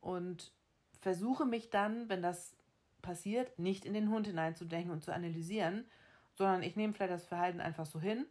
und 0.01 0.53
versuche 1.01 1.47
mich 1.47 1.71
dann, 1.71 2.09
wenn 2.11 2.23
das 2.23 2.55
passiert, 3.01 3.59
nicht 3.59 3.85
in 3.87 3.95
den 3.95 4.11
Hund 4.11 4.27
hineinzudenken 4.27 4.93
und 4.93 5.03
zu 5.03 5.13
analysieren, 5.13 5.87
sondern 6.35 6.63
ich 6.63 6.77
nehme 6.77 6.93
vielleicht 6.93 7.13
das 7.13 7.25
Verhalten 7.25 7.61
einfach 7.61 7.87
so 7.87 7.99
hin 8.01 8.27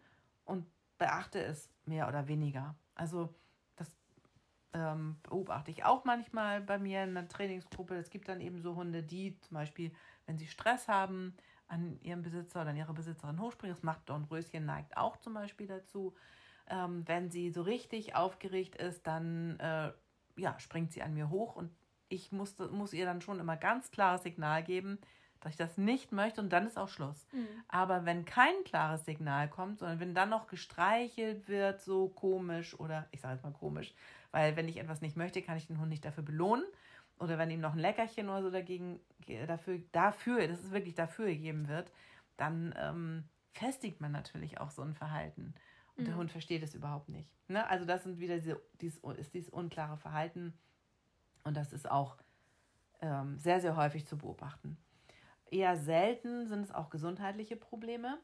und 0.46 0.66
beachte 1.00 1.44
es 1.44 1.68
mehr 1.86 2.08
oder 2.08 2.28
weniger. 2.28 2.76
Also 2.94 3.34
das 3.76 3.90
ähm, 4.74 5.18
beobachte 5.24 5.72
ich 5.72 5.84
auch 5.84 6.06
manchmal 6.06 6.62
bei 6.62 6.78
mir 6.78 7.04
in 7.04 7.18
einer 7.18 7.28
Trainingsgruppe. 7.28 7.96
Es 7.96 8.12
gibt 8.12 8.30
dann 8.30 8.40
eben 8.40 8.62
so 8.62 8.76
Hunde, 8.76 9.02
die 9.02 9.40
zum 9.42 9.56
Beispiel, 9.56 9.92
wenn 10.28 10.38
sie 10.38 10.48
Stress 10.48 10.88
haben, 10.88 11.36
an 11.68 11.98
ihrem 12.04 12.22
Besitzer 12.22 12.62
oder 12.62 12.70
an 12.70 12.78
ihrer 12.78 12.94
Besitzerin 12.94 13.40
hochspringen. 13.40 13.76
Das 13.76 13.84
macht 13.84 14.10
Dornröschen, 14.10 14.66
neigt 14.66 14.96
auch 14.96 15.18
zum 15.18 15.34
Beispiel 15.34 15.68
dazu. 15.68 16.14
Ähm, 16.70 17.04
wenn 17.06 17.30
sie 17.30 17.52
so 17.52 17.62
richtig 17.62 18.16
aufgeregt 18.16 18.76
ist, 18.76 19.06
dann 19.08 19.60
äh, 19.60 19.92
ja, 20.38 20.60
springt 20.60 20.92
sie 20.92 21.02
an 21.02 21.14
mir 21.14 21.30
hoch 21.30 21.56
und 21.56 21.72
ich 22.10 22.32
muss, 22.32 22.58
muss 22.72 22.94
ihr 22.94 23.06
dann 23.06 23.22
schon 23.22 23.40
immer 23.40 23.58
ganz 23.58 23.92
klares 23.92 24.24
Signal 24.24 24.64
geben, 24.64 25.00
dass 25.40 25.54
ich 25.54 25.58
das 25.58 25.78
nicht 25.78 26.12
möchte 26.12 26.42
und 26.42 26.52
dann 26.52 26.68
ist 26.68 26.78
auch 26.78 26.90
Schluss. 26.90 27.28
Mhm. 27.32 27.48
Aber 27.68 28.06
wenn 28.06 28.26
kein 28.26 28.54
klares 28.64 29.06
Signal 29.06 29.50
kommt, 29.50 29.80
sondern 29.80 30.00
wenn 30.00 30.14
dann 30.14 30.30
noch 30.30 30.48
gestreichelt 30.48 31.48
wird, 31.48 31.82
so 31.82 32.10
komisch 32.10 32.80
oder 32.80 33.08
ich 33.12 33.22
sage 33.22 33.36
jetzt 33.36 33.44
mal 33.44 33.52
komisch, 33.52 33.94
weil 34.32 34.56
wenn 34.56 34.68
ich 34.68 34.78
etwas 34.78 35.02
nicht 35.02 35.18
möchte, 35.18 35.42
kann 35.42 35.58
ich 35.58 35.68
den 35.68 35.80
Hund 35.80 35.90
nicht 35.90 36.06
dafür 36.06 36.24
belohnen 36.24 36.66
oder 37.18 37.38
wenn 37.38 37.50
ihm 37.50 37.62
noch 37.62 37.74
ein 37.74 37.80
Leckerchen 37.80 38.30
oder 38.30 38.44
so 38.44 38.52
dagegen 38.52 39.00
dafür 39.48 39.80
dafür, 39.92 40.48
das 40.48 40.60
ist 40.60 40.72
wirklich 40.72 40.96
dafür 40.96 41.28
gegeben 41.28 41.68
wird, 41.68 41.92
dann 42.38 42.74
ähm, 42.78 43.24
festigt 43.54 44.00
man 44.02 44.12
natürlich 44.12 44.60
auch 44.60 44.70
so 44.70 44.82
ein 44.82 44.96
Verhalten. 44.96 45.54
Und 46.02 46.08
mhm. 46.08 46.12
der 46.12 46.18
Hund 46.18 46.32
versteht 46.32 46.64
es 46.64 46.74
überhaupt 46.74 47.10
nicht. 47.10 47.30
Ne? 47.48 47.68
Also 47.70 47.86
das 47.86 48.04
sind 48.04 48.20
wieder 48.20 48.36
diese, 48.36 48.60
dies, 48.82 48.98
ist 49.18 49.34
dieses 49.36 49.50
unklare 49.50 49.98
Verhalten. 49.98 50.58
Und 51.44 51.56
das 51.56 51.74
ist 51.74 51.90
auch 51.90 52.18
ähm, 53.02 53.38
sehr, 53.38 53.62
sehr 53.62 53.76
häufig 53.76 54.08
zu 54.08 54.18
beobachten. 54.18 54.78
Eher 55.52 55.78
selten 55.78 56.48
sind 56.48 56.64
es 56.64 56.72
auch 56.72 56.90
gesundheitliche 56.90 57.56
Probleme. 57.56 58.20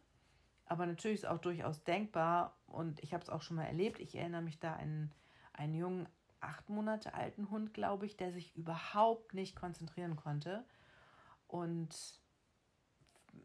Aber 0.65 0.87
natürlich 0.87 1.19
ist 1.19 1.23
es 1.25 1.29
auch 1.29 1.37
durchaus 1.37 1.83
denkbar. 1.83 2.57
Und 2.65 2.99
ich 3.03 3.13
habe 3.13 3.23
es 3.23 3.29
auch 3.29 3.43
schon 3.43 3.57
mal 3.57 3.65
erlebt. 3.65 3.99
Ich 3.99 4.15
erinnere 4.15 4.41
mich 4.41 4.59
da 4.59 4.73
an 4.73 5.11
einen 5.53 5.75
jungen, 5.75 6.09
acht 6.39 6.69
Monate 6.69 7.13
alten 7.13 7.51
Hund, 7.51 7.75
glaube 7.75 8.07
ich, 8.07 8.17
der 8.17 8.31
sich 8.31 8.55
überhaupt 8.55 9.35
nicht 9.35 9.55
konzentrieren 9.55 10.15
konnte. 10.15 10.65
Und 11.47 12.21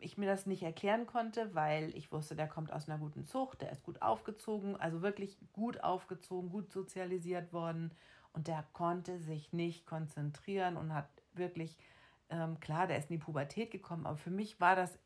ich 0.01 0.19
mir 0.19 0.27
das 0.27 0.47
nicht 0.47 0.63
erklären 0.63 1.07
konnte, 1.07 1.55
weil 1.55 1.97
ich 1.97 2.13
wusste, 2.13 2.37
der 2.37 2.49
kommt 2.49 2.73
aus 2.73 2.89
einer 2.89 2.99
guten 2.99 3.25
Zucht, 3.25 3.61
der 3.61 3.71
ist 3.73 3.83
gut 3.83 4.03
aufgezogen, 4.03 4.77
also 4.77 5.03
wirklich 5.03 5.39
gut 5.53 5.83
aufgezogen, 5.83 6.51
gut 6.51 6.71
sozialisiert 6.73 7.53
worden 7.53 7.93
und 8.33 8.49
der 8.49 8.65
konnte 8.73 9.19
sich 9.19 9.53
nicht 9.53 9.87
konzentrieren 9.87 10.77
und 10.77 10.95
hat 10.95 11.09
wirklich, 11.35 11.79
ähm, 12.31 12.61
klar, 12.61 12.87
der 12.87 12.99
ist 12.99 13.11
in 13.11 13.19
die 13.19 13.25
Pubertät 13.25 13.71
gekommen, 13.71 14.07
aber 14.07 14.17
für 14.17 14.31
mich 14.31 14.61
war 14.61 14.77
das 14.77 14.99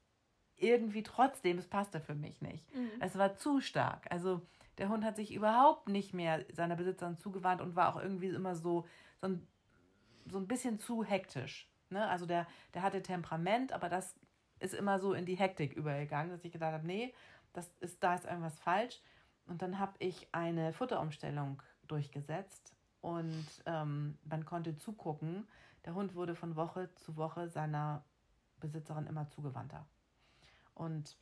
irgendwie 0.57 1.03
trotzdem, 1.03 1.59
es 1.59 1.67
passte 1.67 2.01
für 2.01 2.15
mich 2.15 2.41
nicht. 2.41 2.75
Mhm. 2.75 2.91
Es 3.01 3.19
war 3.19 3.37
zu 3.37 3.61
stark. 3.61 4.07
Also 4.11 4.41
der 4.79 4.89
Hund 4.89 5.05
hat 5.05 5.17
sich 5.17 5.35
überhaupt 5.35 5.89
nicht 5.89 6.15
mehr 6.15 6.45
seiner 6.53 6.77
Besitzerin 6.77 7.19
zugewandt 7.19 7.61
und 7.61 7.77
war 7.77 7.95
auch 7.95 8.01
irgendwie 8.01 8.29
immer 8.29 8.55
so, 8.55 8.87
so, 9.21 9.29
ein, 9.29 9.47
so 10.27 10.39
ein 10.39 10.47
bisschen 10.47 10.79
zu 10.79 11.05
hektisch. 11.05 11.71
Ne? 11.91 12.07
Also 12.09 12.27
der, 12.27 12.47
der 12.75 12.83
hatte 12.83 13.03
Temperament, 13.03 13.73
aber 13.73 13.89
das 13.89 14.15
ist 14.61 14.75
immer 14.75 14.99
so 14.99 15.13
in 15.13 15.27
die 15.27 15.37
Hektik 15.37 15.75
übergegangen, 15.75 16.31
dass 16.31 16.45
ich 16.45 16.53
gedacht 16.53 16.73
habe, 16.73 16.87
nee, 16.87 17.15
das 17.53 17.71
ist, 17.81 18.03
da 18.03 18.15
ist 18.15 18.25
irgendwas 18.25 18.59
falsch. 18.59 19.01
Und 19.47 19.63
dann 19.63 19.79
habe 19.79 19.95
ich 19.99 20.29
eine 20.33 20.73
Futterumstellung 20.73 21.63
durchgesetzt 21.87 22.75
und 23.01 23.47
ähm, 23.67 24.19
man 24.25 24.45
konnte 24.45 24.75
zugucken. 24.75 25.47
Der 25.85 25.95
Hund 25.95 26.15
wurde 26.15 26.35
von 26.35 26.57
Woche 26.57 26.93
zu 26.95 27.17
Woche 27.17 27.49
seiner 27.49 28.05
Besitzerin 28.59 29.07
immer 29.07 29.29
zugewandter. 29.29 29.87
Und 30.75 31.17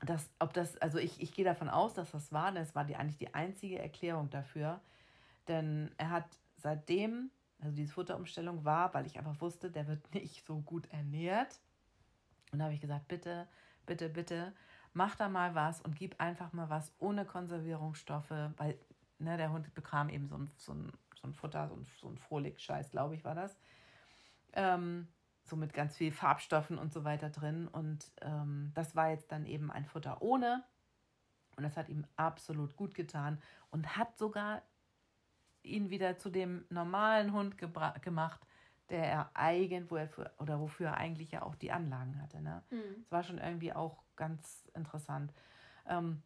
das, 0.00 0.28
ob 0.38 0.52
das, 0.52 0.76
also 0.78 0.98
ich, 0.98 1.20
ich 1.20 1.32
gehe 1.32 1.44
davon 1.44 1.68
aus, 1.68 1.94
dass 1.94 2.10
das 2.10 2.32
war, 2.32 2.52
denn 2.52 2.62
es 2.62 2.74
war 2.74 2.84
die, 2.84 2.96
eigentlich 2.96 3.16
die 3.16 3.34
einzige 3.34 3.78
Erklärung 3.78 4.28
dafür. 4.30 4.80
Denn 5.48 5.92
er 5.96 6.10
hat 6.10 6.26
seitdem, 6.56 7.30
also 7.60 7.74
diese 7.74 7.92
Futterumstellung 7.92 8.64
war, 8.64 8.92
weil 8.92 9.06
ich 9.06 9.18
einfach 9.18 9.40
wusste, 9.40 9.70
der 9.70 9.86
wird 9.86 10.12
nicht 10.14 10.44
so 10.44 10.60
gut 10.60 10.86
ernährt. 10.90 11.60
Und 12.56 12.60
da 12.60 12.64
habe 12.64 12.74
ich 12.74 12.80
gesagt, 12.80 13.06
bitte, 13.06 13.46
bitte, 13.84 14.08
bitte, 14.08 14.54
mach 14.94 15.14
da 15.14 15.28
mal 15.28 15.54
was 15.54 15.82
und 15.82 15.94
gib 15.94 16.18
einfach 16.18 16.54
mal 16.54 16.70
was 16.70 16.90
ohne 16.98 17.26
Konservierungsstoffe, 17.26 18.30
weil 18.30 18.78
ne, 19.18 19.36
der 19.36 19.52
Hund 19.52 19.74
bekam 19.74 20.08
eben 20.08 20.26
so 20.26 20.38
ein, 20.38 20.50
so 20.56 20.72
ein, 20.72 20.90
so 21.20 21.28
ein 21.28 21.34
Futter, 21.34 21.68
so 21.68 21.74
ein, 21.74 21.86
so 22.00 22.08
ein 22.08 22.16
Frohlig-Scheiß, 22.16 22.92
glaube 22.92 23.14
ich, 23.14 23.24
war 23.26 23.34
das. 23.34 23.58
Ähm, 24.54 25.06
so 25.44 25.54
mit 25.54 25.74
ganz 25.74 25.98
viel 25.98 26.10
Farbstoffen 26.10 26.78
und 26.78 26.94
so 26.94 27.04
weiter 27.04 27.28
drin. 27.28 27.68
Und 27.68 28.10
ähm, 28.22 28.72
das 28.72 28.96
war 28.96 29.10
jetzt 29.10 29.30
dann 29.32 29.44
eben 29.44 29.70
ein 29.70 29.84
Futter 29.84 30.22
ohne. 30.22 30.64
Und 31.56 31.62
das 31.62 31.76
hat 31.76 31.90
ihm 31.90 32.06
absolut 32.16 32.74
gut 32.74 32.94
getan 32.94 33.38
und 33.70 33.98
hat 33.98 34.16
sogar 34.16 34.62
ihn 35.62 35.90
wieder 35.90 36.16
zu 36.16 36.30
dem 36.30 36.64
normalen 36.70 37.34
Hund 37.34 37.58
gemacht, 37.58 38.46
der 38.90 39.04
er 39.04 39.30
eigen, 39.34 39.90
wo 39.90 39.96
er 39.96 40.08
für, 40.08 40.30
oder 40.38 40.60
wofür 40.60 40.88
er 40.88 40.96
eigentlich 40.96 41.32
ja 41.32 41.42
auch 41.42 41.54
die 41.54 41.72
Anlagen 41.72 42.20
hatte. 42.20 42.40
Ne? 42.40 42.62
Mhm. 42.70 43.02
Das 43.02 43.10
war 43.10 43.22
schon 43.22 43.38
irgendwie 43.38 43.72
auch 43.72 44.02
ganz 44.16 44.68
interessant. 44.74 45.32
Ähm, 45.88 46.22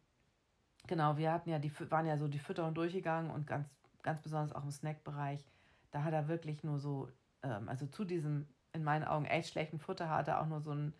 Genau, 0.87 1.17
wir 1.17 1.31
hatten 1.31 1.49
ja 1.49 1.59
die, 1.59 1.71
waren 1.91 2.05
ja 2.05 2.17
so 2.17 2.27
die 2.27 2.39
Fütterung 2.39 2.73
durchgegangen 2.73 3.31
und 3.31 3.47
ganz, 3.47 3.69
ganz 4.01 4.21
besonders 4.21 4.53
auch 4.53 4.63
im 4.63 4.71
Snackbereich. 4.71 5.43
Da 5.91 6.03
hat 6.03 6.13
er 6.13 6.27
wirklich 6.27 6.63
nur 6.63 6.79
so, 6.79 7.09
ähm, 7.43 7.69
also 7.69 7.85
zu 7.85 8.03
diesem 8.03 8.47
in 8.73 8.83
meinen 8.83 9.03
Augen 9.03 9.25
echt 9.25 9.49
schlechten 9.49 9.79
Futter 9.79 10.09
hat 10.09 10.29
er 10.29 10.41
auch 10.41 10.47
nur 10.47 10.61
so 10.61 10.71
einen 10.71 10.93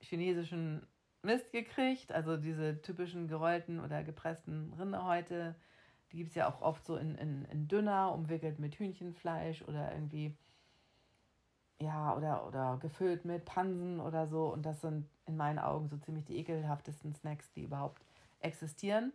chinesischen 0.00 0.86
Mist 1.22 1.52
gekriegt. 1.52 2.10
Also 2.10 2.36
diese 2.36 2.80
typischen 2.82 3.28
gerollten 3.28 3.80
oder 3.80 4.02
gepressten 4.02 4.72
Rinderhäute. 4.72 5.54
Die 6.10 6.16
gibt 6.16 6.30
es 6.30 6.34
ja 6.34 6.48
auch 6.48 6.60
oft 6.62 6.84
so 6.84 6.96
in, 6.96 7.14
in, 7.14 7.44
in 7.46 7.68
dünner, 7.68 8.12
umwickelt 8.12 8.58
mit 8.58 8.74
Hühnchenfleisch 8.76 9.62
oder 9.62 9.92
irgendwie, 9.92 10.36
ja, 11.82 12.16
oder, 12.16 12.46
oder 12.46 12.78
gefüllt 12.80 13.24
mit 13.24 13.44
Pansen 13.44 14.00
oder 14.00 14.26
so. 14.26 14.46
Und 14.46 14.64
das 14.64 14.80
sind 14.80 15.08
in 15.26 15.36
meinen 15.36 15.58
Augen 15.58 15.88
so 15.88 15.96
ziemlich 15.96 16.24
die 16.24 16.38
ekelhaftesten 16.38 17.14
Snacks, 17.14 17.50
die 17.52 17.64
überhaupt 17.64 18.02
existieren. 18.40 19.12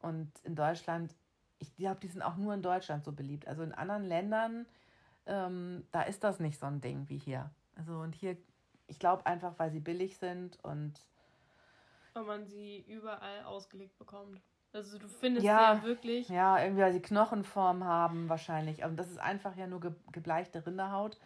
Und 0.00 0.30
in 0.44 0.54
Deutschland, 0.54 1.14
ich 1.58 1.74
glaube, 1.76 2.00
die 2.00 2.08
sind 2.08 2.22
auch 2.22 2.36
nur 2.36 2.54
in 2.54 2.62
Deutschland 2.62 3.04
so 3.04 3.12
beliebt. 3.12 3.46
Also 3.48 3.62
in 3.62 3.72
anderen 3.72 4.04
Ländern, 4.04 4.66
ähm, 5.26 5.84
da 5.92 6.02
ist 6.02 6.24
das 6.24 6.40
nicht 6.40 6.58
so 6.58 6.66
ein 6.66 6.80
Ding 6.80 7.08
wie 7.08 7.18
hier. 7.18 7.50
Also 7.76 7.98
und 7.98 8.14
hier, 8.14 8.36
ich 8.86 8.98
glaube 8.98 9.26
einfach, 9.26 9.58
weil 9.58 9.70
sie 9.70 9.80
billig 9.80 10.16
sind 10.16 10.62
und. 10.64 10.94
Weil 12.14 12.24
man 12.24 12.46
sie 12.46 12.84
überall 12.88 13.44
ausgelegt 13.44 13.98
bekommt. 13.98 14.40
Also 14.72 14.98
du 14.98 15.08
findest 15.08 15.44
ja, 15.44 15.74
ja 15.74 15.82
wirklich. 15.82 16.28
Ja, 16.28 16.60
irgendwie, 16.62 16.82
weil 16.82 16.92
sie 16.92 17.02
Knochenform 17.02 17.84
haben 17.84 18.28
wahrscheinlich. 18.28 18.84
Und 18.84 18.96
das 18.96 19.10
ist 19.10 19.18
einfach 19.18 19.56
ja 19.56 19.66
nur 19.66 19.80
ge 19.80 19.92
gebleichte 20.12 20.64
Rinderhaut 20.64 21.18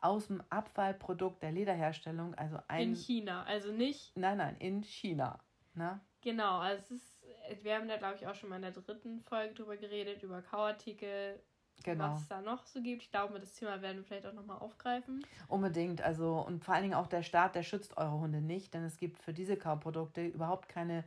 aus 0.00 0.28
dem 0.28 0.42
Abfallprodukt 0.50 1.42
der 1.42 1.52
Lederherstellung. 1.52 2.34
Also 2.34 2.58
ein, 2.68 2.90
in 2.90 2.96
China, 2.96 3.44
also 3.44 3.72
nicht. 3.72 4.16
Nein, 4.16 4.38
nein, 4.38 4.56
in 4.58 4.82
China. 4.82 5.38
Ne? 5.74 6.00
Genau, 6.22 6.58
also 6.58 6.82
es 6.82 6.90
ist, 6.90 7.64
wir 7.64 7.74
haben 7.74 7.88
da 7.88 7.96
glaube 7.96 8.16
ich 8.16 8.26
auch 8.26 8.34
schon 8.34 8.50
mal 8.50 8.56
in 8.56 8.62
der 8.62 8.72
dritten 8.72 9.20
Folge 9.22 9.54
drüber 9.54 9.76
geredet, 9.76 10.22
über 10.22 10.42
Kauartikel, 10.42 11.40
genau. 11.82 12.12
was 12.12 12.22
es 12.22 12.28
da 12.28 12.40
noch 12.40 12.66
so 12.66 12.82
gibt. 12.82 13.02
Ich 13.02 13.10
glaube, 13.10 13.38
das 13.40 13.54
Thema 13.54 13.80
werden 13.80 13.98
wir 13.98 14.04
vielleicht 14.04 14.26
auch 14.26 14.32
nochmal 14.32 14.58
aufgreifen. 14.58 15.24
Unbedingt, 15.48 16.02
also 16.02 16.40
und 16.40 16.64
vor 16.64 16.74
allen 16.74 16.82
Dingen 16.84 16.94
auch 16.94 17.06
der 17.06 17.22
Staat, 17.22 17.54
der 17.54 17.62
schützt 17.62 17.96
eure 17.96 18.18
Hunde 18.18 18.40
nicht, 18.40 18.74
denn 18.74 18.84
es 18.84 18.96
gibt 18.96 19.18
für 19.18 19.32
diese 19.32 19.56
Kauprodukte 19.56 20.26
überhaupt 20.26 20.68
keine 20.68 21.04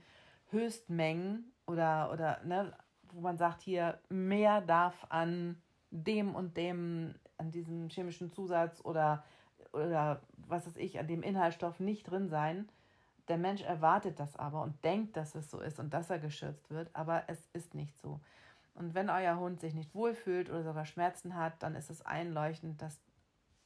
Höchstmengen 0.50 1.52
oder, 1.68 2.12
oder 2.12 2.42
ne, 2.44 2.76
wo 3.12 3.22
man 3.22 3.38
sagt, 3.38 3.62
hier 3.62 4.00
mehr 4.10 4.62
darf 4.62 5.06
an 5.10 5.62
dem 5.94 6.36
und 6.36 6.58
dem, 6.58 7.16
an 7.38 7.52
diesem 7.52 7.90
chemischen 7.90 8.32
Zusatz 8.32 8.82
oder, 8.84 9.24
oder 9.72 10.22
was 10.48 10.68
weiß 10.68 10.78
ich, 10.78 11.00
an 11.00 11.08
dem 11.08 11.24
Inhaltsstoff 11.24 11.80
nicht 11.80 12.10
drin 12.10 12.30
sein 12.30 12.68
der 13.28 13.38
Mensch 13.38 13.62
erwartet 13.62 14.20
das 14.20 14.36
aber 14.36 14.62
und 14.62 14.84
denkt, 14.84 15.16
dass 15.16 15.36
es 15.36 15.50
so 15.50 15.60
ist 15.62 15.80
und 15.80 15.94
dass 15.94 16.10
er 16.10 16.20
geschützt 16.20 16.70
wird, 16.70 16.90
aber 16.94 17.24
es 17.28 17.40
ist 17.54 17.74
nicht 17.74 17.98
so. 18.00 18.20
Und 18.76 18.96
wenn 18.96 19.10
euer 19.10 19.38
Hund 19.38 19.62
sich 19.62 19.74
nicht 19.74 19.94
wohlfühlt 19.94 20.50
oder 20.50 20.64
sogar 20.64 20.86
Schmerzen 20.86 21.36
hat, 21.36 21.62
dann 21.62 21.76
ist 21.76 21.90
es 21.90 22.02
einleuchtend, 22.02 22.82
dass 22.82 23.00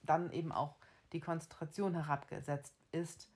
dann 0.04 0.32
eben 0.32 0.52
auch 0.52 0.76
die 1.14 1.22
Konzentration 1.22 1.96
herabgesetzt 1.96 2.76
ist 2.92 3.30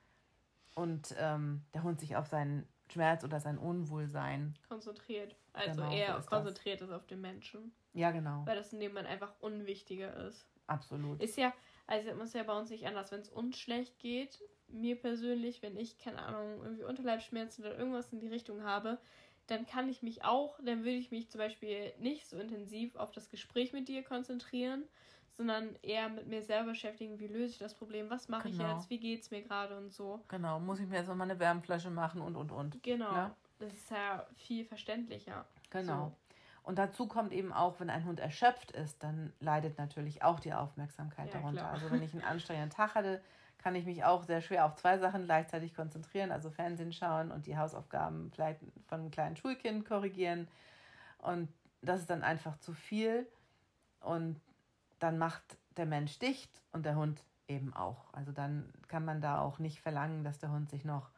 und 0.76 1.16
ähm, 1.18 1.64
der 1.74 1.84
Hund 1.84 2.00
sich 2.00 2.16
auf 2.16 2.28
seinen 2.28 2.68
Schmerz 2.92 3.24
oder 3.24 3.39
sein 3.39 3.58
Unwohlsein 3.58 4.54
konzentriert. 4.68 5.36
Also 5.54 5.82
genau, 5.82 5.94
eher 5.94 6.22
so 6.22 6.30
konzentriert 6.30 6.82
ist 6.82 6.92
auf 6.92 7.08
den 7.08 7.22
Menschen. 7.22 7.74
Ja, 7.94 8.12
genau. 8.12 8.46
Weil 8.46 8.56
das 8.56 8.74
in 8.74 8.80
dem 8.80 8.92
Moment 8.92 9.08
einfach 9.08 9.34
unwichtiger 9.39 10.16
ist. 10.28 10.48
Absolut. 10.68 11.22
Ist 11.22 11.38
ja, 11.38 11.54
also 11.88 12.14
muss 12.16 12.34
ja 12.34 12.44
bei 12.44 12.58
uns 12.58 12.70
nicht 12.70 12.86
anders, 12.88 13.12
wenn 13.12 13.22
es 13.22 13.30
uns 13.30 13.58
schlecht 13.60 14.00
geht, 14.00 14.39
mir 14.68 14.96
persönlich, 15.00 15.62
wenn 15.62 15.76
ich, 15.76 15.98
keine 15.98 16.22
Ahnung, 16.22 16.64
irgendwie 16.64 16.84
Unterleibsschmerzen 16.84 17.66
oder 17.66 17.78
irgendwas 17.78 18.14
in 18.14 18.20
die 18.20 18.30
Richtung 18.30 18.64
habe, 18.64 19.00
dann 19.48 19.66
kann 19.66 19.89
ich 19.89 20.02
mich 20.02 20.24
auch, 20.24 20.58
dann 20.64 20.80
würde 20.80 20.98
ich 20.98 21.12
mich 21.12 21.30
zum 21.30 21.39
Beispiel 21.39 21.92
nicht 22.00 22.28
so 22.30 22.38
intensiv 22.38 22.96
auf 22.96 23.12
das 23.12 23.30
Gespräch 23.30 23.74
mit 23.74 23.89
dir 23.89 24.04
konzentrieren, 24.04 24.86
sondern 25.34 25.76
eher 25.82 26.10
mit 26.10 26.28
mir 26.28 26.42
selber 26.42 26.72
beschäftigen, 26.72 27.20
wie 27.20 27.28
löse 27.28 27.54
ich 27.54 27.58
das 27.58 27.74
Problem, 27.74 28.10
was 28.10 28.28
mache 28.30 28.50
genau. 28.50 28.64
ich 28.64 28.74
jetzt, 28.74 28.90
wie 28.90 29.00
geht 29.00 29.22
es 29.22 29.32
mir 29.32 29.42
gerade 29.42 29.78
und 29.78 29.92
so. 29.92 30.22
Genau, 30.28 30.60
muss 30.60 30.80
ich 30.80 30.88
mir 30.88 30.98
jetzt 30.98 31.08
nochmal 31.08 31.30
eine 31.30 31.40
Wärmflasche 31.40 31.90
machen 31.90 32.22
und 32.22 32.36
und 32.36 32.52
und. 32.52 32.84
Genau, 32.84 33.14
ja? 33.14 33.36
das 33.60 33.74
ist 33.74 33.92
ja 33.92 34.26
viel 34.36 34.66
verständlicher. 34.66 35.46
Genau. 35.70 36.06
So. 36.06 36.16
Und 36.64 36.78
dazu 36.78 37.08
kommt 37.08 37.34
eben 37.34 37.52
auch, 37.52 37.80
wenn 37.80 37.90
ein 37.90 38.06
Hund 38.06 38.20
erschöpft 38.20 38.72
ist, 38.72 39.02
dann 39.02 39.34
leidet 39.40 39.78
natürlich 39.80 40.24
auch 40.24 40.40
die 40.40 40.54
Aufmerksamkeit 40.54 41.34
ja, 41.34 41.40
darunter. 41.40 41.62
Klar. 41.62 41.74
Also 41.74 41.90
wenn 41.90 42.04
ich 42.04 42.14
einen 42.14 42.24
anstrengenden 42.24 42.70
Tag 42.70 42.94
hatte, 42.94 43.22
kann 43.58 43.76
ich 43.76 43.86
mich 43.86 44.04
auch 44.04 44.24
sehr 44.24 44.42
schwer 44.42 44.66
auf 44.66 44.76
zwei 44.76 44.98
Sachen 44.98 45.26
gleichzeitig 45.26 45.74
konzentrieren, 45.74 46.32
also 46.32 46.50
Fernsehen 46.50 46.94
schauen 46.94 47.32
und 47.32 47.46
die 47.46 47.58
Hausaufgaben 47.58 48.32
vielleicht 48.34 48.60
von 48.88 49.02
einem 49.02 49.12
kleinen 49.12 49.38
Schulkind 49.38 49.86
korrigieren. 49.86 50.48
Und 51.20 51.48
das 51.82 52.02
ist 52.02 52.10
dann 52.10 52.24
einfach 52.24 52.58
zu 52.58 52.74
viel. 52.74 53.28
Und 54.02 54.40
dann 55.02 55.18
macht 55.18 55.58
der 55.78 55.86
Mensch 55.86 56.20
dicht 56.20 56.62
und 56.72 56.86
der 56.86 56.95
Hund 56.95 57.24
eben 57.47 57.74
auch. 57.74 58.14
Also 58.14 58.32
dann 58.32 58.72
kann 58.88 59.04
man 59.04 59.20
da 59.20 59.41
auch 59.41 59.60
nicht 59.60 59.82
verlangen, 59.82 60.24
dass 60.24 60.39
der 60.39 60.52
Hund 60.52 60.70
sich 60.70 60.86
noch, 60.86 61.10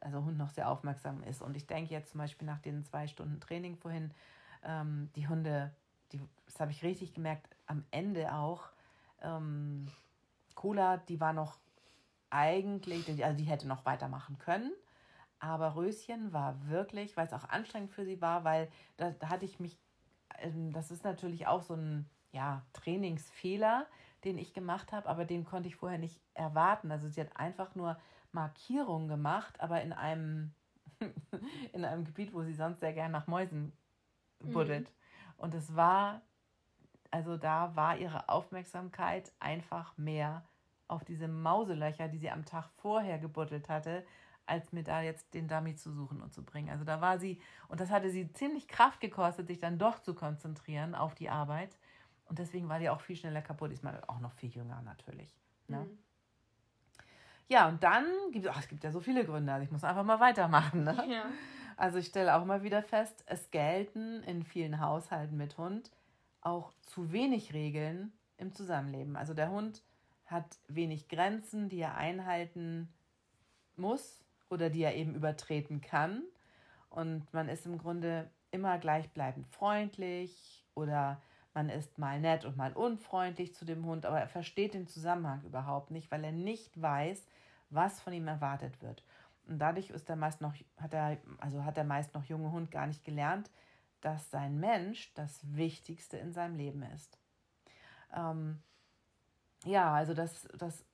also 0.00 0.24
Hund 0.24 0.36
noch 0.36 0.50
sehr 0.50 0.68
aufmerksam 0.68 1.22
ist. 1.22 1.42
Und 1.42 1.56
ich 1.56 1.66
denke 1.66 1.92
jetzt 1.92 2.10
zum 2.12 2.18
Beispiel 2.18 2.46
nach 2.46 2.60
den 2.60 2.84
zwei 2.84 3.06
Stunden 3.06 3.40
Training 3.40 3.76
vorhin, 3.76 4.12
ähm, 4.64 5.10
die 5.16 5.28
Hunde, 5.28 5.74
die, 6.12 6.20
das 6.44 6.60
habe 6.60 6.72
ich 6.72 6.82
richtig 6.82 7.14
gemerkt, 7.14 7.48
am 7.66 7.84
Ende 7.90 8.34
auch, 8.34 8.68
ähm, 9.22 9.86
Cola, 10.54 10.98
die 10.98 11.20
war 11.20 11.32
noch 11.32 11.58
eigentlich, 12.28 13.24
also 13.24 13.36
die 13.36 13.44
hätte 13.44 13.66
noch 13.66 13.86
weitermachen 13.86 14.38
können. 14.38 14.72
Aber 15.38 15.74
Röschen 15.74 16.32
war 16.32 16.68
wirklich, 16.68 17.16
weil 17.16 17.26
es 17.26 17.32
auch 17.32 17.48
anstrengend 17.48 17.90
für 17.92 18.04
sie 18.04 18.20
war, 18.20 18.44
weil 18.44 18.70
da, 18.98 19.10
da 19.10 19.30
hatte 19.30 19.46
ich 19.46 19.58
mich, 19.58 19.78
ähm, 20.38 20.72
das 20.72 20.90
ist 20.90 21.02
natürlich 21.02 21.46
auch 21.46 21.62
so 21.62 21.74
ein 21.74 22.08
ja, 22.32 22.64
Trainingsfehler, 22.72 23.86
den 24.24 24.38
ich 24.38 24.52
gemacht 24.52 24.92
habe, 24.92 25.08
aber 25.08 25.24
den 25.24 25.44
konnte 25.44 25.68
ich 25.68 25.76
vorher 25.76 25.98
nicht 25.98 26.20
erwarten. 26.34 26.90
Also 26.90 27.08
sie 27.08 27.20
hat 27.20 27.36
einfach 27.36 27.74
nur 27.74 27.98
Markierungen 28.32 29.08
gemacht, 29.08 29.60
aber 29.60 29.82
in 29.82 29.92
einem, 29.92 30.54
in 31.72 31.84
einem 31.84 32.04
Gebiet, 32.04 32.32
wo 32.32 32.42
sie 32.42 32.54
sonst 32.54 32.80
sehr 32.80 32.92
gern 32.92 33.12
nach 33.12 33.26
Mäusen 33.26 33.72
buddelt. 34.40 34.88
Mhm. 34.88 35.34
Und 35.36 35.54
es 35.54 35.76
war, 35.76 36.22
also 37.10 37.36
da 37.36 37.76
war 37.76 37.96
ihre 37.98 38.28
Aufmerksamkeit 38.28 39.32
einfach 39.38 39.96
mehr 39.98 40.44
auf 40.88 41.04
diese 41.04 41.28
Mauselöcher, 41.28 42.08
die 42.08 42.18
sie 42.18 42.30
am 42.30 42.44
Tag 42.44 42.68
vorher 42.76 43.18
gebuddelt 43.18 43.68
hatte, 43.68 44.04
als 44.46 44.72
mir 44.72 44.82
da 44.82 45.02
jetzt 45.02 45.34
den 45.34 45.48
Dummy 45.48 45.76
zu 45.76 45.92
suchen 45.92 46.20
und 46.20 46.32
zu 46.32 46.44
bringen. 46.44 46.68
Also 46.68 46.84
da 46.84 47.00
war 47.00 47.18
sie, 47.18 47.40
und 47.68 47.80
das 47.80 47.90
hatte 47.90 48.10
sie 48.10 48.32
ziemlich 48.32 48.68
Kraft 48.68 49.00
gekostet, 49.00 49.46
sich 49.46 49.58
dann 49.58 49.78
doch 49.78 50.00
zu 50.00 50.14
konzentrieren 50.14 50.94
auf 50.94 51.14
die 51.14 51.30
Arbeit. 51.30 51.76
Und 52.26 52.38
deswegen 52.38 52.68
war 52.68 52.78
die 52.78 52.88
auch 52.88 53.00
viel 53.00 53.16
schneller 53.16 53.42
kaputt. 53.42 53.72
Ist 53.72 53.84
man 53.84 54.02
auch 54.04 54.20
noch 54.20 54.32
viel 54.32 54.50
jünger 54.50 54.80
natürlich. 54.82 55.34
Ne? 55.68 55.78
Mhm. 55.84 55.98
Ja, 57.48 57.68
und 57.68 57.82
dann 57.82 58.06
gibt 58.30 58.46
es, 58.46 58.56
es 58.56 58.68
gibt 58.68 58.84
ja 58.84 58.90
so 58.90 59.00
viele 59.00 59.24
Gründe. 59.24 59.52
Also 59.52 59.64
ich 59.64 59.70
muss 59.70 59.84
einfach 59.84 60.04
mal 60.04 60.20
weitermachen. 60.20 60.84
Ne? 60.84 61.04
Ja. 61.08 61.24
Also 61.76 61.98
ich 61.98 62.06
stelle 62.06 62.34
auch 62.36 62.44
mal 62.44 62.62
wieder 62.62 62.82
fest, 62.82 63.24
es 63.26 63.50
gelten 63.50 64.22
in 64.22 64.42
vielen 64.42 64.80
Haushalten 64.80 65.36
mit 65.36 65.58
Hund 65.58 65.90
auch 66.40 66.72
zu 66.82 67.12
wenig 67.12 67.52
Regeln 67.54 68.12
im 68.36 68.52
Zusammenleben. 68.52 69.16
Also 69.16 69.34
der 69.34 69.50
Hund 69.50 69.82
hat 70.26 70.58
wenig 70.68 71.08
Grenzen, 71.08 71.68
die 71.68 71.80
er 71.80 71.96
einhalten 71.96 72.92
muss 73.76 74.24
oder 74.50 74.70
die 74.70 74.82
er 74.82 74.94
eben 74.96 75.14
übertreten 75.14 75.80
kann. 75.80 76.22
Und 76.90 77.32
man 77.32 77.48
ist 77.48 77.66
im 77.66 77.78
Grunde 77.78 78.30
immer 78.50 78.78
gleichbleibend 78.78 79.46
freundlich 79.48 80.64
oder 80.74 81.20
man 81.54 81.68
ist 81.68 81.98
mal 81.98 82.20
nett 82.20 82.44
und 82.44 82.56
mal 82.56 82.72
unfreundlich 82.72 83.54
zu 83.54 83.64
dem 83.64 83.84
Hund, 83.84 84.06
aber 84.06 84.20
er 84.20 84.28
versteht 84.28 84.74
den 84.74 84.86
Zusammenhang 84.86 85.42
überhaupt 85.44 85.90
nicht, 85.90 86.10
weil 86.10 86.24
er 86.24 86.32
nicht 86.32 86.80
weiß, 86.80 87.26
was 87.70 88.00
von 88.00 88.12
ihm 88.12 88.28
erwartet 88.28 88.80
wird. 88.82 89.04
Und 89.46 89.58
dadurch 89.58 89.90
ist 89.90 90.08
er 90.08 90.16
meist 90.16 90.40
noch, 90.40 90.54
hat 90.76 90.94
er, 90.94 91.18
also 91.38 91.64
hat 91.64 91.76
der 91.76 91.84
meist 91.84 92.14
noch 92.14 92.24
junge 92.24 92.52
Hund 92.52 92.70
gar 92.70 92.86
nicht 92.86 93.04
gelernt, 93.04 93.50
dass 94.00 94.30
sein 94.30 94.58
Mensch 94.58 95.12
das 95.14 95.40
Wichtigste 95.56 96.16
in 96.16 96.32
seinem 96.32 96.56
Leben 96.56 96.82
ist. 96.82 97.18
Ähm, 98.14 98.60
ja, 99.64 99.92
also 99.92 100.14
das, 100.14 100.48
das 100.56 100.84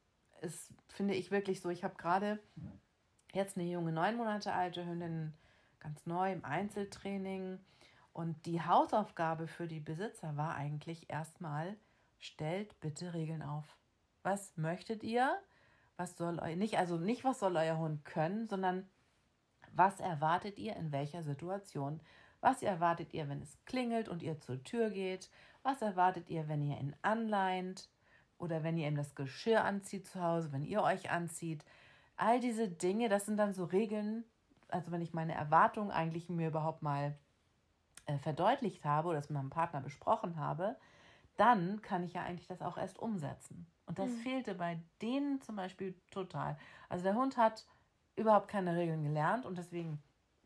ist, 0.40 0.72
finde 0.88 1.14
ich 1.14 1.30
wirklich 1.30 1.60
so. 1.60 1.70
Ich 1.70 1.84
habe 1.84 1.96
gerade 1.96 2.38
jetzt 3.32 3.56
eine 3.56 3.66
junge, 3.66 3.92
neun 3.92 4.16
Monate 4.16 4.52
alte 4.52 4.86
Hündin, 4.86 5.32
ganz 5.80 6.04
neu 6.06 6.32
im 6.32 6.44
Einzeltraining. 6.44 7.58
Und 8.12 8.46
die 8.46 8.62
Hausaufgabe 8.62 9.46
für 9.46 9.68
die 9.68 9.80
Besitzer 9.80 10.36
war 10.36 10.54
eigentlich 10.54 11.10
erstmal, 11.10 11.76
stellt 12.18 12.78
bitte 12.80 13.14
Regeln 13.14 13.42
auf. 13.42 13.76
Was 14.22 14.56
möchtet 14.56 15.02
ihr? 15.02 15.38
Was 15.96 16.16
soll 16.16 16.38
euer, 16.40 16.56
nicht, 16.56 16.78
also 16.78 16.96
nicht, 16.96 17.24
was 17.24 17.38
soll 17.38 17.56
euer 17.56 17.78
Hund 17.78 18.04
können, 18.04 18.48
sondern 18.48 18.88
was 19.72 20.00
erwartet 20.00 20.58
ihr 20.58 20.76
in 20.76 20.92
welcher 20.92 21.22
Situation? 21.22 22.00
Was 22.40 22.62
erwartet 22.62 23.14
ihr, 23.14 23.28
wenn 23.28 23.42
es 23.42 23.58
klingelt 23.64 24.08
und 24.08 24.22
ihr 24.22 24.40
zur 24.40 24.62
Tür 24.62 24.90
geht? 24.90 25.30
Was 25.62 25.82
erwartet 25.82 26.30
ihr, 26.30 26.48
wenn 26.48 26.62
ihr 26.62 26.78
ihn 26.78 26.94
anleint? 27.02 27.88
oder 28.38 28.62
wenn 28.62 28.78
ihr 28.78 28.88
ihm 28.88 28.96
das 28.96 29.14
Geschirr 29.14 29.64
anzieht 29.64 30.06
zu 30.06 30.22
Hause, 30.22 30.52
wenn 30.52 30.64
ihr 30.64 30.82
euch 30.82 31.10
anzieht. 31.10 31.64
All 32.16 32.40
diese 32.40 32.68
Dinge, 32.68 33.08
das 33.08 33.26
sind 33.26 33.36
dann 33.36 33.52
so 33.52 33.64
Regeln, 33.64 34.24
also 34.68 34.90
wenn 34.92 35.02
ich 35.02 35.12
meine 35.12 35.34
Erwartungen 35.34 35.90
eigentlich 35.90 36.28
mir 36.28 36.48
überhaupt 36.48 36.82
mal 36.82 37.16
äh, 38.08 38.18
verdeutlicht 38.18 38.84
habe 38.84 39.08
oder 39.08 39.18
das 39.18 39.28
mit 39.28 39.36
meinem 39.36 39.50
Partner 39.50 39.80
besprochen 39.80 40.40
habe, 40.40 40.76
dann 41.36 41.82
kann 41.82 42.02
ich 42.02 42.14
ja 42.14 42.22
eigentlich 42.22 42.48
das 42.48 42.62
auch 42.62 42.78
erst 42.78 42.98
umsetzen. 42.98 43.66
Und 43.86 43.98
das 43.98 44.10
mhm. 44.10 44.18
fehlte 44.20 44.54
bei 44.54 44.80
denen 45.00 45.40
zum 45.42 45.56
Beispiel 45.56 45.94
total. 46.10 46.58
Also 46.88 47.04
der 47.04 47.14
Hund 47.14 47.36
hat 47.36 47.66
überhaupt 48.16 48.48
keine 48.48 48.74
Regeln 48.74 49.04
gelernt 49.04 49.46
und 49.46 49.58
deswegen 49.58 50.02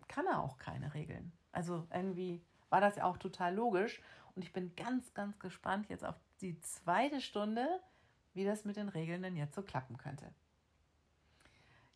kann 0.08 0.26
er 0.26 0.42
auch 0.42 0.58
keine 0.58 0.92
Regeln. 0.92 1.32
Also 1.52 1.86
irgendwie 1.94 2.44
war 2.68 2.80
das 2.80 2.96
ja 2.96 3.04
auch 3.04 3.16
total 3.16 3.54
logisch. 3.54 4.02
Und 4.34 4.42
ich 4.42 4.52
bin 4.52 4.74
ganz, 4.74 5.14
ganz 5.14 5.38
gespannt 5.38 5.88
jetzt 5.88 6.04
auf 6.04 6.16
die 6.40 6.58
zweite 6.60 7.20
Stunde, 7.20 7.80
wie 8.34 8.44
das 8.44 8.64
mit 8.64 8.76
den 8.76 8.88
Regeln 8.88 9.22
denn 9.22 9.36
jetzt 9.36 9.54
so 9.54 9.62
klappen 9.62 9.98
könnte. 9.98 10.34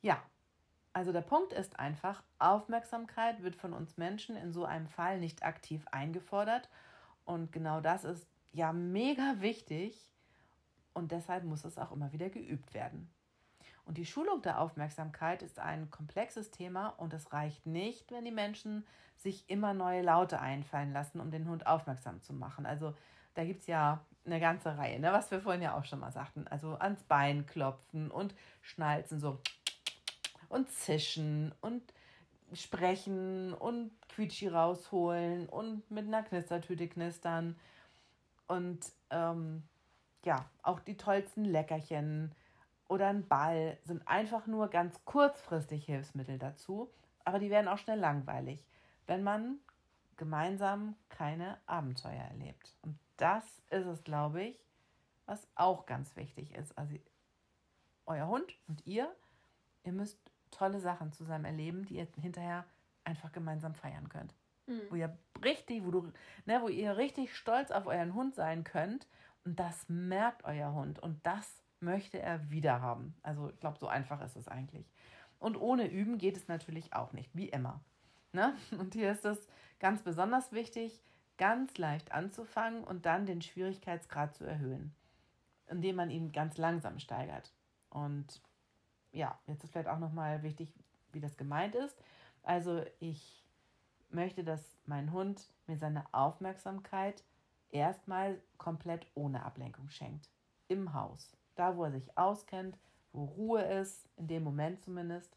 Ja, 0.00 0.22
also 0.96 1.12
der 1.12 1.20
Punkt 1.20 1.52
ist 1.52 1.78
einfach, 1.78 2.22
Aufmerksamkeit 2.38 3.42
wird 3.42 3.54
von 3.54 3.74
uns 3.74 3.98
Menschen 3.98 4.34
in 4.34 4.54
so 4.54 4.64
einem 4.64 4.86
Fall 4.86 5.20
nicht 5.20 5.42
aktiv 5.42 5.84
eingefordert. 5.90 6.70
Und 7.26 7.52
genau 7.52 7.82
das 7.82 8.04
ist 8.04 8.26
ja 8.54 8.72
mega 8.72 9.34
wichtig 9.40 10.10
und 10.94 11.12
deshalb 11.12 11.44
muss 11.44 11.66
es 11.66 11.76
auch 11.76 11.92
immer 11.92 12.14
wieder 12.14 12.30
geübt 12.30 12.72
werden. 12.72 13.10
Und 13.84 13.98
die 13.98 14.06
Schulung 14.06 14.40
der 14.40 14.58
Aufmerksamkeit 14.58 15.42
ist 15.42 15.58
ein 15.58 15.90
komplexes 15.90 16.50
Thema 16.50 16.88
und 16.96 17.12
es 17.12 17.30
reicht 17.30 17.66
nicht, 17.66 18.10
wenn 18.10 18.24
die 18.24 18.30
Menschen 18.30 18.86
sich 19.18 19.50
immer 19.50 19.74
neue 19.74 20.00
Laute 20.00 20.40
einfallen 20.40 20.94
lassen, 20.94 21.20
um 21.20 21.30
den 21.30 21.46
Hund 21.46 21.66
aufmerksam 21.66 22.22
zu 22.22 22.32
machen. 22.32 22.64
Also 22.64 22.94
da 23.34 23.44
gibt 23.44 23.60
es 23.60 23.66
ja 23.66 24.02
eine 24.24 24.40
ganze 24.40 24.78
Reihe, 24.78 24.98
ne, 24.98 25.12
was 25.12 25.30
wir 25.30 25.42
vorhin 25.42 25.60
ja 25.60 25.76
auch 25.76 25.84
schon 25.84 26.00
mal 26.00 26.10
sagten. 26.10 26.48
Also 26.48 26.76
ans 26.78 27.02
Bein 27.02 27.44
klopfen 27.44 28.10
und 28.10 28.34
schnalzen 28.62 29.20
so 29.20 29.42
und 30.48 30.70
zischen 30.70 31.54
und 31.60 31.82
sprechen 32.52 33.54
und 33.54 33.90
Quietschi 34.08 34.48
rausholen 34.48 35.48
und 35.48 35.90
mit 35.90 36.06
einer 36.06 36.22
Knistertüte 36.22 36.88
knistern 36.88 37.56
und 38.46 38.92
ähm, 39.10 39.62
ja, 40.24 40.44
auch 40.62 40.80
die 40.80 40.96
tollsten 40.96 41.44
Leckerchen 41.44 42.32
oder 42.88 43.08
ein 43.08 43.26
Ball 43.26 43.78
sind 43.84 44.06
einfach 44.06 44.46
nur 44.46 44.68
ganz 44.68 45.04
kurzfristig 45.04 45.84
Hilfsmittel 45.86 46.38
dazu, 46.38 46.90
aber 47.24 47.38
die 47.38 47.50
werden 47.50 47.68
auch 47.68 47.78
schnell 47.78 47.98
langweilig, 47.98 48.64
wenn 49.06 49.22
man 49.22 49.58
gemeinsam 50.16 50.94
keine 51.08 51.58
Abenteuer 51.66 52.22
erlebt. 52.30 52.74
Und 52.82 52.98
das 53.16 53.44
ist 53.70 53.86
es, 53.86 54.04
glaube 54.04 54.42
ich, 54.42 54.60
was 55.26 55.46
auch 55.56 55.86
ganz 55.86 56.14
wichtig 56.16 56.54
ist. 56.54 56.76
Also 56.78 56.94
euer 58.06 58.28
Hund 58.28 58.56
und 58.68 58.86
ihr, 58.86 59.14
ihr 59.84 59.92
müsst 59.92 60.18
tolle 60.56 60.80
Sachen 60.80 61.12
zusammen 61.12 61.44
erleben, 61.44 61.84
die 61.84 61.96
ihr 61.96 62.08
hinterher 62.20 62.64
einfach 63.04 63.32
gemeinsam 63.32 63.74
feiern 63.74 64.08
könnt. 64.08 64.34
Mhm. 64.66 64.80
Wo 64.90 64.94
ihr 64.96 65.16
richtig, 65.44 65.84
wo 65.84 65.90
du, 65.90 66.12
ne, 66.44 66.60
wo 66.62 66.68
ihr 66.68 66.96
richtig 66.96 67.36
stolz 67.36 67.70
auf 67.70 67.86
euren 67.86 68.14
Hund 68.14 68.34
sein 68.34 68.64
könnt. 68.64 69.06
Und 69.44 69.60
das 69.60 69.88
merkt 69.88 70.44
euer 70.44 70.72
Hund. 70.72 70.98
Und 70.98 71.24
das 71.24 71.62
möchte 71.80 72.20
er 72.20 72.50
wieder 72.50 72.80
haben. 72.80 73.14
Also 73.22 73.50
ich 73.50 73.60
glaube, 73.60 73.78
so 73.78 73.86
einfach 73.86 74.20
ist 74.22 74.36
es 74.36 74.48
eigentlich. 74.48 74.90
Und 75.38 75.56
ohne 75.56 75.90
Üben 75.90 76.18
geht 76.18 76.36
es 76.36 76.48
natürlich 76.48 76.94
auch 76.94 77.12
nicht, 77.12 77.30
wie 77.34 77.48
immer. 77.48 77.80
Ne? 78.32 78.54
Und 78.78 78.94
hier 78.94 79.12
ist 79.12 79.24
es 79.24 79.46
ganz 79.78 80.02
besonders 80.02 80.52
wichtig, 80.52 81.00
ganz 81.36 81.76
leicht 81.76 82.12
anzufangen 82.12 82.82
und 82.82 83.04
dann 83.04 83.26
den 83.26 83.42
Schwierigkeitsgrad 83.42 84.34
zu 84.34 84.44
erhöhen, 84.44 84.94
indem 85.66 85.96
man 85.96 86.10
ihn 86.10 86.32
ganz 86.32 86.56
langsam 86.56 86.98
steigert. 86.98 87.52
Und 87.90 88.40
ja, 89.16 89.38
jetzt 89.46 89.64
ist 89.64 89.72
vielleicht 89.72 89.88
auch 89.88 89.98
nochmal 89.98 90.42
wichtig, 90.42 90.68
wie 91.12 91.20
das 91.20 91.36
gemeint 91.36 91.74
ist. 91.74 91.96
Also 92.42 92.84
ich 93.00 93.44
möchte, 94.10 94.44
dass 94.44 94.76
mein 94.84 95.10
Hund 95.12 95.48
mir 95.66 95.78
seine 95.78 96.04
Aufmerksamkeit 96.12 97.24
erstmal 97.70 98.40
komplett 98.58 99.06
ohne 99.14 99.42
Ablenkung 99.44 99.88
schenkt. 99.88 100.28
Im 100.68 100.92
Haus. 100.92 101.36
Da, 101.54 101.76
wo 101.76 101.84
er 101.84 101.92
sich 101.92 102.16
auskennt, 102.18 102.78
wo 103.12 103.24
Ruhe 103.24 103.62
ist, 103.62 104.06
in 104.16 104.28
dem 104.28 104.44
Moment 104.44 104.82
zumindest. 104.82 105.34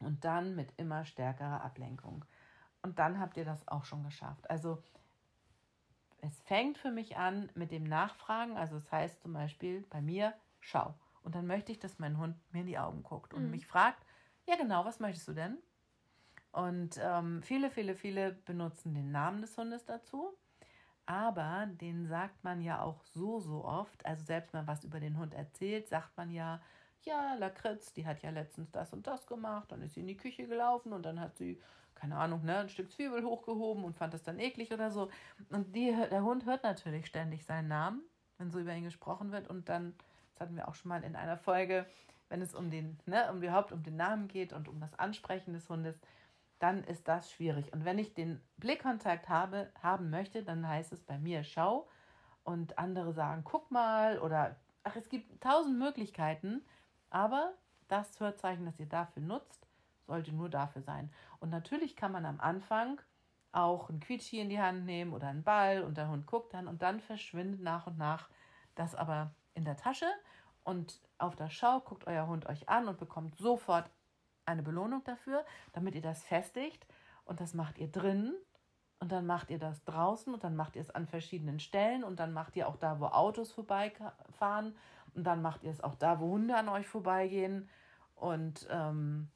Und 0.00 0.24
dann 0.24 0.54
mit 0.54 0.68
immer 0.76 1.06
stärkerer 1.06 1.62
Ablenkung. 1.62 2.24
Und 2.82 2.98
dann 2.98 3.18
habt 3.18 3.38
ihr 3.38 3.46
das 3.46 3.66
auch 3.66 3.84
schon 3.84 4.04
geschafft. 4.04 4.48
Also 4.50 4.82
es 6.20 6.38
fängt 6.42 6.76
für 6.76 6.90
mich 6.90 7.16
an 7.16 7.50
mit 7.54 7.70
dem 7.70 7.84
Nachfragen. 7.84 8.58
Also 8.58 8.76
es 8.76 8.84
das 8.84 8.92
heißt 8.92 9.22
zum 9.22 9.32
Beispiel 9.32 9.86
bei 9.88 10.02
mir, 10.02 10.34
schau. 10.60 10.94
Und 11.24 11.34
dann 11.34 11.46
möchte 11.46 11.72
ich, 11.72 11.80
dass 11.80 11.98
mein 11.98 12.18
Hund 12.18 12.36
mir 12.52 12.60
in 12.60 12.66
die 12.66 12.78
Augen 12.78 13.02
guckt 13.02 13.34
und 13.34 13.44
mhm. 13.44 13.50
mich 13.50 13.66
fragt, 13.66 14.04
ja 14.46 14.56
genau, 14.56 14.84
was 14.84 15.00
möchtest 15.00 15.26
du 15.26 15.32
denn? 15.32 15.58
Und 16.52 17.00
ähm, 17.02 17.42
viele, 17.42 17.70
viele, 17.70 17.96
viele 17.96 18.32
benutzen 18.32 18.94
den 18.94 19.10
Namen 19.10 19.40
des 19.40 19.56
Hundes 19.58 19.84
dazu. 19.84 20.36
Aber 21.06 21.66
den 21.66 22.06
sagt 22.06 22.44
man 22.44 22.62
ja 22.62 22.80
auch 22.80 23.04
so, 23.04 23.40
so 23.40 23.64
oft. 23.64 24.06
Also 24.06 24.24
selbst 24.24 24.52
wenn 24.52 24.60
man 24.60 24.68
was 24.68 24.84
über 24.84 25.00
den 25.00 25.18
Hund 25.18 25.34
erzählt, 25.34 25.88
sagt 25.88 26.16
man 26.16 26.30
ja, 26.30 26.60
ja, 27.02 27.34
Lakritz, 27.34 27.92
die 27.92 28.06
hat 28.06 28.22
ja 28.22 28.30
letztens 28.30 28.70
das 28.70 28.92
und 28.92 29.06
das 29.06 29.26
gemacht. 29.26 29.70
Dann 29.72 29.82
ist 29.82 29.94
sie 29.94 30.00
in 30.00 30.06
die 30.06 30.16
Küche 30.16 30.46
gelaufen 30.46 30.92
und 30.92 31.02
dann 31.02 31.20
hat 31.20 31.36
sie, 31.36 31.60
keine 31.94 32.16
Ahnung, 32.16 32.44
ne, 32.44 32.58
ein 32.58 32.68
Stück 32.68 32.90
Zwiebel 32.90 33.24
hochgehoben 33.24 33.84
und 33.84 33.96
fand 33.96 34.14
das 34.14 34.22
dann 34.22 34.38
eklig 34.38 34.72
oder 34.72 34.90
so. 34.90 35.10
Und 35.50 35.74
die, 35.76 35.94
der 36.10 36.22
Hund 36.22 36.46
hört 36.46 36.62
natürlich 36.62 37.06
ständig 37.06 37.44
seinen 37.44 37.68
Namen, 37.68 38.02
wenn 38.38 38.50
so 38.50 38.60
über 38.60 38.74
ihn 38.74 38.84
gesprochen 38.84 39.32
wird. 39.32 39.48
Und 39.48 39.68
dann, 39.68 39.94
das 40.34 40.40
hatten 40.40 40.56
wir 40.56 40.68
auch 40.68 40.74
schon 40.74 40.88
mal 40.88 41.04
in 41.04 41.16
einer 41.16 41.36
Folge, 41.36 41.86
wenn 42.28 42.42
es 42.42 42.54
um 42.54 42.70
den, 42.70 42.98
ne, 43.06 43.30
um 43.30 43.42
überhaupt 43.42 43.72
um 43.72 43.82
den 43.82 43.96
Namen 43.96 44.28
geht 44.28 44.52
und 44.52 44.68
um 44.68 44.80
das 44.80 44.98
Ansprechen 44.98 45.52
des 45.52 45.68
Hundes, 45.68 46.00
dann 46.58 46.82
ist 46.84 47.08
das 47.08 47.30
schwierig. 47.30 47.72
Und 47.72 47.84
wenn 47.84 47.98
ich 47.98 48.14
den 48.14 48.40
Blickkontakt 48.56 49.28
habe, 49.28 49.70
haben 49.82 50.10
möchte, 50.10 50.42
dann 50.42 50.66
heißt 50.66 50.92
es 50.92 51.02
bei 51.02 51.18
mir 51.18 51.44
schau 51.44 51.88
und 52.42 52.78
andere 52.78 53.12
sagen, 53.12 53.42
guck 53.44 53.70
mal 53.70 54.18
oder 54.18 54.56
ach, 54.82 54.96
es 54.96 55.08
gibt 55.08 55.42
tausend 55.42 55.78
Möglichkeiten, 55.78 56.62
aber 57.10 57.54
das 57.88 58.18
Hörzeichen, 58.18 58.64
das 58.64 58.80
ihr 58.80 58.88
dafür 58.88 59.22
nutzt, 59.22 59.66
sollte 60.06 60.32
nur 60.32 60.48
dafür 60.48 60.82
sein. 60.82 61.12
Und 61.40 61.50
natürlich 61.50 61.96
kann 61.96 62.12
man 62.12 62.26
am 62.26 62.40
Anfang 62.40 63.00
auch 63.52 63.88
ein 63.88 64.00
Quietschi 64.00 64.40
in 64.40 64.48
die 64.48 64.60
Hand 64.60 64.84
nehmen 64.84 65.12
oder 65.12 65.28
einen 65.28 65.44
Ball 65.44 65.82
und 65.82 65.96
der 65.96 66.08
Hund 66.08 66.26
guckt 66.26 66.54
dann 66.54 66.66
und 66.66 66.82
dann 66.82 67.00
verschwindet 67.00 67.60
nach 67.60 67.86
und 67.86 67.98
nach 67.98 68.28
das 68.74 68.94
aber 68.94 69.32
in 69.54 69.64
der 69.64 69.76
Tasche 69.76 70.06
und 70.64 71.00
auf 71.18 71.36
der 71.36 71.50
Schau 71.50 71.80
guckt 71.80 72.06
euer 72.06 72.26
Hund 72.26 72.46
euch 72.46 72.68
an 72.68 72.88
und 72.88 72.98
bekommt 72.98 73.36
sofort 73.36 73.90
eine 74.46 74.62
Belohnung 74.62 75.02
dafür, 75.04 75.44
damit 75.72 75.94
ihr 75.94 76.02
das 76.02 76.22
festigt. 76.22 76.86
Und 77.24 77.40
das 77.40 77.54
macht 77.54 77.78
ihr 77.78 77.88
drin 77.88 78.34
und 79.00 79.12
dann 79.12 79.26
macht 79.26 79.50
ihr 79.50 79.58
das 79.58 79.84
draußen 79.84 80.32
und 80.32 80.44
dann 80.44 80.56
macht 80.56 80.76
ihr 80.76 80.82
es 80.82 80.90
an 80.90 81.06
verschiedenen 81.06 81.60
Stellen 81.60 82.04
und 82.04 82.20
dann 82.20 82.32
macht 82.32 82.56
ihr 82.56 82.68
auch 82.68 82.76
da, 82.76 83.00
wo 83.00 83.06
Autos 83.06 83.52
vorbeifahren 83.52 84.74
und 85.14 85.24
dann 85.24 85.42
macht 85.42 85.62
ihr 85.62 85.70
es 85.70 85.82
auch 85.82 85.94
da, 85.94 86.20
wo 86.20 86.32
Hunde 86.32 86.56
an 86.56 86.68
euch 86.68 86.86
vorbeigehen. 86.86 87.68
Und 88.16 88.66
ähm, 88.70 89.30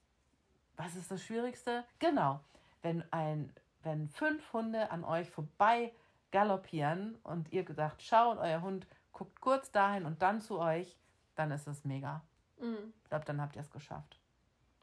was 0.77 0.97
ist 0.97 1.11
das 1.11 1.23
Schwierigste? 1.23 1.85
Genau, 1.99 2.41
wenn 2.83 3.05
ein, 3.13 3.53
wenn 3.83 4.09
fünf 4.09 4.53
Hunde 4.53 4.91
an 4.91 5.05
euch 5.05 5.31
vorbei 5.31 5.93
galoppieren 6.31 7.17
und 7.23 7.53
ihr 7.53 7.65
gesagt, 7.65 8.03
schau 8.03 8.37
euer 8.39 8.61
Hund 8.61 8.87
guckt 9.19 9.41
kurz 9.41 9.73
dahin 9.73 10.07
und 10.07 10.23
dann 10.23 10.41
zu 10.41 10.61
euch, 10.61 10.97
dann 11.35 11.51
ist 11.51 11.67
es 11.67 11.85
mega. 11.85 12.23
Mhm. 12.61 12.93
Ich 13.03 13.09
glaube, 13.09 13.25
dann 13.25 13.41
habt 13.41 13.57
ihr 13.57 13.63
es 13.63 13.71
geschafft. 13.71 14.21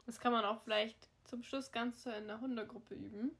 Das 0.04 0.20
kann 0.20 0.32
man 0.32 0.44
auch 0.44 0.60
vielleicht 0.60 1.08
zum 1.24 1.42
Schluss 1.42 1.72
ganz 1.72 2.02
so 2.02 2.10
in 2.10 2.28
der 2.28 2.40
Hundegruppe 2.40 2.94
üben. 2.94 3.30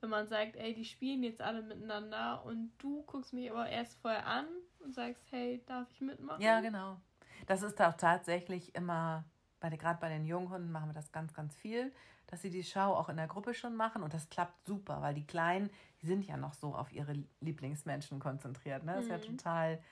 Wenn 0.00 0.10
man 0.10 0.26
sagt, 0.26 0.56
ey, 0.56 0.74
die 0.74 0.84
spielen 0.84 1.22
jetzt 1.22 1.40
alle 1.40 1.62
miteinander 1.62 2.44
und 2.44 2.72
du 2.78 3.02
guckst 3.04 3.32
mich 3.32 3.50
aber 3.52 3.68
erst 3.68 3.94
vorher 4.00 4.26
an 4.26 4.46
und 4.80 4.92
sagst, 4.92 5.24
hey, 5.30 5.62
darf 5.66 5.88
ich 5.92 6.00
mitmachen? 6.00 6.42
Ja, 6.42 6.60
genau. 6.60 7.00
Das 7.46 7.62
ist 7.62 7.80
auch 7.80 7.94
tatsächlich 7.94 8.74
immer, 8.74 9.24
bei 9.60 9.70
gerade 9.70 10.00
bei 10.00 10.08
den 10.08 10.26
Junghunden 10.26 10.72
machen 10.72 10.88
wir 10.88 10.94
das 10.94 11.12
ganz, 11.12 11.32
ganz 11.34 11.54
viel, 11.54 11.92
dass 12.26 12.42
sie 12.42 12.50
die 12.50 12.64
Schau 12.64 12.94
auch 12.94 13.08
in 13.08 13.16
der 13.16 13.28
Gruppe 13.28 13.54
schon 13.54 13.76
machen 13.76 14.02
und 14.02 14.12
das 14.12 14.28
klappt 14.28 14.64
super, 14.64 15.02
weil 15.02 15.14
die 15.14 15.26
Kleinen, 15.26 15.70
die 16.00 16.06
sind 16.06 16.24
ja 16.24 16.36
noch 16.36 16.54
so 16.54 16.74
auf 16.74 16.92
ihre 16.92 17.14
Lieblingsmenschen 17.40 18.18
konzentriert. 18.18 18.84
Ne? 18.84 18.94
Das 18.94 19.04
mhm. 19.04 19.12
ist 19.12 19.24
ja 19.24 19.30
mhm. 19.30 19.36
total 19.36 19.82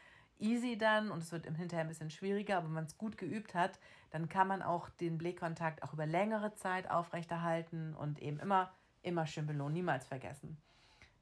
easy 0.40 0.76
dann 0.76 1.10
und 1.10 1.22
es 1.22 1.32
wird 1.32 1.46
im 1.46 1.54
Hinterher 1.54 1.84
ein 1.84 1.88
bisschen 1.88 2.10
schwieriger, 2.10 2.58
aber 2.58 2.66
wenn 2.66 2.74
man 2.74 2.84
es 2.84 2.98
gut 2.98 3.18
geübt 3.18 3.54
hat, 3.54 3.78
dann 4.10 4.28
kann 4.28 4.48
man 4.48 4.62
auch 4.62 4.88
den 4.88 5.18
Blickkontakt 5.18 5.82
auch 5.82 5.92
über 5.92 6.06
längere 6.06 6.54
Zeit 6.54 6.90
aufrechterhalten 6.90 7.94
und 7.94 8.20
eben 8.20 8.40
immer, 8.40 8.72
immer 9.02 9.26
schön 9.26 9.46
belohnen, 9.46 9.74
niemals 9.74 10.06
vergessen. 10.06 10.56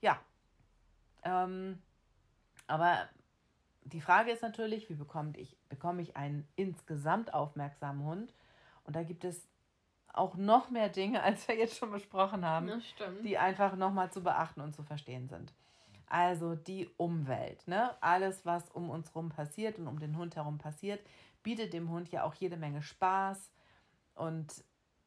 Ja, 0.00 0.18
ähm, 1.22 1.82
aber 2.66 3.08
die 3.84 4.00
Frage 4.00 4.30
ist 4.30 4.42
natürlich, 4.42 4.88
wie 4.88 4.94
bekomme 4.94 5.32
ich, 5.36 5.56
bekomme 5.68 6.02
ich 6.02 6.16
einen 6.16 6.46
insgesamt 6.56 7.34
aufmerksamen 7.34 8.04
Hund? 8.04 8.34
Und 8.84 8.96
da 8.96 9.02
gibt 9.02 9.24
es 9.24 9.46
auch 10.12 10.36
noch 10.36 10.70
mehr 10.70 10.88
Dinge, 10.88 11.22
als 11.24 11.48
wir 11.48 11.56
jetzt 11.56 11.76
schon 11.76 11.90
besprochen 11.90 12.44
haben, 12.44 12.82
die 13.22 13.38
einfach 13.38 13.76
nochmal 13.76 14.10
zu 14.10 14.22
beachten 14.22 14.60
und 14.60 14.74
zu 14.74 14.82
verstehen 14.82 15.28
sind. 15.28 15.52
Also 16.10 16.54
die 16.54 16.88
Umwelt, 16.96 17.66
ne? 17.68 17.96
Alles, 18.02 18.46
was 18.46 18.70
um 18.70 18.90
uns 18.90 19.08
herum 19.14 19.28
passiert 19.28 19.78
und 19.78 19.88
um 19.88 19.98
den 19.98 20.16
Hund 20.16 20.36
herum 20.36 20.58
passiert, 20.58 21.00
bietet 21.42 21.72
dem 21.72 21.90
Hund 21.90 22.10
ja 22.10 22.24
auch 22.24 22.34
jede 22.34 22.56
Menge 22.56 22.82
Spaß. 22.82 23.50
Und 24.14 24.64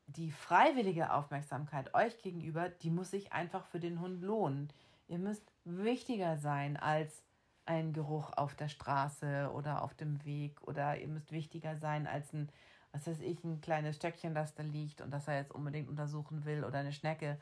die 0.08 0.32
freiwillige 0.32 1.14
Aufmerksamkeit 1.14 1.94
euch 1.94 2.22
gegenüber, 2.22 2.70
die 2.70 2.90
muss 2.90 3.12
sich 3.12 3.34
einfach 3.34 3.66
für 3.66 3.80
den 3.80 4.00
Hund 4.00 4.22
lohnen. 4.22 4.72
Ihr 5.08 5.20
müsst 5.20 5.52
wichtiger 5.64 6.38
sein 6.38 6.78
als 6.78 7.24
ein 7.66 7.94
Geruch 7.94 8.32
auf 8.36 8.56
der 8.56 8.68
Straße 8.68 9.52
oder 9.54 9.84
auf 9.84 9.94
dem 9.94 10.24
Weg 10.26 10.62
oder 10.64 10.98
ihr 10.98 11.08
müsst 11.08 11.32
wichtiger 11.32 11.78
sein 11.78 12.08
als 12.08 12.34
ein, 12.34 12.50
was 12.92 13.08
weiß 13.08 13.22
ich, 13.22 13.44
ein 13.44 13.62
kleines 13.62 13.96
Stöckchen, 13.96 14.34
das 14.34 14.56
da 14.56 14.64
liegt 14.64 15.02
und 15.02 15.12
das 15.12 15.28
er 15.28 15.38
jetzt 15.38 15.54
unbedingt 15.54 15.88
untersuchen 15.88 16.44
will 16.46 16.64
oder 16.64 16.80
eine 16.80 16.92
Schnecke. 16.92 17.40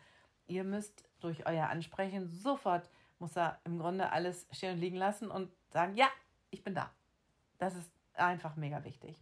Ihr 0.48 0.64
müsst 0.64 1.04
durch 1.20 1.46
euer 1.48 1.70
Ansprechen 1.70 2.28
sofort 2.28 2.90
muss 3.20 3.36
er 3.36 3.60
im 3.64 3.80
Grunde 3.80 4.12
alles 4.12 4.48
stehen 4.52 4.74
und 4.74 4.80
liegen 4.80 4.98
lassen 4.98 5.30
und 5.30 5.52
sagen, 5.70 5.96
ja, 5.96 6.08
ich 6.50 6.64
bin 6.64 6.76
da. 6.76 6.92
Das 7.58 7.76
ist 7.76 7.92
einfach 8.14 8.56
mega 8.56 8.84
wichtig. 8.84 9.22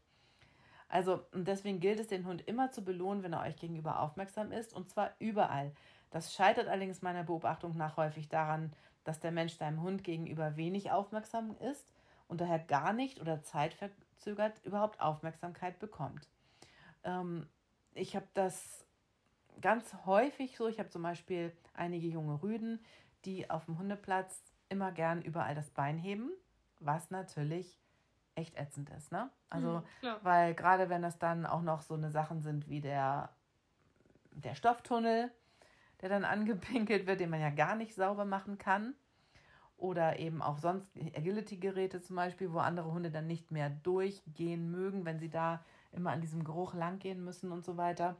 Also, 0.89 1.25
und 1.33 1.47
deswegen 1.47 1.79
gilt 1.79 1.99
es, 1.99 2.07
den 2.07 2.25
Hund 2.25 2.47
immer 2.47 2.71
zu 2.71 2.83
belohnen, 2.83 3.23
wenn 3.23 3.33
er 3.33 3.41
euch 3.41 3.57
gegenüber 3.57 3.99
aufmerksam 3.99 4.51
ist, 4.51 4.73
und 4.73 4.89
zwar 4.89 5.11
überall. 5.19 5.73
Das 6.11 6.33
scheitert 6.33 6.67
allerdings 6.67 7.01
meiner 7.01 7.23
Beobachtung 7.23 7.75
nach 7.75 7.97
häufig 7.97 8.29
daran, 8.29 8.71
dass 9.03 9.19
der 9.19 9.31
Mensch 9.31 9.55
seinem 9.55 9.81
Hund 9.81 10.03
gegenüber 10.03 10.55
wenig 10.55 10.91
aufmerksam 10.91 11.55
ist 11.59 11.93
und 12.27 12.41
daher 12.41 12.59
gar 12.59 12.93
nicht 12.93 13.19
oder 13.19 13.41
zeitverzögert 13.41 14.63
überhaupt 14.63 15.01
Aufmerksamkeit 15.01 15.79
bekommt. 15.79 16.29
Ähm, 17.03 17.47
ich 17.93 18.15
habe 18.15 18.27
das 18.33 18.85
ganz 19.61 19.93
häufig 20.05 20.55
so. 20.57 20.67
Ich 20.67 20.79
habe 20.79 20.89
zum 20.89 21.01
Beispiel 21.01 21.51
einige 21.73 22.07
junge 22.07 22.41
Rüden, 22.41 22.79
die 23.27 23.49
auf 23.49 23.65
dem 23.65 23.77
Hundeplatz 23.77 24.41
immer 24.69 24.91
gern 24.91 25.21
überall 25.21 25.53
das 25.53 25.69
Bein 25.69 25.97
heben, 25.97 26.31
was 26.79 27.11
natürlich 27.11 27.77
echt 28.35 28.55
ätzend 28.55 28.89
ist, 28.91 29.11
ne? 29.11 29.29
Also, 29.49 29.83
mhm, 30.01 30.15
weil 30.23 30.53
gerade 30.53 30.89
wenn 30.89 31.01
das 31.01 31.19
dann 31.19 31.45
auch 31.45 31.61
noch 31.61 31.81
so 31.81 31.95
eine 31.95 32.09
Sachen 32.09 32.41
sind 32.41 32.69
wie 32.69 32.81
der, 32.81 33.29
der 34.31 34.55
Stofftunnel, 34.55 35.31
der 36.01 36.09
dann 36.09 36.23
angepinkelt 36.25 37.05
wird, 37.05 37.19
den 37.19 37.29
man 37.29 37.41
ja 37.41 37.49
gar 37.49 37.75
nicht 37.75 37.93
sauber 37.95 38.25
machen 38.25 38.57
kann. 38.57 38.95
Oder 39.75 40.17
eben 40.17 40.41
auch 40.41 40.57
sonst 40.57 40.89
Agility-Geräte 41.15 42.01
zum 42.01 42.15
Beispiel, 42.15 42.51
wo 42.51 42.57
andere 42.57 42.91
Hunde 42.91 43.11
dann 43.11 43.27
nicht 43.27 43.51
mehr 43.51 43.69
durchgehen 43.69 44.71
mögen, 44.71 45.05
wenn 45.05 45.19
sie 45.19 45.29
da 45.29 45.63
immer 45.91 46.11
an 46.11 46.21
diesem 46.21 46.43
Geruch 46.43 46.73
langgehen 46.73 47.23
müssen 47.23 47.51
und 47.51 47.63
so 47.63 47.77
weiter. 47.77 48.15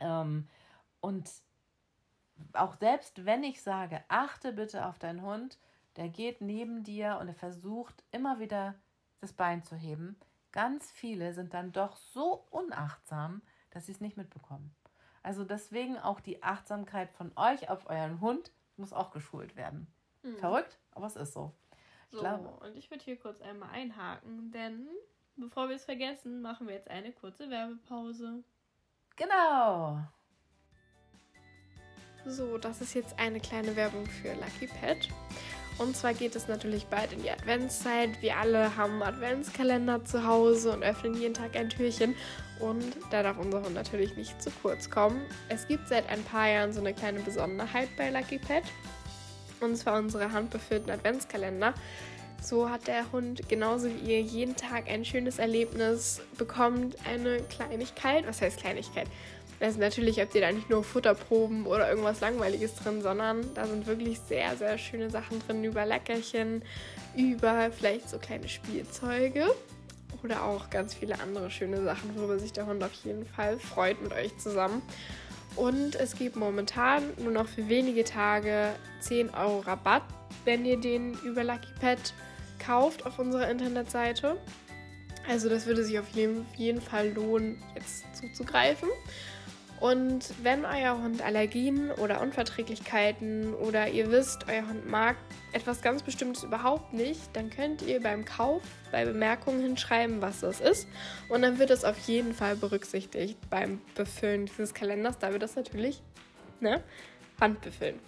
Ähm, 0.00 0.48
und 1.00 1.30
auch 2.52 2.76
selbst 2.76 3.24
wenn 3.24 3.42
ich 3.44 3.62
sage, 3.62 4.02
achte 4.08 4.52
bitte 4.52 4.86
auf 4.86 4.98
deinen 4.98 5.22
Hund, 5.22 5.58
der 5.96 6.08
geht 6.08 6.40
neben 6.40 6.82
dir 6.82 7.18
und 7.20 7.28
er 7.28 7.34
versucht 7.34 8.02
immer 8.10 8.38
wieder 8.40 8.74
das 9.20 9.32
Bein 9.32 9.62
zu 9.62 9.76
heben, 9.76 10.16
ganz 10.52 10.90
viele 10.90 11.32
sind 11.32 11.54
dann 11.54 11.72
doch 11.72 11.96
so 11.96 12.46
unachtsam, 12.50 13.42
dass 13.70 13.86
sie 13.86 13.92
es 13.92 14.00
nicht 14.00 14.16
mitbekommen. 14.16 14.74
Also 15.22 15.44
deswegen 15.44 15.98
auch 15.98 16.20
die 16.20 16.42
Achtsamkeit 16.42 17.10
von 17.10 17.32
euch 17.36 17.70
auf 17.70 17.88
euren 17.88 18.20
Hund 18.20 18.52
muss 18.76 18.92
auch 18.92 19.10
geschult 19.10 19.56
werden. 19.56 19.86
Mhm. 20.22 20.36
Verrückt, 20.36 20.78
aber 20.92 21.06
es 21.06 21.16
ist 21.16 21.32
so. 21.32 21.52
So, 22.10 22.20
glaube. 22.20 22.48
und 22.64 22.76
ich 22.76 22.90
würde 22.90 23.02
hier 23.02 23.18
kurz 23.18 23.40
einmal 23.40 23.70
einhaken, 23.70 24.50
denn 24.52 24.86
bevor 25.36 25.68
wir 25.68 25.76
es 25.76 25.84
vergessen, 25.84 26.42
machen 26.42 26.66
wir 26.66 26.74
jetzt 26.74 26.90
eine 26.90 27.12
kurze 27.12 27.50
Werbepause. 27.50 28.44
Genau. 29.16 30.00
So, 32.26 32.56
das 32.56 32.80
ist 32.80 32.94
jetzt 32.94 33.18
eine 33.18 33.38
kleine 33.38 33.76
Werbung 33.76 34.06
für 34.06 34.28
Lucky 34.28 34.66
Pet. 34.80 35.08
Und 35.76 35.94
zwar 35.94 36.14
geht 36.14 36.34
es 36.36 36.48
natürlich 36.48 36.86
bald 36.86 37.12
in 37.12 37.22
die 37.22 37.30
Adventszeit. 37.30 38.10
Wir 38.22 38.38
alle 38.38 38.76
haben 38.76 39.02
Adventskalender 39.02 40.04
zu 40.06 40.26
Hause 40.26 40.72
und 40.72 40.82
öffnen 40.82 41.14
jeden 41.20 41.34
Tag 41.34 41.54
ein 41.54 41.68
Türchen. 41.68 42.14
Und 42.60 42.96
da 43.10 43.22
darf 43.22 43.36
unser 43.36 43.62
Hund 43.62 43.74
natürlich 43.74 44.16
nicht 44.16 44.40
zu 44.40 44.50
kurz 44.62 44.88
kommen. 44.88 45.20
Es 45.50 45.68
gibt 45.68 45.88
seit 45.88 46.08
ein 46.08 46.22
paar 46.24 46.48
Jahren 46.48 46.72
so 46.72 46.80
eine 46.80 46.94
kleine 46.94 47.20
Besonderheit 47.20 47.88
bei 47.98 48.08
Lucky 48.08 48.38
Pet. 48.38 48.64
Und 49.60 49.76
zwar 49.76 49.98
unsere 49.98 50.32
handbefüllten 50.32 50.90
Adventskalender. 50.90 51.74
So 52.40 52.70
hat 52.70 52.86
der 52.86 53.10
Hund 53.10 53.48
genauso 53.48 53.88
wie 53.88 54.12
ihr 54.12 54.20
jeden 54.20 54.54
Tag 54.54 54.88
ein 54.88 55.04
schönes 55.04 55.38
Erlebnis, 55.38 56.20
bekommt 56.38 56.96
eine 57.06 57.38
Kleinigkeit. 57.44 58.26
Was 58.26 58.40
heißt 58.40 58.58
Kleinigkeit? 58.58 59.08
Also 59.60 59.78
natürlich 59.78 60.20
habt 60.20 60.34
ihr 60.34 60.40
da 60.40 60.52
nicht 60.52 60.68
nur 60.68 60.84
Futterproben 60.84 61.66
oder 61.66 61.88
irgendwas 61.88 62.20
Langweiliges 62.20 62.74
drin, 62.74 63.02
sondern 63.02 63.42
da 63.54 63.66
sind 63.66 63.86
wirklich 63.86 64.18
sehr, 64.20 64.56
sehr 64.56 64.78
schöne 64.78 65.10
Sachen 65.10 65.40
drin 65.40 65.64
über 65.64 65.86
Leckerchen, 65.86 66.62
über 67.16 67.70
vielleicht 67.70 68.10
so 68.10 68.18
kleine 68.18 68.48
Spielzeuge 68.48 69.46
oder 70.22 70.42
auch 70.42 70.70
ganz 70.70 70.94
viele 70.94 71.20
andere 71.20 71.50
schöne 71.50 71.82
Sachen, 71.82 72.16
worüber 72.16 72.38
sich 72.38 72.52
der 72.52 72.66
Hund 72.66 72.82
auf 72.82 72.92
jeden 73.04 73.26
Fall 73.26 73.58
freut 73.58 74.02
mit 74.02 74.12
euch 74.12 74.36
zusammen. 74.38 74.82
Und 75.56 75.94
es 75.94 76.16
gibt 76.16 76.34
momentan 76.34 77.04
nur 77.18 77.30
noch 77.30 77.46
für 77.46 77.68
wenige 77.68 78.02
Tage 78.02 78.70
10 79.00 79.30
Euro 79.30 79.60
Rabatt, 79.60 80.02
wenn 80.44 80.64
ihr 80.64 80.80
den 80.80 81.14
über 81.24 81.44
Lucky 81.44 81.72
Pet 81.78 82.12
kauft 82.58 83.06
auf 83.06 83.18
unserer 83.18 83.48
Internetseite. 83.48 84.36
Also 85.28 85.48
das 85.48 85.66
würde 85.66 85.84
sich 85.84 85.98
auf 85.98 86.08
jeden, 86.10 86.44
jeden 86.56 86.80
Fall 86.80 87.10
lohnen, 87.10 87.62
jetzt 87.74 88.04
zuzugreifen. 88.16 88.88
Und 89.80 90.32
wenn 90.42 90.64
euer 90.64 91.02
Hund 91.02 91.22
Allergien 91.22 91.90
oder 91.90 92.20
Unverträglichkeiten 92.20 93.54
oder 93.54 93.88
ihr 93.88 94.10
wisst, 94.10 94.48
euer 94.48 94.66
Hund 94.66 94.88
mag 94.88 95.16
etwas 95.52 95.82
ganz 95.82 96.02
Bestimmtes 96.02 96.42
überhaupt 96.42 96.92
nicht, 96.92 97.20
dann 97.34 97.50
könnt 97.50 97.82
ihr 97.82 98.00
beim 98.00 98.24
Kauf 98.24 98.62
bei 98.92 99.04
Bemerkungen 99.04 99.60
hinschreiben, 99.60 100.22
was 100.22 100.40
das 100.40 100.60
ist. 100.60 100.88
Und 101.28 101.42
dann 101.42 101.58
wird 101.58 101.70
es 101.70 101.84
auf 101.84 101.98
jeden 102.06 102.32
Fall 102.32 102.56
berücksichtigt 102.56 103.38
beim 103.50 103.80
Befüllen 103.94 104.46
dieses 104.46 104.72
Kalenders, 104.74 105.18
da 105.18 105.32
wir 105.32 105.38
das 105.38 105.56
natürlich 105.56 106.02
ne, 106.60 106.82
handbefüllen. 107.40 107.98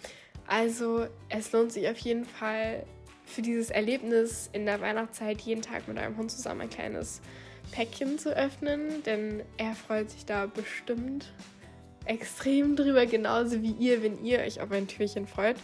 Also 0.46 1.08
es 1.28 1.52
lohnt 1.52 1.72
sich 1.72 1.88
auf 1.88 1.98
jeden 1.98 2.24
Fall 2.24 2.84
für 3.24 3.42
dieses 3.42 3.70
Erlebnis 3.70 4.48
in 4.52 4.64
der 4.66 4.80
Weihnachtszeit 4.80 5.40
jeden 5.40 5.62
Tag 5.62 5.88
mit 5.88 5.98
eurem 5.98 6.16
Hund 6.16 6.30
zusammen 6.30 6.62
ein 6.62 6.70
kleines 6.70 7.20
Päckchen 7.72 8.18
zu 8.18 8.30
öffnen, 8.34 9.02
denn 9.02 9.42
er 9.56 9.74
freut 9.74 10.10
sich 10.10 10.24
da 10.24 10.46
bestimmt 10.46 11.32
extrem 12.06 12.76
drüber, 12.76 13.06
genauso 13.06 13.62
wie 13.62 13.72
ihr, 13.72 14.02
wenn 14.02 14.24
ihr 14.24 14.40
euch 14.40 14.60
auf 14.60 14.70
ein 14.70 14.88
Türchen 14.88 15.26
freut. 15.26 15.56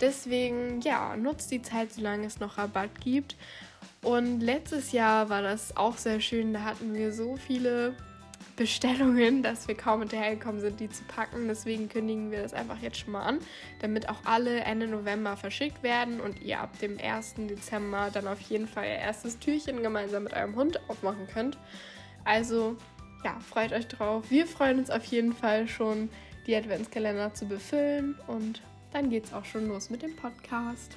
Deswegen, 0.00 0.80
ja, 0.80 1.16
nutzt 1.16 1.50
die 1.50 1.62
Zeit, 1.62 1.92
solange 1.92 2.26
es 2.26 2.40
noch 2.40 2.58
Rabatt 2.58 3.00
gibt. 3.00 3.36
Und 4.02 4.40
letztes 4.40 4.92
Jahr 4.92 5.28
war 5.30 5.42
das 5.42 5.76
auch 5.76 5.96
sehr 5.96 6.20
schön. 6.20 6.52
Da 6.52 6.62
hatten 6.62 6.94
wir 6.94 7.12
so 7.12 7.36
viele 7.36 7.94
Bestellungen, 8.56 9.42
dass 9.42 9.66
wir 9.66 9.74
kaum 9.74 10.00
hinterhergekommen 10.00 10.60
sind, 10.60 10.78
die 10.78 10.88
zu 10.88 11.02
packen. 11.04 11.48
Deswegen 11.48 11.88
kündigen 11.88 12.30
wir 12.30 12.42
das 12.42 12.54
einfach 12.54 12.80
jetzt 12.80 12.98
schon 12.98 13.12
mal 13.12 13.22
an, 13.22 13.38
damit 13.80 14.08
auch 14.08 14.18
alle 14.24 14.60
Ende 14.60 14.86
November 14.86 15.36
verschickt 15.36 15.82
werden 15.82 16.20
und 16.20 16.40
ihr 16.42 16.60
ab 16.60 16.78
dem 16.80 16.98
1. 16.98 17.34
Dezember 17.48 18.10
dann 18.12 18.28
auf 18.28 18.40
jeden 18.42 18.68
Fall 18.68 18.84
ihr 18.84 18.98
erstes 18.98 19.38
Türchen 19.38 19.82
gemeinsam 19.82 20.24
mit 20.24 20.34
eurem 20.34 20.54
Hund 20.54 20.78
aufmachen 20.88 21.26
könnt. 21.32 21.58
Also 22.24 22.76
ja, 23.24 23.40
freut 23.40 23.72
euch 23.72 23.88
drauf. 23.88 24.30
Wir 24.30 24.46
freuen 24.46 24.78
uns 24.78 24.90
auf 24.90 25.04
jeden 25.06 25.32
Fall 25.32 25.66
schon, 25.66 26.10
die 26.46 26.54
Adventskalender 26.54 27.32
zu 27.32 27.46
befüllen 27.46 28.14
und 28.26 28.60
dann 28.92 29.08
geht's 29.08 29.32
auch 29.32 29.46
schon 29.46 29.66
los 29.66 29.88
mit 29.88 30.02
dem 30.02 30.14
Podcast. 30.14 30.94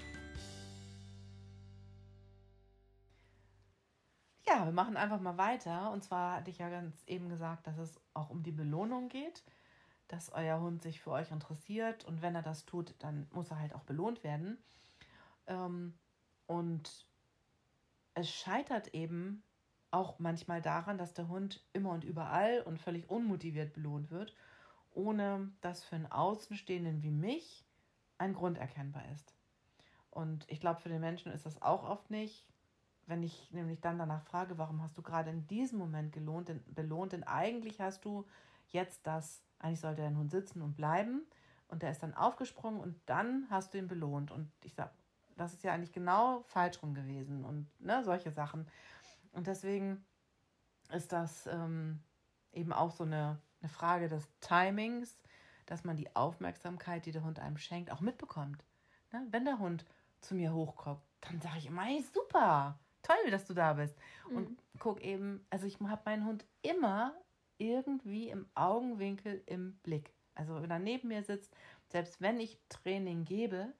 Ja, 4.45 4.65
wir 4.65 4.73
machen 4.73 4.97
einfach 4.97 5.21
mal 5.21 5.37
weiter. 5.37 5.91
Und 5.91 6.03
zwar 6.03 6.37
hatte 6.37 6.51
ich 6.51 6.57
ja 6.57 6.69
ganz 6.69 6.95
eben 7.07 7.29
gesagt, 7.29 7.65
dass 7.65 7.77
es 7.77 7.99
auch 8.13 8.29
um 8.29 8.43
die 8.43 8.51
Belohnung 8.51 9.07
geht, 9.07 9.43
dass 10.09 10.31
euer 10.31 10.59
Hund 10.59 10.83
sich 10.83 10.99
für 10.99 11.11
euch 11.11 11.31
interessiert 11.31 12.05
und 12.05 12.21
wenn 12.21 12.35
er 12.35 12.41
das 12.41 12.65
tut, 12.65 12.93
dann 12.99 13.27
muss 13.31 13.51
er 13.51 13.59
halt 13.59 13.73
auch 13.73 13.83
belohnt 13.83 14.23
werden. 14.23 14.57
Ähm, 15.47 15.93
und 16.45 17.07
es 18.15 18.29
scheitert 18.29 18.93
eben 18.93 19.43
auch 19.97 20.19
manchmal 20.19 20.61
daran, 20.61 20.97
dass 20.97 21.13
der 21.13 21.27
Hund 21.27 21.65
immer 21.73 21.91
und 21.91 22.03
überall 22.03 22.61
und 22.61 22.79
völlig 22.79 23.09
unmotiviert 23.09 23.73
belohnt 23.73 24.11
wird, 24.11 24.35
ohne 24.91 25.51
dass 25.61 25.83
für 25.83 25.95
einen 25.95 26.11
Außenstehenden 26.11 27.01
wie 27.01 27.11
mich 27.11 27.65
ein 28.17 28.33
Grund 28.33 28.57
erkennbar 28.57 29.03
ist. 29.13 29.33
Und 30.11 30.45
ich 30.49 30.59
glaube, 30.59 30.81
für 30.81 30.89
den 30.89 31.01
Menschen 31.01 31.31
ist 31.31 31.45
das 31.45 31.61
auch 31.61 31.83
oft 31.83 32.09
nicht. 32.09 32.47
Wenn 33.05 33.23
ich 33.23 33.51
nämlich 33.51 33.79
dann 33.79 33.97
danach 33.97 34.23
frage, 34.23 34.57
warum 34.57 34.81
hast 34.81 34.97
du 34.97 35.01
gerade 35.01 35.29
in 35.29 35.47
diesem 35.47 35.79
Moment 35.79 36.11
gelohnt, 36.11 36.49
denn, 36.49 36.63
belohnt, 36.67 37.13
denn 37.13 37.23
eigentlich 37.23 37.79
hast 37.79 38.03
du 38.05 38.25
jetzt 38.69 39.07
das, 39.07 39.43
eigentlich 39.59 39.79
sollte 39.79 40.01
dein 40.01 40.17
Hund 40.17 40.31
sitzen 40.31 40.61
und 40.61 40.75
bleiben 40.75 41.21
und 41.69 41.83
der 41.83 41.91
ist 41.91 42.03
dann 42.03 42.13
aufgesprungen 42.13 42.79
und 42.79 42.99
dann 43.05 43.47
hast 43.49 43.73
du 43.73 43.77
ihn 43.77 43.87
belohnt. 43.87 44.31
Und 44.31 44.51
ich 44.63 44.73
sage, 44.73 44.91
das 45.37 45.53
ist 45.53 45.63
ja 45.63 45.73
eigentlich 45.73 45.93
genau 45.93 46.43
falsch 46.47 46.81
rum 46.81 46.93
gewesen 46.93 47.45
und 47.45 47.67
ne, 47.79 48.03
solche 48.03 48.31
Sachen. 48.31 48.67
Und 49.37 49.45
deswegen 49.45 50.03
ist 50.91 51.13
das 51.13 51.45
ähm, 51.45 51.99
eben 52.53 52.73
auch 52.73 52.89
so 52.89 53.03
eine, 53.03 53.39
eine 53.61 53.69
Frage 53.69 54.09
des 54.09 54.27
Timings, 54.41 55.21
dass 55.67 55.83
man 55.83 55.95
die 55.95 56.13
Aufmerksamkeit, 56.15 57.05
die 57.05 57.11
der 57.11 57.23
Hund 57.23 57.37
einem 57.37 57.59
schenkt, 57.59 57.91
auch 57.91 58.01
mitbekommt. 58.01 58.65
Ne? 59.11 59.27
Wenn 59.29 59.45
der 59.45 59.59
Hund 59.59 59.85
zu 60.21 60.33
mir 60.33 60.53
hochguckt, 60.53 61.03
dann 61.21 61.39
sage 61.39 61.59
ich 61.59 61.67
immer, 61.67 61.83
hey, 61.83 62.03
super, 62.13 62.79
toll, 63.03 63.29
dass 63.29 63.45
du 63.45 63.53
da 63.53 63.73
bist. 63.73 63.95
Mhm. 64.27 64.37
Und 64.37 64.63
guck 64.79 65.01
eben, 65.01 65.45
also 65.51 65.67
ich 65.67 65.79
habe 65.81 66.01
meinen 66.05 66.25
Hund 66.25 66.43
immer 66.63 67.13
irgendwie 67.59 68.29
im 68.29 68.47
Augenwinkel 68.55 69.43
im 69.45 69.75
Blick. 69.83 70.15
Also 70.33 70.63
wenn 70.63 70.71
er 70.71 70.79
neben 70.79 71.09
mir 71.09 71.21
sitzt, 71.21 71.55
selbst 71.89 72.21
wenn 72.21 72.39
ich 72.39 72.57
Training 72.69 73.23
gebe, 73.23 73.71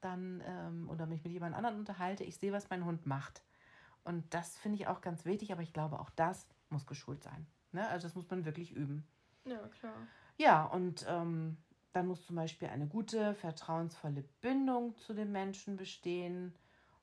dann 0.00 0.42
ähm, 0.46 0.88
oder 0.88 1.04
mich 1.04 1.22
mit 1.24 1.32
jemand 1.34 1.54
anderem 1.54 1.78
unterhalte, 1.78 2.24
ich 2.24 2.38
sehe, 2.38 2.52
was 2.52 2.70
mein 2.70 2.86
Hund 2.86 3.04
macht. 3.04 3.42
Und 4.08 4.32
das 4.32 4.56
finde 4.56 4.76
ich 4.76 4.86
auch 4.86 5.02
ganz 5.02 5.26
wichtig, 5.26 5.52
aber 5.52 5.60
ich 5.60 5.74
glaube, 5.74 6.00
auch 6.00 6.08
das 6.08 6.46
muss 6.70 6.86
geschult 6.86 7.22
sein. 7.22 7.46
Ne? 7.72 7.86
Also 7.88 8.06
das 8.06 8.14
muss 8.14 8.30
man 8.30 8.46
wirklich 8.46 8.72
üben. 8.72 9.06
Ja, 9.44 9.58
klar. 9.68 9.92
Ja, 10.38 10.64
und 10.64 11.04
ähm, 11.06 11.58
dann 11.92 12.06
muss 12.06 12.24
zum 12.24 12.36
Beispiel 12.36 12.68
eine 12.68 12.86
gute, 12.86 13.34
vertrauensvolle 13.34 14.24
Bindung 14.40 14.96
zu 14.96 15.12
dem 15.12 15.30
Menschen 15.30 15.76
bestehen. 15.76 16.54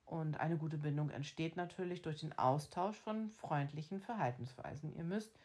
Und 0.06 0.40
eine 0.40 0.58
gute 0.58 0.80
Bindung 0.80 1.12
entsteht 1.12 1.58
natürlich 1.58 2.02
durch 2.02 2.22
den 2.22 2.36
Austausch 2.40 2.98
von 2.98 3.30
freundlichen 3.30 4.00
Verhaltensweisen. 4.00 4.96
Ihr 4.96 5.04
müsst 5.04 5.38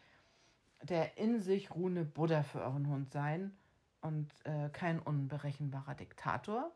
der 0.81 1.19
in 1.19 1.41
sich 1.41 1.69
ruhende 1.75 2.05
Buddha 2.05 2.41
für 2.41 2.61
euren 2.61 2.87
Hund 2.87 3.11
sein 3.11 3.55
und 4.01 4.31
äh, 4.45 4.69
kein 4.69 4.97
unberechenbarer 4.99 5.93
Diktator. 5.93 6.71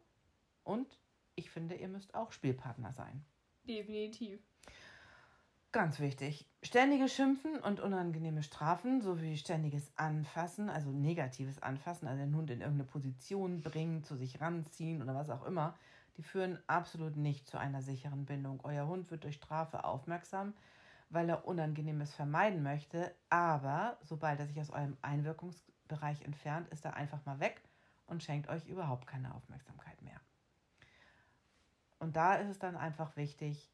Und 0.63 0.99
ich 1.33 1.49
finde, 1.49 1.73
ihr 1.73 1.87
müsst 1.87 2.13
auch 2.13 2.31
Spielpartner 2.31 2.93
sein. 2.93 3.25
Definitiv. 3.67 4.39
Ganz 5.75 5.99
wichtig. 5.99 6.47
Ständiges 6.63 7.13
Schimpfen 7.13 7.57
und 7.59 7.81
unangenehme 7.81 8.43
Strafen 8.43 9.01
sowie 9.01 9.35
ständiges 9.35 9.91
Anfassen, 9.97 10.69
also 10.69 10.89
negatives 10.89 11.61
Anfassen, 11.61 12.07
also 12.07 12.23
den 12.23 12.33
Hund 12.33 12.49
in 12.49 12.61
irgendeine 12.61 12.89
Position 12.89 13.59
bringen, 13.59 14.01
zu 14.01 14.15
sich 14.15 14.39
ranziehen 14.39 15.03
oder 15.03 15.13
was 15.15 15.29
auch 15.29 15.45
immer, 15.45 15.75
die 16.15 16.23
führen 16.23 16.57
absolut 16.67 17.17
nicht 17.17 17.45
zu 17.49 17.57
einer 17.57 17.81
sicheren 17.81 18.23
Bindung. 18.23 18.61
Euer 18.63 18.87
Hund 18.87 19.11
wird 19.11 19.25
durch 19.25 19.35
Strafe 19.35 19.83
aufmerksam, 19.83 20.53
weil 21.09 21.27
er 21.27 21.45
Unangenehmes 21.45 22.13
vermeiden 22.13 22.63
möchte, 22.63 23.13
aber 23.29 23.97
sobald 24.01 24.39
er 24.39 24.47
sich 24.47 24.61
aus 24.61 24.69
eurem 24.69 24.95
Einwirkungsbereich 25.01 26.21
entfernt, 26.21 26.69
ist 26.69 26.85
er 26.85 26.93
einfach 26.93 27.25
mal 27.25 27.41
weg 27.41 27.61
und 28.05 28.23
schenkt 28.23 28.47
euch 28.47 28.65
überhaupt 28.65 29.07
keine 29.07 29.35
Aufmerksamkeit 29.35 30.01
mehr. 30.03 30.21
Und 31.99 32.15
da 32.15 32.35
ist 32.35 32.47
es 32.47 32.59
dann 32.59 32.77
einfach 32.77 33.17
wichtig, 33.17 33.69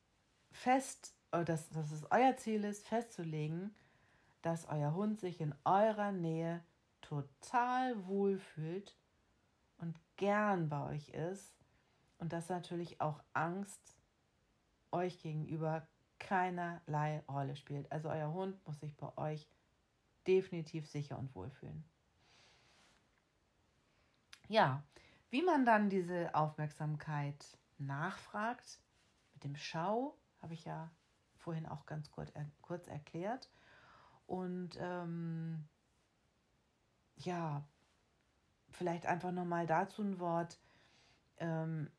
fest 0.52 1.14
äh, 1.14 1.21
dass, 1.32 1.70
dass 1.70 1.92
es 1.92 2.06
euer 2.12 2.36
Ziel 2.38 2.64
ist, 2.64 2.88
festzulegen, 2.88 3.74
dass 4.42 4.68
euer 4.68 4.94
Hund 4.94 5.20
sich 5.20 5.40
in 5.40 5.56
eurer 5.64 6.12
Nähe 6.12 6.64
total 7.02 8.06
wohlfühlt 8.08 8.96
und 9.78 10.00
gern 10.18 10.70
bei 10.70 10.84
euch 10.90 11.10
ist 11.10 11.56
und 12.18 12.34
dass 12.34 12.50
natürlich 12.50 13.02
auch 13.02 13.22
Angst 13.34 13.98
euch 14.92 15.22
gegenüber 15.22 15.88
keinerlei 16.20 17.24
Rolle 17.28 17.56
spielt. 17.56 17.92
Also 17.92 18.10
euer 18.10 18.32
Hund 18.32 18.66
muss 18.68 18.80
sich 18.80 18.96
bei 18.96 19.18
euch 19.18 19.48
definitiv 20.28 20.88
sicher 20.88 21.18
und 21.18 21.34
wohlfühlen. 21.34 21.84
Ja, 24.48 24.84
wie 25.30 25.42
man 25.42 25.66
dann 25.66 25.90
diese 25.90 26.36
Aufmerksamkeit 26.36 27.58
nachfragt, 27.78 28.80
mit 29.34 29.44
dem 29.44 29.56
Schau, 29.56 30.16
habe 30.42 30.54
ich 30.54 30.66
ja 30.66 30.92
vorhin 31.42 31.66
auch 31.66 31.86
ganz 31.86 32.12
kurz, 32.12 32.30
äh, 32.32 32.46
kurz 32.62 32.88
erklärt. 32.88 33.50
Und 34.26 34.78
ähm, 34.80 35.68
ja, 37.18 37.68
vielleicht 38.70 39.06
einfach 39.06 39.32
nochmal 39.32 39.68
dazu 39.68 40.02
ein 40.02 40.20
Wort. 40.20 40.60
Ähm, 41.38 41.90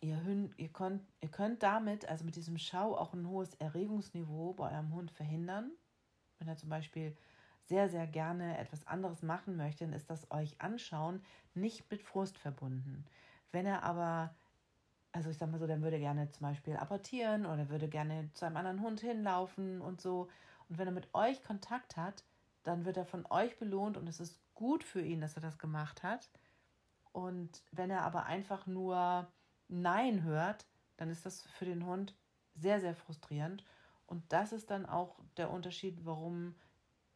ihr, 0.00 0.22
Hund, 0.24 0.54
ihr, 0.58 0.68
könnt, 0.68 1.02
ihr 1.20 1.30
könnt 1.30 1.62
damit, 1.62 2.08
also 2.08 2.24
mit 2.24 2.36
diesem 2.36 2.58
Schau, 2.58 2.96
auch 2.96 3.14
ein 3.14 3.26
hohes 3.26 3.54
Erregungsniveau 3.54 4.52
bei 4.54 4.70
eurem 4.72 4.92
Hund 4.92 5.10
verhindern. 5.10 5.70
Wenn 6.38 6.48
er 6.48 6.56
zum 6.56 6.68
Beispiel 6.68 7.16
sehr, 7.64 7.88
sehr 7.88 8.06
gerne 8.06 8.58
etwas 8.58 8.86
anderes 8.86 9.22
machen 9.22 9.56
möchte, 9.56 9.84
dann 9.84 9.94
ist 9.94 10.10
das 10.10 10.30
euch 10.30 10.60
anschauen 10.60 11.22
nicht 11.54 11.90
mit 11.90 12.02
Frust 12.02 12.36
verbunden. 12.36 13.04
Wenn 13.52 13.66
er 13.66 13.84
aber, 13.84 14.34
also 15.12 15.30
ich 15.30 15.38
sag 15.38 15.50
mal 15.50 15.58
so, 15.58 15.66
der 15.66 15.82
würde 15.82 15.98
gerne 15.98 16.30
zum 16.30 16.46
Beispiel 16.46 16.76
apportieren 16.76 17.44
oder 17.46 17.68
würde 17.68 17.88
gerne 17.88 18.30
zu 18.34 18.46
einem 18.46 18.56
anderen 18.56 18.80
Hund 18.80 19.00
hinlaufen 19.00 19.80
und 19.80 20.00
so. 20.00 20.28
Und 20.68 20.78
wenn 20.78 20.88
er 20.88 20.92
mit 20.92 21.14
euch 21.14 21.42
Kontakt 21.42 21.96
hat, 21.96 22.24
dann 22.62 22.84
wird 22.84 22.96
er 22.96 23.04
von 23.04 23.26
euch 23.28 23.58
belohnt 23.58 23.96
und 23.96 24.08
es 24.08 24.20
ist 24.20 24.40
gut 24.54 24.84
für 24.84 25.02
ihn, 25.02 25.20
dass 25.20 25.36
er 25.36 25.42
das 25.42 25.58
gemacht 25.58 26.02
hat. 26.02 26.30
Und 27.12 27.62
wenn 27.72 27.90
er 27.90 28.02
aber 28.02 28.24
einfach 28.24 28.66
nur 28.66 29.30
Nein 29.68 30.22
hört, 30.22 30.66
dann 30.96 31.10
ist 31.10 31.26
das 31.26 31.42
für 31.42 31.66
den 31.66 31.84
Hund 31.84 32.16
sehr, 32.54 32.80
sehr 32.80 32.94
frustrierend. 32.94 33.64
Und 34.06 34.32
das 34.32 34.52
ist 34.52 34.70
dann 34.70 34.86
auch 34.86 35.18
der 35.36 35.50
Unterschied, 35.50 36.04
warum 36.04 36.54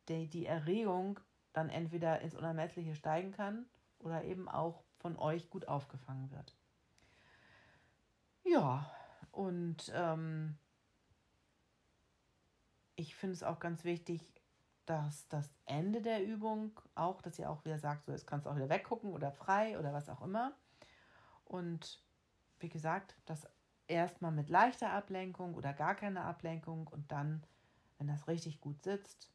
die, 0.09 0.29
die 0.29 0.47
Erregung 0.47 1.21
dann 1.53 1.71
entweder 1.71 2.21
ins 2.21 2.35
Unermessliche 2.35 2.95
steigen 2.95 3.33
kann 3.33 3.67
oder 3.99 4.25
eben 4.25 4.49
auch 4.49 4.83
von 4.99 5.17
euch 5.17 5.49
gut 5.49 5.69
aufgefangen 5.69 6.31
wird. 6.31 6.55
Ja, 8.49 8.89
und 9.33 9.91
ähm, 9.93 10.57
ich 12.95 13.17
finde 13.17 13.35
es 13.35 13.43
auch 13.43 13.59
ganz 13.59 13.83
wichtig, 13.83 14.23
dass 14.87 15.27
das 15.27 15.53
Ende 15.65 16.01
der 16.01 16.25
Übung 16.25 16.81
auch, 16.95 17.21
dass 17.23 17.41
ihr 17.41 17.51
auch 17.51 17.65
wieder 17.65 17.81
sagt, 17.81 18.07
so 18.07 18.13
jetzt 18.13 18.27
kannst 18.27 18.47
du 18.47 18.51
auch 18.51 18.57
wieder 18.57 18.69
weggucken 18.69 19.13
oder 19.13 19.33
frei 19.33 19.77
oder 19.79 19.93
was 19.93 20.09
auch 20.09 20.23
immer. 20.23 20.57
Und 21.45 22.01
wie 22.61 22.69
gesagt, 22.69 23.17
das 23.27 23.49
erstmal 23.89 24.33
mit 24.33 24.49
leichter 24.49 24.93
Ablenkung 24.93 25.55
oder 25.55 25.73
gar 25.73 25.97
keine 25.97 26.23
Ablenkung 26.23 26.87
und 26.87 27.11
dann, 27.11 27.43
wenn 27.99 28.07
das 28.07 28.29
richtig 28.29 28.61
gut 28.61 28.83
sitzt, 28.85 29.33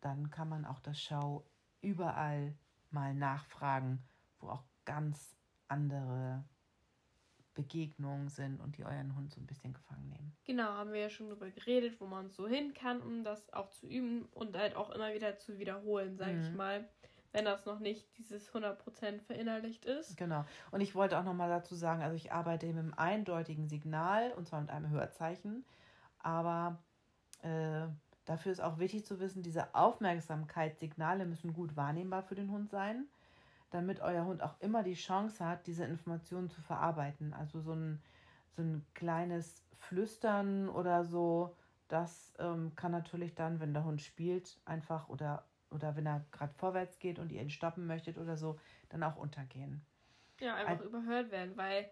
dann 0.00 0.30
kann 0.30 0.48
man 0.48 0.64
auch 0.64 0.80
das 0.80 1.00
Schau 1.00 1.46
überall 1.82 2.56
mal 2.90 3.14
nachfragen, 3.14 4.02
wo 4.40 4.48
auch 4.48 4.64
ganz 4.84 5.36
andere 5.68 6.44
Begegnungen 7.54 8.28
sind 8.28 8.60
und 8.60 8.76
die 8.76 8.84
euren 8.84 9.16
Hund 9.16 9.32
so 9.32 9.40
ein 9.40 9.46
bisschen 9.46 9.72
gefangen 9.72 10.08
nehmen. 10.08 10.36
Genau, 10.44 10.64
haben 10.64 10.92
wir 10.92 11.00
ja 11.00 11.10
schon 11.10 11.28
darüber 11.28 11.50
geredet, 11.50 12.00
wo 12.00 12.06
man 12.06 12.30
so 12.30 12.46
hin 12.46 12.74
kann, 12.74 13.00
um 13.02 13.24
das 13.24 13.52
auch 13.52 13.70
zu 13.70 13.86
üben 13.86 14.26
und 14.32 14.56
halt 14.56 14.76
auch 14.76 14.90
immer 14.90 15.12
wieder 15.14 15.36
zu 15.36 15.58
wiederholen, 15.58 16.16
sage 16.16 16.32
mhm. 16.32 16.42
ich 16.42 16.52
mal, 16.52 16.88
wenn 17.32 17.44
das 17.44 17.66
noch 17.66 17.78
nicht 17.78 18.06
dieses 18.18 18.52
100% 18.52 19.20
verinnerlicht 19.20 19.84
ist. 19.84 20.16
Genau. 20.16 20.44
Und 20.70 20.80
ich 20.80 20.94
wollte 20.94 21.18
auch 21.18 21.24
nochmal 21.24 21.48
dazu 21.48 21.74
sagen, 21.74 22.02
also 22.02 22.16
ich 22.16 22.32
arbeite 22.32 22.66
mit 22.66 22.78
einem 22.78 22.94
eindeutigen 22.94 23.68
Signal 23.68 24.32
und 24.32 24.48
zwar 24.48 24.60
mit 24.60 24.70
einem 24.70 24.90
Hörzeichen, 24.90 25.64
aber 26.18 26.82
äh, 27.42 27.86
Dafür 28.30 28.52
ist 28.52 28.60
auch 28.60 28.78
wichtig 28.78 29.04
zu 29.04 29.18
wissen, 29.18 29.42
diese 29.42 29.74
Aufmerksamkeitssignale 29.74 31.26
müssen 31.26 31.52
gut 31.52 31.74
wahrnehmbar 31.74 32.22
für 32.22 32.36
den 32.36 32.52
Hund 32.52 32.70
sein, 32.70 33.08
damit 33.70 34.00
euer 34.00 34.24
Hund 34.24 34.42
auch 34.42 34.60
immer 34.60 34.82
die 34.82 34.94
Chance 34.94 35.44
hat, 35.44 35.66
diese 35.66 35.84
Informationen 35.84 36.50
zu 36.50 36.60
verarbeiten. 36.60 37.32
Also 37.32 37.60
so 37.60 37.72
ein, 37.72 38.02
so 38.56 38.62
ein 38.62 38.84
kleines 38.94 39.64
Flüstern 39.78 40.68
oder 40.68 41.04
so, 41.04 41.56
das 41.88 42.34
ähm, 42.38 42.72
kann 42.76 42.92
natürlich 42.92 43.34
dann, 43.34 43.60
wenn 43.60 43.72
der 43.72 43.84
Hund 43.84 44.02
spielt, 44.02 44.60
einfach 44.64 45.08
oder, 45.08 45.44
oder 45.70 45.96
wenn 45.96 46.06
er 46.06 46.24
gerade 46.32 46.52
vorwärts 46.54 46.98
geht 46.98 47.18
und 47.18 47.32
ihr 47.32 47.42
ihn 47.42 47.50
stoppen 47.50 47.86
möchtet 47.86 48.18
oder 48.18 48.36
so, 48.36 48.58
dann 48.90 49.02
auch 49.02 49.16
untergehen. 49.16 49.84
Ja, 50.40 50.54
einfach 50.54 50.84
Ein, 50.84 50.88
überhört 50.88 51.30
werden, 51.30 51.56
weil 51.56 51.90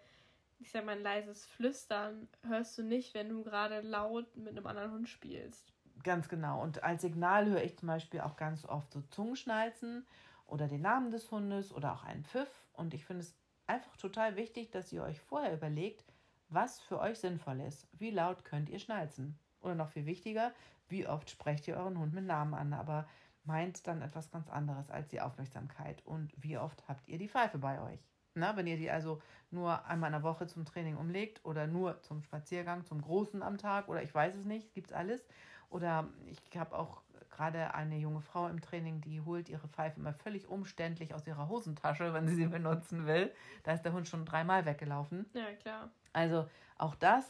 ich 0.61 0.71
sag 0.71 0.85
mal, 0.85 0.97
ein 0.97 1.03
leises 1.03 1.47
Flüstern 1.47 2.29
hörst 2.47 2.77
du 2.79 2.83
nicht, 2.83 3.15
wenn 3.15 3.29
du 3.29 3.45
gerade 3.45 3.81
laut 3.81 4.37
mit 4.37 4.51
einem 4.51 4.67
anderen 4.67 4.93
Hund 4.93 5.09
spielst. 5.09 5.73
Ganz 6.03 6.29
genau. 6.29 6.63
Und 6.63 6.83
als 6.83 7.03
Signal 7.03 7.47
höre 7.47 7.63
ich 7.63 7.77
zum 7.79 7.89
Beispiel 7.89 8.21
auch 8.21 8.37
ganz 8.37 8.65
oft 8.65 8.93
so 8.93 9.01
Zungenschnalzen 9.03 10.07
oder 10.49 10.67
den 10.67 10.83
Namen 10.83 11.11
des 11.11 11.31
Hundes 11.31 11.73
oder 11.73 11.93
auch 11.93 12.05
einen 12.05 12.25
Pfiff. 12.25 12.51
Und 12.73 12.95
ich 12.95 13.05
finde 13.05 13.23
es 13.23 13.37
einfach 13.67 13.97
total 13.97 14.37
wichtig, 14.37 14.71
dass 14.71 14.93
ihr 14.93 15.03
euch 15.03 15.21
vorher 15.21 15.55
überlegt, 15.55 16.13
was 16.49 16.81
für 16.81 16.99
euch 16.99 17.19
sinnvoll 17.19 17.61
ist. 17.61 17.87
Wie 17.93 18.11
laut 18.11 18.45
könnt 18.45 18.71
ihr 18.71 18.79
schnalzen? 18.79 19.39
Oder 19.61 19.75
noch 19.75 19.91
viel 19.91 20.07
wichtiger, 20.07 20.53
wie 20.89 21.07
oft 21.07 21.31
sprecht 21.31 21.69
ihr 21.69 21.77
euren 21.77 21.99
Hund 21.99 22.15
mit 22.15 22.25
Namen 22.25 22.55
an, 22.55 22.73
aber 22.73 23.07
meint 23.45 23.87
dann 23.87 24.03
etwas 24.03 24.31
ganz 24.31 24.49
anderes 24.49 24.91
als 24.91 25.09
die 25.09 25.21
Aufmerksamkeit. 25.21 26.05
Und 26.07 26.33
wie 26.37 26.59
oft 26.59 26.87
habt 26.89 27.09
ihr 27.09 27.19
die 27.19 27.29
Pfeife 27.29 27.59
bei 27.59 27.81
euch? 27.81 28.01
Na, 28.35 28.57
wenn 28.57 28.67
ihr 28.67 28.77
die 28.77 28.91
also 28.91 29.21
nur 29.51 29.85
einmal 29.87 30.09
in 30.09 30.13
der 30.13 30.23
Woche 30.23 30.47
zum 30.47 30.65
Training 30.65 30.97
umlegt 30.97 31.45
oder 31.45 31.67
nur 31.67 32.01
zum 32.03 32.23
Spaziergang, 32.23 32.85
zum 32.85 33.03
Großen 33.03 33.43
am 33.43 33.59
Tag 33.59 33.89
oder 33.89 34.03
ich 34.03 34.15
weiß 34.15 34.37
es 34.37 34.45
nicht, 34.45 34.73
gibt 34.75 34.91
es 34.91 34.93
alles. 34.93 35.27
Oder 35.71 36.09
ich 36.27 36.57
habe 36.57 36.79
auch 36.79 37.03
gerade 37.39 37.73
eine 37.73 37.97
junge 37.97 38.21
Frau 38.21 38.49
im 38.49 38.61
Training, 38.61 39.01
die 39.01 39.21
holt 39.21 39.49
ihre 39.49 39.69
Pfeife 39.69 40.01
immer 40.01 40.13
völlig 40.13 40.49
umständlich 40.49 41.15
aus 41.15 41.25
ihrer 41.25 41.49
Hosentasche, 41.49 42.13
wenn 42.13 42.27
sie 42.27 42.35
sie 42.35 42.47
benutzen 42.47 43.07
will. 43.07 43.33
Da 43.63 43.73
ist 43.73 43.83
der 43.83 43.93
Hund 43.93 44.09
schon 44.09 44.25
dreimal 44.25 44.67
weggelaufen. 44.67 45.25
Ja, 45.35 45.53
klar. 45.53 45.91
Also 46.13 46.49
auch 46.79 46.97
das 46.97 47.25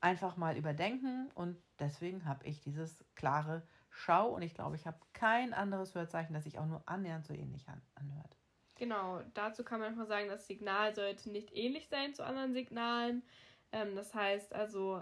einfach 0.00 0.36
mal 0.36 0.56
überdenken 0.56 1.30
und 1.36 1.56
deswegen 1.78 2.24
habe 2.24 2.44
ich 2.44 2.60
dieses 2.62 3.04
klare 3.14 3.62
Schau 3.90 4.30
und 4.30 4.42
ich 4.42 4.54
glaube, 4.54 4.74
ich 4.74 4.88
habe 4.88 4.98
kein 5.12 5.54
anderes 5.54 5.94
Hörzeichen, 5.94 6.34
das 6.34 6.42
sich 6.42 6.58
auch 6.58 6.66
nur 6.66 6.82
annähernd 6.86 7.24
so 7.24 7.32
ähnlich 7.32 7.68
an, 7.68 7.80
anhört. 7.94 8.36
Genau, 8.74 9.22
dazu 9.34 9.62
kann 9.62 9.78
man 9.78 9.90
einfach 9.90 10.08
sagen, 10.08 10.28
das 10.28 10.48
Signal 10.48 10.96
sollte 10.96 11.30
nicht 11.30 11.54
ähnlich 11.54 11.88
sein 11.88 12.12
zu 12.12 12.24
anderen 12.26 12.54
Signalen. 12.54 13.22
Ähm, 13.70 13.94
das 13.94 14.12
heißt 14.12 14.52
also, 14.52 15.00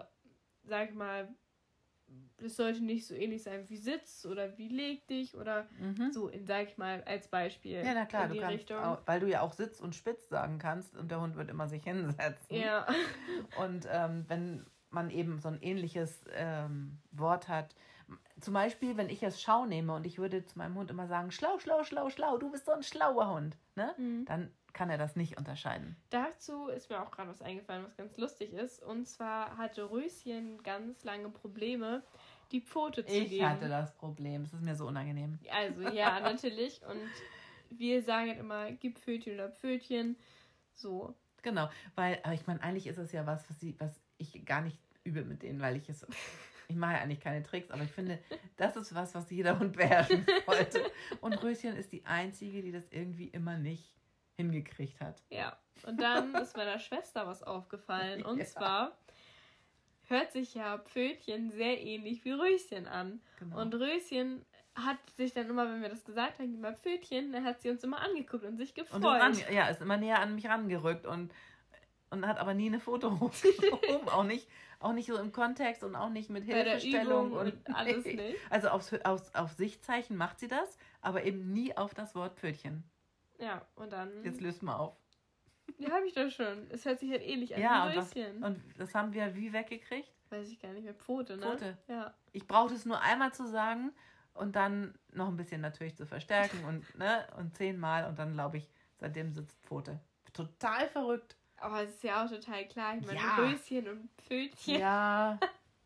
sag 0.64 0.90
ich 0.90 0.94
mal, 0.94 1.26
es 2.44 2.56
sollte 2.56 2.84
nicht 2.84 3.06
so 3.06 3.14
ähnlich 3.14 3.42
sein 3.42 3.68
wie 3.68 3.76
Sitz 3.76 4.26
oder 4.26 4.56
wie 4.58 4.68
leg 4.68 5.06
dich 5.06 5.36
oder 5.36 5.66
mhm. 5.78 6.12
so, 6.12 6.28
in, 6.28 6.46
sag 6.46 6.68
ich 6.68 6.78
mal, 6.78 7.02
als 7.04 7.28
Beispiel. 7.28 7.84
Ja, 7.84 7.94
na 7.94 8.04
klar, 8.04 8.28
du 8.28 8.38
kannst 8.38 8.72
auch, 8.72 9.00
weil 9.06 9.20
du 9.20 9.28
ja 9.28 9.40
auch 9.40 9.52
Sitz 9.52 9.80
und 9.80 9.94
Spitz 9.94 10.28
sagen 10.28 10.58
kannst 10.58 10.96
und 10.96 11.10
der 11.10 11.20
Hund 11.20 11.36
wird 11.36 11.50
immer 11.50 11.68
sich 11.68 11.84
hinsetzen. 11.84 12.56
Ja. 12.56 12.86
Und 13.62 13.86
ähm, 13.90 14.24
wenn 14.28 14.66
man 14.90 15.10
eben 15.10 15.38
so 15.38 15.48
ein 15.48 15.60
ähnliches 15.62 16.24
ähm, 16.34 16.98
Wort 17.12 17.48
hat, 17.48 17.74
zum 18.40 18.54
Beispiel, 18.54 18.96
wenn 18.96 19.08
ich 19.08 19.20
jetzt 19.20 19.40
Schau 19.40 19.64
nehme 19.64 19.94
und 19.94 20.06
ich 20.06 20.18
würde 20.18 20.44
zu 20.44 20.58
meinem 20.58 20.74
Hund 20.74 20.90
immer 20.90 21.06
sagen, 21.06 21.30
schlau, 21.30 21.58
schlau, 21.58 21.84
schlau, 21.84 22.10
schlau, 22.10 22.36
du 22.38 22.50
bist 22.50 22.66
so 22.66 22.72
ein 22.72 22.82
schlauer 22.82 23.32
Hund, 23.32 23.56
ne? 23.74 23.94
Mhm. 23.96 24.24
Dann 24.26 24.50
kann 24.72 24.90
er 24.90 24.98
das 24.98 25.16
nicht 25.16 25.38
unterscheiden. 25.38 25.96
Dazu 26.10 26.68
ist 26.68 26.90
mir 26.90 27.02
auch 27.02 27.10
gerade 27.10 27.30
was 27.30 27.42
eingefallen, 27.42 27.84
was 27.84 27.96
ganz 27.96 28.16
lustig 28.16 28.52
ist. 28.52 28.82
Und 28.82 29.06
zwar 29.06 29.56
hatte 29.56 29.90
Röschen 29.90 30.62
ganz 30.62 31.04
lange 31.04 31.28
Probleme, 31.28 32.02
die 32.50 32.60
Pfote 32.60 33.04
zu 33.04 33.12
ich 33.12 33.30
geben. 33.30 33.34
Ich 33.34 33.44
hatte 33.44 33.68
das 33.68 33.94
Problem. 33.94 34.42
Es 34.42 34.52
ist 34.52 34.62
mir 34.62 34.74
so 34.74 34.86
unangenehm. 34.86 35.38
Also 35.50 35.82
ja, 35.88 36.20
natürlich. 36.20 36.80
Und 36.86 37.10
wir 37.70 38.02
sagen 38.02 38.30
halt 38.30 38.38
immer, 38.38 38.72
gib 38.72 38.98
Pfötchen 38.98 39.34
oder 39.34 39.50
Pfötchen. 39.50 40.16
So. 40.74 41.14
Genau, 41.42 41.68
weil, 41.96 42.20
aber 42.22 42.34
ich 42.34 42.46
meine, 42.46 42.62
eigentlich 42.62 42.86
ist 42.86 42.98
es 42.98 43.12
ja 43.12 43.26
was, 43.26 43.48
was, 43.50 43.58
sie, 43.58 43.74
was 43.78 44.00
ich 44.18 44.44
gar 44.44 44.60
nicht 44.60 44.78
übe 45.04 45.24
mit 45.24 45.42
denen, 45.42 45.60
weil 45.60 45.76
ich 45.76 45.88
es. 45.88 46.06
Ich 46.68 46.76
mache 46.76 46.92
ja 46.92 46.98
eigentlich 47.00 47.20
keine 47.20 47.42
Tricks, 47.42 47.70
aber 47.70 47.82
ich 47.82 47.90
finde, 47.90 48.18
das 48.56 48.76
ist 48.76 48.94
was, 48.94 49.14
was 49.14 49.30
jeder 49.30 49.58
Hund 49.58 49.76
beherrschen 49.76 50.24
sollte. 50.46 50.82
Und 51.20 51.34
Röschen 51.42 51.76
ist 51.76 51.92
die 51.92 52.06
Einzige, 52.06 52.62
die 52.62 52.72
das 52.72 52.86
irgendwie 52.90 53.26
immer 53.28 53.58
nicht 53.58 53.92
hingekriegt 54.36 55.00
hat. 55.00 55.22
Ja, 55.30 55.56
und 55.86 56.00
dann 56.00 56.34
ist 56.34 56.56
meiner 56.56 56.78
Schwester 56.78 57.26
was 57.26 57.42
aufgefallen. 57.42 58.24
Und 58.24 58.38
ja. 58.38 58.44
zwar 58.44 58.98
hört 60.08 60.32
sich 60.32 60.54
ja 60.54 60.78
Pfötchen 60.78 61.50
sehr 61.50 61.80
ähnlich 61.80 62.24
wie 62.24 62.32
Röschen 62.32 62.86
an. 62.86 63.20
Genau. 63.38 63.60
Und 63.60 63.74
Röschen 63.74 64.44
hat 64.74 64.98
sich 65.16 65.34
dann 65.34 65.50
immer, 65.50 65.66
wenn 65.70 65.82
wir 65.82 65.88
das 65.88 66.04
gesagt 66.04 66.38
haben, 66.38 66.54
immer 66.54 66.74
Pfötchen, 66.74 67.32
dann 67.32 67.44
hat 67.44 67.60
sie 67.60 67.70
uns 67.70 67.84
immer 67.84 68.00
angeguckt 68.00 68.44
und 68.44 68.56
sich 68.56 68.74
gefreut. 68.74 68.96
Und 68.96 69.06
ran, 69.06 69.36
ja, 69.52 69.68
ist 69.68 69.82
immer 69.82 69.96
näher 69.96 70.20
an 70.20 70.34
mich 70.34 70.46
rangerückt 70.46 71.06
und, 71.06 71.32
und 72.10 72.26
hat 72.26 72.38
aber 72.38 72.54
nie 72.54 72.66
eine 72.66 72.80
Foto 72.80 73.10
hochgehoben. 73.20 74.08
auch, 74.08 74.24
nicht, 74.24 74.48
auch 74.80 74.92
nicht 74.92 75.06
so 75.06 75.16
im 75.18 75.32
Kontext 75.32 75.84
und 75.84 75.94
auch 75.94 76.08
nicht 76.08 76.30
mit 76.30 76.44
Hilfestellung 76.44 77.32
und, 77.32 77.52
und, 77.52 77.74
alles 77.76 78.04
nee. 78.04 78.14
nicht. 78.14 78.38
Also 78.50 78.68
aufs, 78.68 78.94
aufs, 79.04 79.34
auf 79.34 79.52
Sichtzeichen 79.52 80.16
macht 80.16 80.40
sie 80.40 80.48
das, 80.48 80.78
aber 81.02 81.24
eben 81.24 81.52
nie 81.52 81.76
auf 81.76 81.92
das 81.92 82.14
Wort 82.14 82.38
Pfötchen. 82.38 82.84
Ja, 83.42 83.66
und 83.74 83.92
dann. 83.92 84.24
Jetzt 84.24 84.40
löst 84.40 84.62
mal 84.62 84.76
auf. 84.76 84.96
Ja, 85.78 85.90
habe 85.90 86.06
ich 86.06 86.14
doch 86.14 86.30
schon. 86.30 86.70
Es 86.70 86.84
hört 86.84 87.00
sich 87.00 87.10
halt 87.10 87.22
ähnlich 87.22 87.54
an 87.54 87.60
ja. 87.60 87.86
Und, 87.86 88.44
und 88.44 88.62
das 88.78 88.94
haben 88.94 89.12
wir 89.12 89.34
wie 89.34 89.52
weggekriegt? 89.52 90.12
Weiß 90.30 90.48
ich 90.48 90.60
gar 90.60 90.72
nicht 90.72 90.84
mehr. 90.84 90.94
Pfote, 90.94 91.36
ne? 91.36 91.46
Pfote. 91.46 91.78
Ja. 91.88 92.14
Ich 92.32 92.46
brauchte 92.46 92.74
es 92.74 92.84
nur 92.84 93.00
einmal 93.00 93.32
zu 93.32 93.46
sagen 93.48 93.92
und 94.34 94.54
dann 94.54 94.94
noch 95.12 95.28
ein 95.28 95.36
bisschen 95.36 95.60
natürlich 95.60 95.96
zu 95.96 96.06
verstärken 96.06 96.64
und, 96.64 96.94
ne, 96.98 97.26
und 97.36 97.56
zehnmal 97.56 98.08
und 98.08 98.18
dann 98.18 98.32
glaube 98.32 98.58
ich, 98.58 98.70
seitdem 98.98 99.32
sitzt 99.32 99.58
Pfote. 99.62 100.00
Total 100.32 100.88
verrückt. 100.88 101.36
Aber 101.56 101.82
es 101.82 101.90
ist 101.90 102.02
ja 102.02 102.24
auch 102.24 102.30
total 102.30 102.66
klar. 102.66 102.96
Ich 102.96 103.06
meine, 103.06 103.18
ja. 103.18 103.36
Röschen 103.36 103.88
und 103.88 104.10
Pfötchen. 104.18 104.80
Ja. 104.80 105.38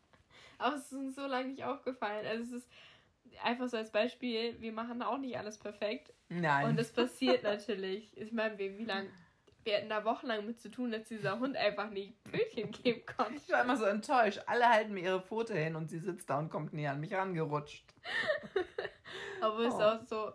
Aber 0.59 0.76
es 0.76 0.84
ist 0.84 0.92
uns 0.92 1.16
so 1.16 1.26
lange 1.26 1.48
nicht 1.48 1.64
aufgefallen. 1.64 2.26
Also 2.26 2.44
es 2.44 2.62
ist 2.62 2.70
einfach 3.43 3.68
so 3.68 3.76
als 3.76 3.91
Beispiel, 3.91 4.61
wir 4.61 4.72
machen 4.72 5.03
auch 5.03 5.18
nicht 5.18 5.39
alles 5.39 5.59
perfekt. 5.59 6.12
Nein. 6.28 6.68
Und 6.68 6.78
es 6.78 6.93
passiert 6.93 7.43
natürlich. 7.43 8.16
Ich 8.16 8.32
meine, 8.32 8.59
wie, 8.59 8.78
wie 8.78 8.84
lange 8.84 9.09
wir 9.66 9.76
hatten 9.76 9.89
da 9.89 10.05
wochenlang 10.05 10.47
mit 10.47 10.61
zu 10.61 10.70
tun, 10.70 10.93
dass 10.93 11.09
dieser 11.09 11.41
Hund 11.41 11.57
einfach 11.57 11.91
nicht 11.91 12.14
Pfötchen 12.28 12.70
geben 12.70 13.03
konnte. 13.05 13.34
Ich 13.34 13.51
war 13.51 13.64
immer 13.64 13.76
so 13.76 13.84
enttäuscht. 13.84 14.41
Alle 14.47 14.68
halten 14.68 14.95
mir 14.95 15.03
ihre 15.03 15.20
Pfote 15.20 15.55
hin 15.55 15.74
und 15.74 15.91
sie 15.91 15.99
sitzt 15.99 16.30
da 16.30 16.39
und 16.39 16.51
kommt 16.51 16.72
nie 16.72 16.87
an 16.87 17.01
mich 17.01 17.12
rangerutscht. 17.12 17.84
Aber 19.41 19.59
oh. 19.59 19.62
es 19.62 19.74
auch 19.74 20.03
so 20.03 20.32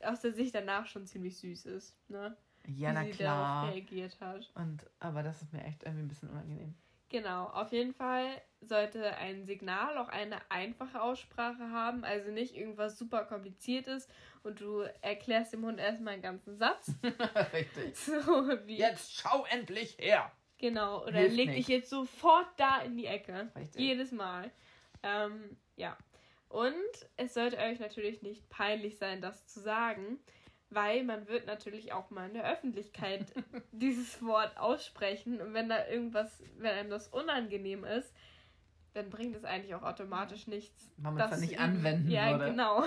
aus 0.00 0.20
der 0.20 0.32
Sicht 0.32 0.54
danach 0.54 0.86
schon 0.86 1.06
ziemlich 1.06 1.38
süß 1.38 1.66
ist, 1.66 1.96
ne? 2.08 2.36
Ja, 2.66 2.90
Wie 2.90 2.94
na 2.94 3.04
sie 3.04 3.10
klar. 3.12 3.62
darauf 3.62 3.74
reagiert 3.74 4.20
hat. 4.20 4.52
Und, 4.54 4.84
aber 5.00 5.22
das 5.22 5.40
ist 5.40 5.52
mir 5.54 5.64
echt 5.64 5.84
irgendwie 5.84 6.02
ein 6.02 6.08
bisschen 6.08 6.28
unangenehm. 6.28 6.74
Genau, 7.08 7.46
auf 7.46 7.72
jeden 7.72 7.94
Fall 7.94 8.42
sollte 8.60 9.16
ein 9.16 9.44
Signal 9.44 9.98
auch 9.98 10.08
eine 10.08 10.38
einfache 10.50 11.00
Aussprache 11.00 11.70
haben, 11.70 12.04
also 12.04 12.30
nicht 12.30 12.56
irgendwas 12.56 12.98
super 12.98 13.24
kompliziertes 13.24 14.08
und 14.42 14.60
du 14.60 14.80
erklärst 15.00 15.52
dem 15.52 15.64
Hund 15.64 15.78
erstmal 15.78 16.14
einen 16.14 16.22
ganzen 16.22 16.56
Satz. 16.56 16.92
Richtig. 17.52 17.96
So 17.96 18.48
wie 18.66 18.78
jetzt 18.78 19.14
schau 19.14 19.44
endlich 19.46 19.96
her. 19.98 20.30
Genau, 20.58 21.04
oder 21.04 21.18
Hilft 21.20 21.36
leg 21.36 21.48
nicht. 21.48 21.58
dich 21.58 21.68
jetzt 21.68 21.90
sofort 21.90 22.48
da 22.56 22.80
in 22.82 22.96
die 22.96 23.06
Ecke. 23.06 23.50
Richtig. 23.54 23.80
Jedes 23.80 24.10
Mal. 24.10 24.50
Ähm, 25.02 25.56
ja. 25.76 25.96
Und 26.48 26.74
es 27.16 27.34
sollte 27.34 27.58
euch 27.58 27.78
natürlich 27.78 28.22
nicht 28.22 28.48
peinlich 28.48 28.98
sein, 28.98 29.20
das 29.20 29.46
zu 29.46 29.60
sagen 29.60 30.18
weil 30.70 31.02
man 31.02 31.28
wird 31.28 31.46
natürlich 31.46 31.92
auch 31.92 32.10
mal 32.10 32.26
in 32.28 32.34
der 32.34 32.50
Öffentlichkeit 32.50 33.26
dieses 33.72 34.22
Wort 34.22 34.56
aussprechen 34.58 35.40
und 35.40 35.54
wenn 35.54 35.68
da 35.68 35.86
irgendwas, 35.88 36.42
wenn 36.58 36.72
einem 36.72 36.90
das 36.90 37.08
unangenehm 37.08 37.84
ist, 37.84 38.12
dann 38.94 39.10
bringt 39.10 39.36
es 39.36 39.44
eigentlich 39.44 39.74
auch 39.74 39.82
automatisch 39.82 40.46
nichts. 40.46 40.90
Weil 40.96 41.12
man 41.12 41.24
es 41.24 41.30
dann 41.30 41.40
nicht 41.40 41.58
anwenden 41.58 42.10
ja, 42.10 42.30
würde. 42.30 42.44
Ja, 42.44 42.50
genau. 42.50 42.84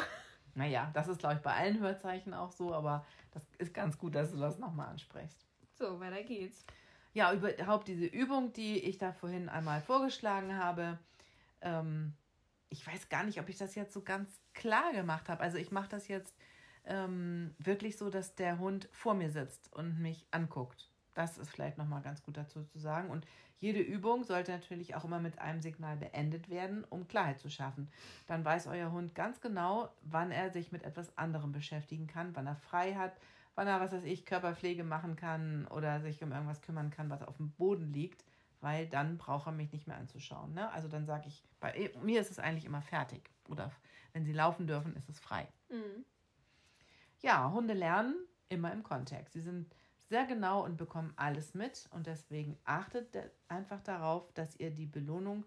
Naja, 0.54 0.92
das 0.94 1.08
ist, 1.08 1.20
glaube 1.20 1.36
ich, 1.36 1.42
bei 1.42 1.54
allen 1.54 1.80
Hörzeichen 1.80 2.34
auch 2.34 2.52
so, 2.52 2.74
aber 2.74 3.06
das 3.32 3.46
ist 3.58 3.74
ganz 3.74 3.98
gut, 3.98 4.16
dass 4.16 4.32
du 4.32 4.38
das 4.38 4.60
nochmal 4.60 4.90
ansprichst. 4.90 5.46
So, 5.76 6.00
weiter 6.00 6.24
geht's. 6.24 6.66
Ja, 7.14 7.34
überhaupt 7.34 7.88
diese 7.88 8.06
Übung, 8.06 8.54
die 8.54 8.80
ich 8.80 8.98
da 8.98 9.14
vorhin 9.14 9.50
einmal 9.50 9.82
vorgeschlagen 9.82 10.58
habe, 10.58 11.00
ähm, 11.62 12.14
ich 12.70 12.86
weiß 12.86 13.10
gar 13.10 13.24
nicht, 13.24 13.40
ob 13.40 13.50
ich 13.50 13.58
das 13.58 13.76
jetzt 13.76 13.94
so 13.94 14.02
ganz 14.02 14.40
klar 14.54 14.94
gemacht 14.94 15.30
habe. 15.30 15.42
Also 15.42 15.58
ich 15.58 15.72
mache 15.72 15.90
das 15.90 16.08
jetzt 16.08 16.36
ähm, 16.86 17.54
wirklich 17.60 17.98
so, 17.98 18.10
dass 18.10 18.36
der 18.36 18.60
Hund 18.60 18.90
vor 18.92 19.14
mir 19.14 19.30
sitzt 19.30 19.72
und 19.74 20.00
mich 20.00 20.26
anguckt. 20.32 20.91
Das 21.14 21.38
ist 21.38 21.50
vielleicht 21.50 21.78
nochmal 21.78 22.02
ganz 22.02 22.24
gut 22.24 22.38
dazu 22.38 22.64
zu 22.64 22.80
sagen. 22.80 23.10
Und 23.10 23.26
jede 23.60 23.80
Übung 23.80 24.24
sollte 24.24 24.52
natürlich 24.52 24.96
auch 24.96 25.04
immer 25.04 25.20
mit 25.20 25.40
einem 25.40 25.62
Signal 25.62 25.98
beendet 25.98 26.50
werden, 26.50 26.84
um 26.86 27.08
Klarheit 27.08 27.40
zu 27.40 27.50
schaffen. 27.50 27.90
Dann 28.28 28.44
weiß 28.44 28.68
euer 28.68 28.92
Hund 28.92 29.14
ganz 29.14 29.40
genau, 29.42 29.90
wann 30.02 30.32
er 30.32 30.52
sich 30.52 30.72
mit 30.72 30.84
etwas 30.84 31.16
anderem 31.18 31.52
beschäftigen 31.52 32.08
kann, 32.08 32.36
wann 32.36 32.48
er 32.48 32.56
frei 32.56 32.96
hat, 32.96 33.14
wann 33.56 33.68
er, 33.68 33.80
was 33.80 33.92
weiß 33.92 34.04
ich, 34.06 34.26
Körperpflege 34.26 34.84
machen 34.84 35.16
kann 35.16 35.68
oder 35.68 36.02
sich 36.02 36.24
um 36.24 36.32
irgendwas 36.32 36.62
kümmern 36.62 36.90
kann, 36.90 37.10
was 37.10 37.22
auf 37.22 37.38
dem 37.38 37.52
Boden 37.52 37.94
liegt, 37.94 38.26
weil 38.62 38.88
dann 38.88 39.18
braucht 39.18 39.48
er 39.48 39.52
mich 39.52 39.72
nicht 39.72 39.88
mehr 39.88 39.98
anzuschauen. 39.98 40.54
Ne? 40.54 40.72
Also 40.72 40.88
dann 40.88 41.06
sage 41.06 41.28
ich, 41.28 41.44
bei 41.60 41.92
mir 42.02 42.22
ist 42.22 42.32
es 42.32 42.40
eigentlich 42.40 42.66
immer 42.66 42.82
fertig. 42.82 43.30
Oder 43.48 43.72
wenn 44.14 44.26
sie 44.26 44.34
laufen 44.34 44.66
dürfen, 44.66 44.96
ist 44.96 45.10
es 45.10 45.20
frei. 45.20 45.48
Mhm. 45.70 46.06
Ja, 47.22 47.52
Hunde 47.52 47.74
lernen 47.74 48.16
immer 48.50 48.72
im 48.72 48.82
Kontext. 48.82 49.34
Sie 49.34 49.42
sind 49.42 49.72
sehr 50.12 50.26
genau 50.26 50.66
und 50.66 50.76
bekommen 50.76 51.14
alles 51.16 51.54
mit 51.54 51.88
und 51.92 52.06
deswegen 52.06 52.58
achtet 52.66 53.16
einfach 53.48 53.82
darauf, 53.82 54.30
dass 54.34 54.58
ihr 54.58 54.70
die 54.70 54.86
Belohnung 54.86 55.46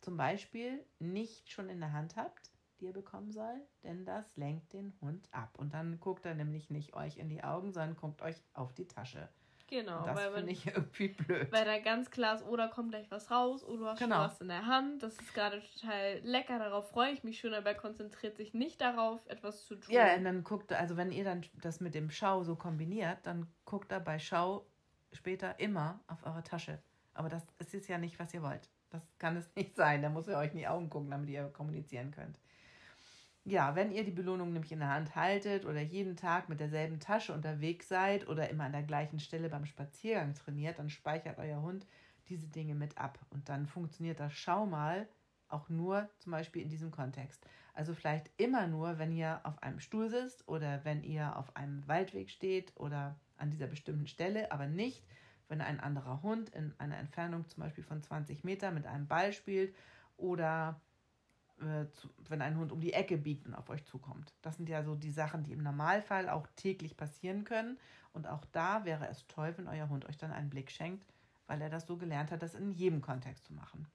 zum 0.00 0.16
Beispiel 0.16 0.82
nicht 0.98 1.50
schon 1.50 1.68
in 1.68 1.78
der 1.78 1.92
Hand 1.92 2.16
habt, 2.16 2.50
die 2.80 2.86
ihr 2.86 2.94
bekommen 2.94 3.32
soll, 3.32 3.60
denn 3.82 4.06
das 4.06 4.34
lenkt 4.38 4.72
den 4.72 4.94
Hund 5.02 5.28
ab. 5.30 5.58
Und 5.58 5.74
dann 5.74 6.00
guckt 6.00 6.24
er 6.24 6.34
nämlich 6.34 6.70
nicht 6.70 6.94
euch 6.94 7.18
in 7.18 7.28
die 7.28 7.44
Augen, 7.44 7.74
sondern 7.74 7.94
guckt 7.94 8.22
euch 8.22 8.42
auf 8.54 8.72
die 8.72 8.88
Tasche. 8.88 9.28
Genau, 9.72 10.04
das 10.04 10.20
finde 10.34 10.52
ich 10.52 10.66
irgendwie 10.76 11.08
blöd. 11.08 11.50
Weil 11.50 11.64
da 11.64 11.78
ganz 11.78 12.10
klar 12.10 12.34
ist, 12.34 12.44
oder 12.44 12.68
oh, 12.70 12.74
kommt 12.74 12.90
gleich 12.90 13.10
was 13.10 13.30
raus, 13.30 13.64
oder 13.64 13.72
oh, 13.72 13.76
du 13.78 13.86
hast 13.86 13.98
genau. 14.00 14.16
schon 14.16 14.24
was 14.24 14.40
in 14.42 14.48
der 14.48 14.66
Hand. 14.66 15.02
Das 15.02 15.16
ist 15.16 15.32
gerade 15.32 15.62
total 15.80 16.18
lecker, 16.24 16.58
darauf 16.58 16.90
freue 16.90 17.12
ich 17.12 17.24
mich 17.24 17.40
schon, 17.40 17.54
aber 17.54 17.70
er 17.70 17.74
konzentriert 17.74 18.36
sich 18.36 18.52
nicht 18.52 18.82
darauf, 18.82 19.26
etwas 19.28 19.64
zu 19.64 19.76
tun. 19.76 19.94
Ja, 19.94 20.14
und 20.14 20.24
dann 20.24 20.44
guckt, 20.44 20.74
also 20.74 20.98
wenn 20.98 21.10
ihr 21.10 21.24
dann 21.24 21.42
das 21.62 21.80
mit 21.80 21.94
dem 21.94 22.10
Schau 22.10 22.42
so 22.42 22.54
kombiniert, 22.54 23.20
dann 23.22 23.46
guckt 23.64 23.90
er 23.92 24.00
bei 24.00 24.18
Schau 24.18 24.66
später 25.10 25.58
immer 25.58 26.00
auf 26.06 26.22
eure 26.26 26.42
Tasche. 26.42 26.78
Aber 27.14 27.30
das 27.30 27.44
ist 27.72 27.88
ja 27.88 27.96
nicht, 27.96 28.18
was 28.18 28.34
ihr 28.34 28.42
wollt. 28.42 28.68
Das 28.90 29.08
kann 29.18 29.38
es 29.38 29.50
nicht 29.56 29.74
sein. 29.74 30.02
Da 30.02 30.10
muss 30.10 30.28
er 30.28 30.38
euch 30.38 30.52
in 30.52 30.58
die 30.58 30.68
Augen 30.68 30.90
gucken, 30.90 31.10
damit 31.10 31.30
ihr 31.30 31.44
kommunizieren 31.48 32.10
könnt. 32.10 32.38
Ja, 33.44 33.74
wenn 33.74 33.90
ihr 33.90 34.04
die 34.04 34.12
Belohnung 34.12 34.52
nämlich 34.52 34.70
in 34.70 34.78
der 34.78 34.90
Hand 34.90 35.16
haltet 35.16 35.64
oder 35.64 35.80
jeden 35.80 36.16
Tag 36.16 36.48
mit 36.48 36.60
derselben 36.60 37.00
Tasche 37.00 37.32
unterwegs 37.32 37.88
seid 37.88 38.28
oder 38.28 38.48
immer 38.48 38.64
an 38.64 38.72
der 38.72 38.84
gleichen 38.84 39.18
Stelle 39.18 39.48
beim 39.48 39.66
Spaziergang 39.66 40.34
trainiert, 40.34 40.78
dann 40.78 40.90
speichert 40.90 41.38
euer 41.38 41.60
Hund 41.60 41.86
diese 42.28 42.46
Dinge 42.46 42.76
mit 42.76 42.98
ab. 42.98 43.18
Und 43.30 43.48
dann 43.48 43.66
funktioniert 43.66 44.20
das 44.20 44.32
Schau 44.32 44.64
mal 44.66 45.08
auch 45.48 45.68
nur 45.68 46.08
zum 46.18 46.32
Beispiel 46.32 46.62
in 46.62 46.68
diesem 46.68 46.92
Kontext. 46.92 47.44
Also 47.74 47.94
vielleicht 47.94 48.30
immer 48.36 48.68
nur, 48.68 48.98
wenn 48.98 49.10
ihr 49.12 49.40
auf 49.42 49.60
einem 49.62 49.80
Stuhl 49.80 50.08
sitzt 50.08 50.46
oder 50.48 50.84
wenn 50.84 51.02
ihr 51.02 51.36
auf 51.36 51.56
einem 51.56 51.86
Waldweg 51.88 52.30
steht 52.30 52.72
oder 52.76 53.18
an 53.36 53.50
dieser 53.50 53.66
bestimmten 53.66 54.06
Stelle, 54.06 54.52
aber 54.52 54.66
nicht, 54.68 55.04
wenn 55.48 55.60
ein 55.60 55.80
anderer 55.80 56.22
Hund 56.22 56.50
in 56.50 56.74
einer 56.78 56.96
Entfernung 56.96 57.48
zum 57.48 57.64
Beispiel 57.64 57.84
von 57.84 58.00
20 58.00 58.44
Meter 58.44 58.70
mit 58.70 58.86
einem 58.86 59.08
Ball 59.08 59.32
spielt 59.32 59.74
oder 60.16 60.80
äh, 61.62 61.86
wenn 62.28 62.42
ein 62.42 62.56
Hund 62.56 62.72
um 62.72 62.80
die 62.80 62.92
Ecke 62.92 63.16
biegt 63.16 63.46
und 63.46 63.54
auf 63.54 63.68
euch 63.70 63.84
zukommt. 63.84 64.34
Das 64.42 64.56
sind 64.56 64.68
ja 64.68 64.82
so 64.82 64.94
die 64.94 65.10
Sachen, 65.10 65.44
die 65.44 65.52
im 65.52 65.62
Normalfall 65.62 66.28
auch 66.28 66.46
täglich 66.56 66.96
passieren 66.96 67.44
können. 67.44 67.78
Und 68.12 68.26
auch 68.26 68.44
da 68.52 68.84
wäre 68.84 69.08
es 69.08 69.26
toll, 69.26 69.54
wenn 69.56 69.68
euer 69.68 69.88
Hund 69.88 70.06
euch 70.08 70.18
dann 70.18 70.32
einen 70.32 70.50
Blick 70.50 70.70
schenkt, 70.70 71.14
weil 71.46 71.60
er 71.60 71.70
das 71.70 71.86
so 71.86 71.96
gelernt 71.96 72.30
hat, 72.30 72.42
das 72.42 72.54
in 72.54 72.72
jedem 72.72 73.00
Kontext 73.00 73.44
zu 73.44 73.54
machen. 73.54 73.86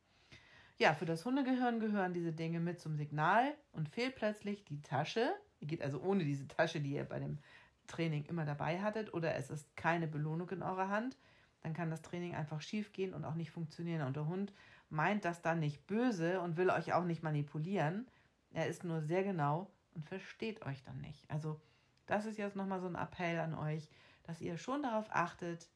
Ja, 0.79 0.93
für 0.93 1.05
das 1.05 1.25
Hundegehirn 1.25 1.79
gehören 1.79 2.13
diese 2.13 2.33
Dinge 2.33 2.59
mit 2.59 2.79
zum 2.79 2.95
Signal 2.97 3.53
und 3.71 3.89
fehlt 3.89 4.15
plötzlich 4.15 4.63
die 4.63 4.81
Tasche. 4.81 5.33
Ihr 5.59 5.67
geht 5.67 5.81
also 5.81 5.99
ohne 6.01 6.23
diese 6.23 6.47
Tasche, 6.47 6.79
die 6.79 6.93
ihr 6.93 7.03
bei 7.03 7.19
dem 7.19 7.39
Training 7.87 8.25
immer 8.25 8.45
dabei 8.45 8.81
hattet, 8.81 9.13
oder 9.13 9.35
es 9.35 9.49
ist 9.49 9.75
keine 9.75 10.07
Belohnung 10.07 10.49
in 10.51 10.61
eurer 10.61 10.89
Hand, 10.89 11.17
dann 11.61 11.73
kann 11.73 11.89
das 11.89 12.01
Training 12.01 12.35
einfach 12.35 12.61
schief 12.61 12.93
gehen 12.93 13.13
und 13.13 13.25
auch 13.25 13.33
nicht 13.33 13.51
funktionieren. 13.51 14.05
Und 14.05 14.15
der 14.15 14.27
Hund 14.27 14.53
meint 14.89 15.25
das 15.25 15.41
dann 15.41 15.59
nicht 15.59 15.85
böse 15.87 16.41
und 16.41 16.57
will 16.57 16.69
euch 16.69 16.93
auch 16.93 17.03
nicht 17.03 17.23
manipulieren. 17.23 18.07
Er 18.51 18.67
ist 18.67 18.83
nur 18.83 19.01
sehr 19.01 19.23
genau 19.23 19.71
und 19.93 20.05
versteht 20.05 20.65
euch 20.65 20.83
dann 20.83 20.99
nicht. 21.01 21.29
Also 21.29 21.59
das 22.05 22.25
ist 22.25 22.37
jetzt 22.37 22.55
nochmal 22.55 22.79
so 22.79 22.87
ein 22.87 22.95
Appell 22.95 23.39
an 23.39 23.53
euch, 23.53 23.89
dass 24.23 24.41
ihr 24.41 24.57
schon 24.57 24.83
darauf 24.83 25.07
achtet, 25.09 25.69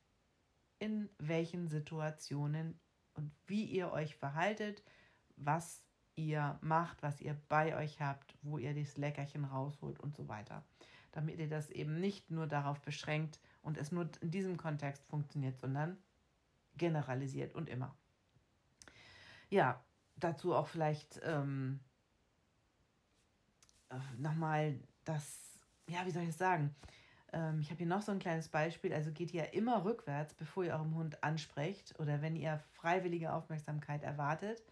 in 0.80 1.10
welchen 1.20 1.68
Situationen 1.68 2.80
und 3.14 3.32
wie 3.48 3.66
ihr 3.66 3.92
euch 3.92 4.16
verhaltet, 4.16 4.84
was 5.36 5.84
ihr 6.16 6.58
macht, 6.62 7.04
was 7.04 7.22
ihr 7.22 7.40
bei 7.50 7.76
euch 7.76 8.02
habt, 8.02 8.36
wo 8.42 8.58
ihr 8.58 8.74
das 8.74 8.98
Leckerchen 8.98 9.46
rausholt 9.46 10.00
und 10.00 10.16
so 10.16 10.28
weiter. 10.28 10.64
Damit 11.12 11.40
ihr 11.40 11.50
das 11.50 11.70
eben 11.70 12.00
nicht 12.00 12.32
nur 12.32 12.48
darauf 12.48 12.82
beschränkt 12.82 13.40
und 13.62 13.78
es 13.78 13.92
nur 13.92 14.10
in 14.22 14.32
diesem 14.32 14.58
Kontext 14.58 15.06
funktioniert, 15.06 15.60
sondern 15.60 15.98
generalisiert 16.78 17.54
und 17.54 17.70
immer 17.70 17.96
ja, 19.52 19.84
dazu 20.16 20.56
auch 20.56 20.68
vielleicht 20.68 21.20
ähm, 21.24 21.80
äh, 23.90 23.96
nochmal 24.18 24.80
das, 25.04 25.60
ja, 25.88 26.06
wie 26.06 26.12
soll 26.12 26.24
ich 26.24 26.30
es 26.30 26.38
sagen? 26.38 26.74
Ähm, 27.34 27.60
ich 27.60 27.70
habe 27.70 27.78
hier 27.78 27.88
noch 27.88 28.02
so 28.02 28.12
ein 28.12 28.20
kleines 28.20 28.50
Beispiel. 28.50 28.94
Also 28.94 29.12
geht 29.12 29.34
ihr 29.34 29.54
immer 29.54 29.84
rückwärts, 29.84 30.34
bevor 30.34 30.64
ihr 30.64 30.74
eurem 30.74 30.96
Hund 30.96 31.24
ansprecht 31.24 31.94
oder 32.00 32.22
wenn 32.22 32.36
ihr 32.36 32.60
freiwillige 32.74 33.34
Aufmerksamkeit 33.34 34.04
erwartet, 34.04 34.64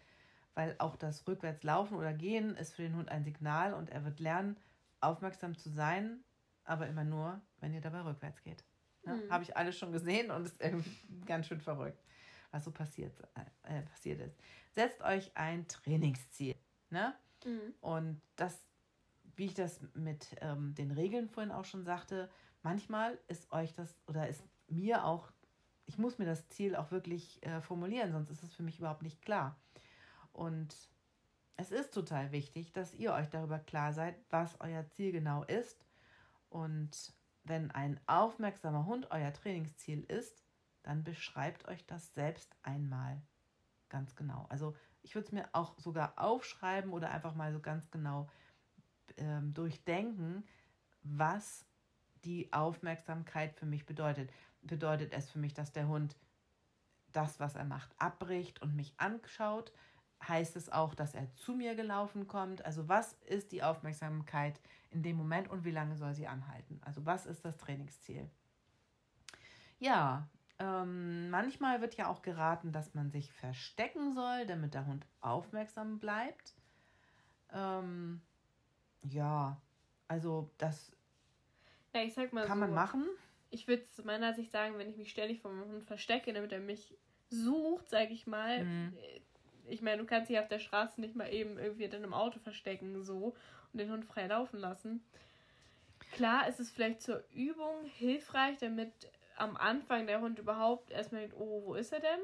weil 0.54 0.74
auch 0.78 0.96
das 0.96 1.26
Rückwärtslaufen 1.28 1.96
oder 1.96 2.14
Gehen 2.14 2.56
ist 2.56 2.74
für 2.74 2.82
den 2.82 2.96
Hund 2.96 3.10
ein 3.10 3.24
Signal 3.24 3.74
und 3.74 3.90
er 3.90 4.04
wird 4.04 4.18
lernen, 4.18 4.56
aufmerksam 5.00 5.56
zu 5.56 5.68
sein, 5.68 6.24
aber 6.64 6.88
immer 6.88 7.04
nur, 7.04 7.40
wenn 7.60 7.74
ihr 7.74 7.80
dabei 7.80 8.00
rückwärts 8.00 8.42
geht. 8.42 8.64
Ja, 9.04 9.14
mhm. 9.14 9.30
Habe 9.30 9.44
ich 9.44 9.56
alles 9.56 9.78
schon 9.78 9.92
gesehen 9.92 10.30
und 10.30 10.46
ist 10.46 10.60
irgendwie 10.60 10.90
ganz 11.26 11.46
schön 11.46 11.60
verrückt 11.60 12.02
was 12.50 12.64
so 12.64 12.70
passiert, 12.70 13.12
äh, 13.64 13.82
passiert 13.82 14.20
ist. 14.20 14.36
Setzt 14.72 15.02
euch 15.02 15.36
ein 15.36 15.66
Trainingsziel. 15.68 16.56
Ne? 16.90 17.14
Mhm. 17.44 17.74
Und 17.80 18.20
das, 18.36 18.58
wie 19.36 19.46
ich 19.46 19.54
das 19.54 19.80
mit 19.94 20.36
ähm, 20.40 20.74
den 20.74 20.90
Regeln 20.90 21.28
vorhin 21.28 21.52
auch 21.52 21.64
schon 21.64 21.84
sagte, 21.84 22.30
manchmal 22.62 23.18
ist 23.28 23.50
euch 23.52 23.74
das 23.74 24.00
oder 24.06 24.28
ist 24.28 24.42
mir 24.68 25.04
auch, 25.04 25.30
ich 25.86 25.98
muss 25.98 26.18
mir 26.18 26.26
das 26.26 26.48
Ziel 26.48 26.76
auch 26.76 26.90
wirklich 26.90 27.44
äh, 27.44 27.60
formulieren, 27.60 28.12
sonst 28.12 28.30
ist 28.30 28.42
es 28.42 28.54
für 28.54 28.62
mich 28.62 28.78
überhaupt 28.78 29.02
nicht 29.02 29.22
klar. 29.22 29.58
Und 30.32 30.76
es 31.56 31.72
ist 31.72 31.92
total 31.92 32.32
wichtig, 32.32 32.72
dass 32.72 32.94
ihr 32.94 33.12
euch 33.12 33.28
darüber 33.28 33.58
klar 33.58 33.92
seid, 33.92 34.16
was 34.30 34.60
euer 34.60 34.88
Ziel 34.90 35.12
genau 35.12 35.44
ist. 35.44 35.84
Und 36.48 37.12
wenn 37.44 37.70
ein 37.70 38.00
aufmerksamer 38.06 38.86
Hund 38.86 39.10
euer 39.10 39.32
Trainingsziel 39.32 40.04
ist, 40.04 40.42
dann 40.82 41.04
beschreibt 41.04 41.68
euch 41.68 41.84
das 41.86 42.14
selbst 42.14 42.54
einmal 42.62 43.20
ganz 43.88 44.16
genau. 44.16 44.46
Also 44.48 44.74
ich 45.02 45.14
würde 45.14 45.26
es 45.26 45.32
mir 45.32 45.48
auch 45.52 45.78
sogar 45.78 46.14
aufschreiben 46.16 46.92
oder 46.92 47.10
einfach 47.10 47.34
mal 47.34 47.52
so 47.52 47.60
ganz 47.60 47.90
genau 47.90 48.28
ähm, 49.16 49.52
durchdenken, 49.54 50.44
was 51.02 51.64
die 52.24 52.52
Aufmerksamkeit 52.52 53.54
für 53.54 53.66
mich 53.66 53.86
bedeutet. 53.86 54.30
Bedeutet 54.62 55.12
es 55.12 55.30
für 55.30 55.38
mich, 55.38 55.54
dass 55.54 55.72
der 55.72 55.88
Hund 55.88 56.16
das, 57.12 57.40
was 57.40 57.56
er 57.56 57.64
macht, 57.64 57.90
abbricht 57.98 58.62
und 58.62 58.76
mich 58.76 58.94
anschaut? 58.98 59.72
heißt 60.26 60.56
es 60.56 60.70
auch, 60.70 60.94
dass 60.94 61.14
er 61.14 61.32
zu 61.34 61.54
mir 61.54 61.74
gelaufen 61.74 62.26
kommt. 62.26 62.64
Also 62.64 62.88
was 62.88 63.14
ist 63.26 63.52
die 63.52 63.62
Aufmerksamkeit 63.62 64.60
in 64.90 65.02
dem 65.02 65.16
Moment 65.16 65.48
und 65.48 65.64
wie 65.64 65.70
lange 65.70 65.96
soll 65.96 66.14
sie 66.14 66.26
anhalten? 66.26 66.80
Also 66.84 67.06
was 67.06 67.26
ist 67.26 67.44
das 67.44 67.56
Trainingsziel? 67.56 68.28
Ja, 69.78 70.28
ähm, 70.60 71.30
manchmal 71.30 71.80
wird 71.80 71.96
ja 71.96 72.08
auch 72.08 72.22
geraten, 72.22 72.70
dass 72.70 72.94
man 72.94 73.10
sich 73.10 73.32
verstecken 73.32 74.12
soll, 74.12 74.46
damit 74.46 74.74
der 74.74 74.86
Hund 74.86 75.04
aufmerksam 75.20 75.98
bleibt. 75.98 76.54
Ähm, 77.52 78.20
ja, 79.02 79.60
also 80.06 80.50
das 80.58 80.92
ja, 81.92 82.06
kann 82.06 82.46
so, 82.46 82.54
man 82.54 82.72
machen. 82.72 83.08
Ich 83.50 83.66
würde 83.66 83.82
zu 83.90 84.04
meiner 84.04 84.34
Sicht 84.34 84.52
sagen, 84.52 84.78
wenn 84.78 84.88
ich 84.88 84.96
mich 84.96 85.10
ständig 85.10 85.40
vom 85.40 85.58
Hund 85.60 85.84
verstecke, 85.84 86.32
damit 86.32 86.52
er 86.52 86.60
mich 86.60 86.94
sucht, 87.30 87.90
sage 87.90 88.12
ich 88.12 88.28
mal, 88.28 88.64
mhm 88.64 88.96
ich 89.70 89.82
meine, 89.82 89.98
du 89.98 90.06
kannst 90.06 90.30
dich 90.30 90.38
auf 90.38 90.48
der 90.48 90.58
Straße 90.58 91.00
nicht 91.00 91.16
mal 91.16 91.32
eben 91.32 91.58
irgendwie 91.58 91.84
in 91.84 91.94
einem 91.94 92.14
Auto 92.14 92.38
verstecken 92.40 93.02
so 93.04 93.34
und 93.72 93.78
den 93.78 93.90
Hund 93.90 94.04
frei 94.04 94.26
laufen 94.26 94.58
lassen. 94.58 95.02
Klar 96.12 96.48
ist 96.48 96.60
es 96.60 96.70
vielleicht 96.70 97.02
zur 97.02 97.22
Übung 97.32 97.84
hilfreich, 97.84 98.58
damit 98.58 98.92
am 99.40 99.56
Anfang 99.56 100.06
der 100.06 100.20
Hund 100.20 100.38
überhaupt 100.38 100.90
erstmal 100.90 101.22
denkt, 101.22 101.36
oh, 101.38 101.62
wo 101.66 101.74
ist 101.74 101.92
er 101.92 102.00
denn? 102.00 102.20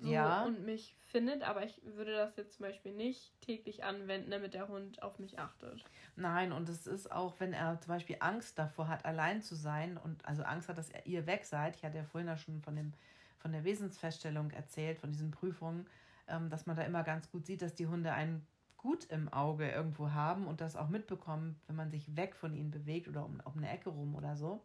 So, 0.00 0.10
ja. 0.10 0.44
Und 0.44 0.64
mich 0.64 0.96
findet, 1.10 1.42
aber 1.42 1.64
ich 1.64 1.80
würde 1.84 2.12
das 2.12 2.36
jetzt 2.36 2.54
zum 2.54 2.66
Beispiel 2.66 2.92
nicht 2.92 3.40
täglich 3.40 3.84
anwenden, 3.84 4.30
damit 4.30 4.54
der 4.54 4.68
Hund 4.68 5.02
auf 5.02 5.18
mich 5.18 5.38
achtet. 5.38 5.84
Nein, 6.16 6.52
und 6.52 6.68
es 6.68 6.86
ist 6.86 7.12
auch, 7.12 7.38
wenn 7.38 7.52
er 7.52 7.80
zum 7.80 7.92
Beispiel 7.92 8.16
Angst 8.20 8.58
davor 8.58 8.88
hat, 8.88 9.04
allein 9.04 9.42
zu 9.42 9.54
sein 9.54 9.96
und 9.96 10.24
also 10.26 10.42
Angst 10.42 10.68
hat, 10.68 10.78
dass 10.78 10.90
ihr 11.04 11.26
weg 11.26 11.44
seid. 11.44 11.76
Ich 11.76 11.84
hatte 11.84 11.98
ja 11.98 12.04
vorhin 12.04 12.26
ja 12.26 12.36
schon 12.36 12.62
von, 12.62 12.74
dem, 12.74 12.92
von 13.38 13.52
der 13.52 13.64
Wesensfeststellung 13.64 14.50
erzählt, 14.50 14.98
von 14.98 15.12
diesen 15.12 15.30
Prüfungen 15.30 15.86
ähm, 16.28 16.48
dass 16.50 16.66
man 16.66 16.76
da 16.76 16.82
immer 16.82 17.02
ganz 17.02 17.30
gut 17.30 17.46
sieht, 17.46 17.62
dass 17.62 17.74
die 17.74 17.86
Hunde 17.86 18.12
einen 18.12 18.46
gut 18.76 19.04
im 19.04 19.32
Auge 19.32 19.70
irgendwo 19.70 20.10
haben 20.10 20.46
und 20.46 20.60
das 20.60 20.76
auch 20.76 20.88
mitbekommen, 20.88 21.60
wenn 21.66 21.76
man 21.76 21.90
sich 21.90 22.16
weg 22.16 22.34
von 22.34 22.54
ihnen 22.54 22.70
bewegt 22.70 23.06
oder 23.06 23.24
um, 23.24 23.40
um 23.44 23.56
eine 23.56 23.70
Ecke 23.70 23.90
rum 23.90 24.14
oder 24.14 24.36
so. 24.36 24.60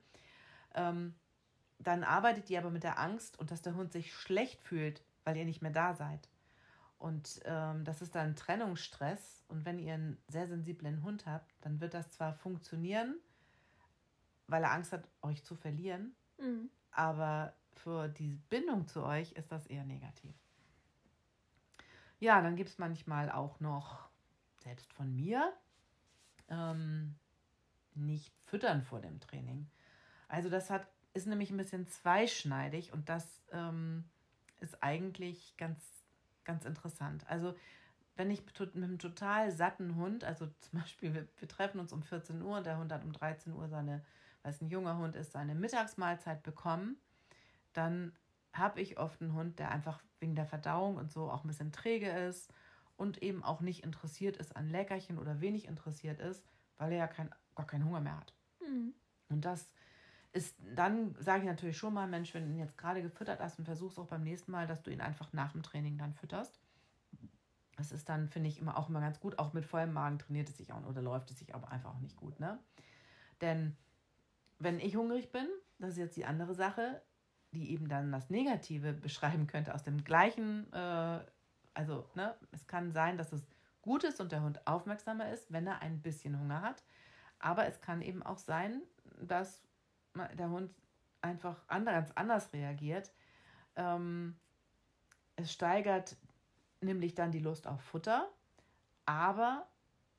Ähm, 0.74 1.14
dann 1.80 2.04
arbeitet 2.04 2.50
die 2.50 2.58
aber 2.58 2.70
mit 2.70 2.84
der 2.84 3.00
Angst 3.00 3.40
und 3.40 3.52
dass 3.52 3.62
der 3.62 3.76
Hund 3.76 3.92
sich 3.92 4.14
schlecht 4.14 4.62
fühlt, 4.62 5.04
weil 5.24 5.38
ihr 5.38 5.46
nicht 5.46 5.62
mehr 5.62 5.72
da 5.72 5.94
seid. 5.94 6.30
Und 6.98 7.42
ähm, 7.46 7.84
das 7.84 8.02
ist 8.02 8.16
dann 8.16 8.36
Trennungsstress. 8.36 9.44
Und 9.48 9.66
wenn 9.66 9.80
ihr 9.80 9.94
einen 9.94 10.18
sehr 10.28 10.48
sensiblen 10.48 11.04
Hund 11.04 11.26
habt, 11.26 11.54
dann 11.62 11.80
wird 11.80 11.94
das 11.94 12.12
zwar 12.12 12.34
funktionieren, 12.34 13.16
weil 14.48 14.64
er 14.64 14.72
Angst 14.72 14.94
hat, 14.94 15.08
euch 15.22 15.44
zu 15.44 15.56
verlieren, 15.56 16.16
mhm. 16.38 16.70
aber 16.92 17.54
für 17.74 18.08
die 18.08 18.36
Bindung 18.50 18.88
zu 18.88 19.04
euch 19.04 19.34
ist 19.34 19.52
das 19.52 19.68
eher 19.68 19.86
negativ. 19.86 20.36
Ja, 22.20 22.42
dann 22.42 22.56
gibt 22.56 22.70
es 22.70 22.78
manchmal 22.80 23.30
auch 23.32 23.60
noch, 23.60 24.10
selbst 24.64 24.92
von 24.94 25.16
mir, 25.16 25.54
ähm, 26.50 27.16
nicht 27.94 28.34
füttern 28.46 28.82
vor 28.82 29.02
dem 29.02 29.20
Training. 29.20 29.70
Also 30.28 30.50
das 30.50 30.70
hat, 30.70 30.88
ist 31.18 31.28
nämlich 31.28 31.50
ein 31.52 31.58
bisschen 31.58 31.88
zweischneidig 31.88 32.94
und 32.94 33.10
das 33.10 33.26
ähm, 33.52 34.06
ist 34.60 34.82
eigentlich 34.84 35.56
ganz, 35.58 35.84
ganz 36.46 36.64
interessant. 36.64 37.28
Also 37.28 37.56
wenn 38.16 38.32
ich 38.32 38.44
mit 38.46 38.76
einem 38.76 39.00
total 39.00 39.52
satten 39.52 39.96
Hund, 39.96 40.24
also 40.24 40.48
zum 40.62 40.80
Beispiel 40.80 41.14
wir, 41.14 41.28
wir 41.40 41.48
treffen 41.48 41.80
uns 41.80 41.92
um 41.92 42.04
14 42.04 42.42
Uhr 42.42 42.58
und 42.58 42.66
der 42.66 42.78
Hund 42.78 42.92
hat 42.92 43.04
um 43.04 43.12
13 43.12 43.54
Uhr 43.54 43.68
seine, 43.68 44.06
weil 44.44 44.52
es 44.52 44.62
ein 44.62 44.70
junger 44.70 44.98
Hund 44.98 45.16
ist, 45.16 45.32
seine 45.32 45.56
Mittagsmahlzeit 45.56 46.44
bekommen, 46.44 46.98
dann 47.74 48.14
habe 48.54 48.80
ich 48.82 48.98
oft 48.98 49.22
einen 49.22 49.34
Hund, 49.34 49.60
der 49.60 49.72
einfach 49.72 50.02
wegen 50.20 50.36
der 50.36 50.46
Verdauung 50.46 50.98
und 50.98 51.12
so 51.12 51.30
auch 51.30 51.44
ein 51.44 51.48
bisschen 51.48 51.72
träge 51.72 52.10
ist 52.10 52.52
und 52.96 53.22
eben 53.22 53.44
auch 53.44 53.62
nicht 53.62 53.84
interessiert 53.84 54.38
ist 54.38 54.56
an 54.56 54.70
Leckerchen 54.70 55.18
oder 55.18 55.42
wenig 55.42 55.68
interessiert 55.68 56.20
ist, 56.20 56.44
weil 56.78 56.92
er 56.92 56.98
ja 57.00 57.08
kein, 57.08 57.30
gar 57.56 57.68
keinen 57.68 57.86
Hunger 57.86 58.02
mehr 58.02 58.18
hat. 58.18 58.34
Mhm. 58.62 58.94
Und 59.30 59.46
das 59.46 59.70
ist, 60.38 60.56
dann 60.76 61.16
sage 61.20 61.42
ich 61.42 61.48
natürlich 61.48 61.78
schon 61.78 61.96
mal, 61.96 62.08
Mensch, 62.08 62.34
wenn 62.34 62.46
du 62.46 62.52
ihn 62.52 62.60
jetzt 62.60 62.78
gerade 62.78 63.02
gefüttert 63.02 63.40
hast 63.40 63.58
und 63.58 63.66
versuchst 63.66 63.98
auch 63.98 64.06
beim 64.06 64.24
nächsten 64.24 64.52
Mal, 64.52 64.68
dass 64.68 64.84
du 64.84 64.92
ihn 64.92 65.02
einfach 65.02 65.34
nach 65.34 65.52
dem 65.52 65.64
Training 65.64 65.98
dann 65.98 66.14
fütterst. 66.14 66.60
Das 67.76 67.92
ist 67.92 68.08
dann, 68.08 68.30
finde 68.30 68.50
ich, 68.50 68.60
immer 68.60 68.78
auch 68.78 68.88
immer 68.88 69.02
ganz 69.02 69.20
gut. 69.20 69.40
Auch 69.40 69.54
mit 69.54 69.66
vollem 69.66 69.94
Magen 69.94 70.20
trainiert 70.20 70.48
es 70.48 70.58
sich 70.58 70.72
auch 70.72 70.86
oder 70.86 71.02
läuft 71.02 71.32
es 71.32 71.40
sich 71.40 71.56
aber 71.56 71.72
einfach 71.72 71.96
auch 71.96 72.00
nicht 72.00 72.16
gut. 72.16 72.40
Ne? 72.40 72.60
Denn 73.42 73.76
wenn 74.60 74.80
ich 74.80 74.96
hungrig 74.96 75.32
bin, 75.32 75.48
das 75.80 75.92
ist 75.92 75.98
jetzt 75.98 76.18
die 76.18 76.26
andere 76.26 76.54
Sache, 76.54 77.02
die 77.52 77.72
eben 77.72 77.90
dann 77.90 78.12
das 78.12 78.30
Negative 78.30 78.94
beschreiben 79.08 79.48
könnte 79.48 79.74
aus 79.74 79.84
dem 79.84 80.04
gleichen, 80.04 80.72
äh, 80.72 81.20
also 81.74 82.08
ne, 82.16 82.36
es 82.52 82.68
kann 82.68 82.92
sein, 82.92 83.18
dass 83.18 83.34
es 83.34 83.48
gut 83.82 84.04
ist 84.04 84.22
und 84.22 84.32
der 84.32 84.44
Hund 84.44 84.66
aufmerksamer 84.68 85.32
ist, 85.32 85.52
wenn 85.52 85.66
er 85.66 85.82
ein 85.82 86.02
bisschen 86.02 86.40
Hunger 86.40 86.62
hat. 86.62 86.84
Aber 87.40 87.66
es 87.66 87.82
kann 87.82 88.02
eben 88.02 88.24
auch 88.24 88.40
sein, 88.40 88.82
dass 89.22 89.67
der 90.18 90.50
Hund 90.50 90.74
einfach 91.22 91.68
ganz 91.68 92.12
anders 92.16 92.54
reagiert. 92.54 93.12
Ähm, 93.76 94.36
es 95.36 95.52
steigert 95.52 96.16
nämlich 96.82 97.16
dann 97.16 97.32
die 97.32 97.40
Lust 97.40 97.68
auf 97.68 97.82
Futter, 97.82 98.30
aber 99.06 99.68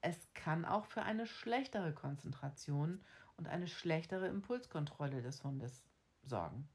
es 0.01 0.16
kann 0.34 0.64
auch 0.64 0.86
für 0.86 1.03
eine 1.03 1.26
schlechtere 1.26 1.92
Konzentration 1.92 3.03
und 3.36 3.49
eine 3.49 3.66
schlechtere 3.66 4.28
Impulskontrolle 4.28 5.22
des 5.22 5.42
Hundes 5.44 5.84
sorgen. 6.22 6.68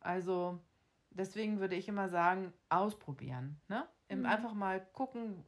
Also 0.00 0.60
deswegen 1.10 1.60
würde 1.60 1.76
ich 1.76 1.88
immer 1.88 2.08
sagen, 2.08 2.52
ausprobieren. 2.68 3.60
Ne? 3.68 3.86
Mhm. 4.10 4.26
Einfach 4.26 4.54
mal 4.54 4.84
gucken. 4.92 5.44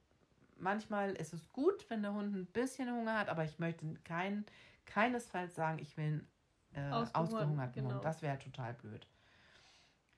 Manchmal 0.59 1.15
ist 1.17 1.35
es 1.35 1.51
gut, 1.51 1.89
wenn 1.91 2.03
der 2.03 2.15
Hund 2.15 2.35
ein 2.35 2.47
bisschen 2.47 2.91
Hunger 2.91 3.19
hat, 3.19 3.29
aber 3.29 3.45
ich 3.45 3.59
möchte 3.59 3.95
kein, 4.05 4.47
keinesfalls 4.87 5.55
sagen, 5.55 5.79
ich 5.79 5.97
will 5.99 6.05
einen 6.05 6.29
äh, 6.77 7.07
ausgehungerten 7.13 7.83
genau. 7.83 7.95
Hund. 7.95 8.05
Das 8.05 8.23
wäre 8.23 8.39
total 8.39 8.75
blöd. 8.75 9.07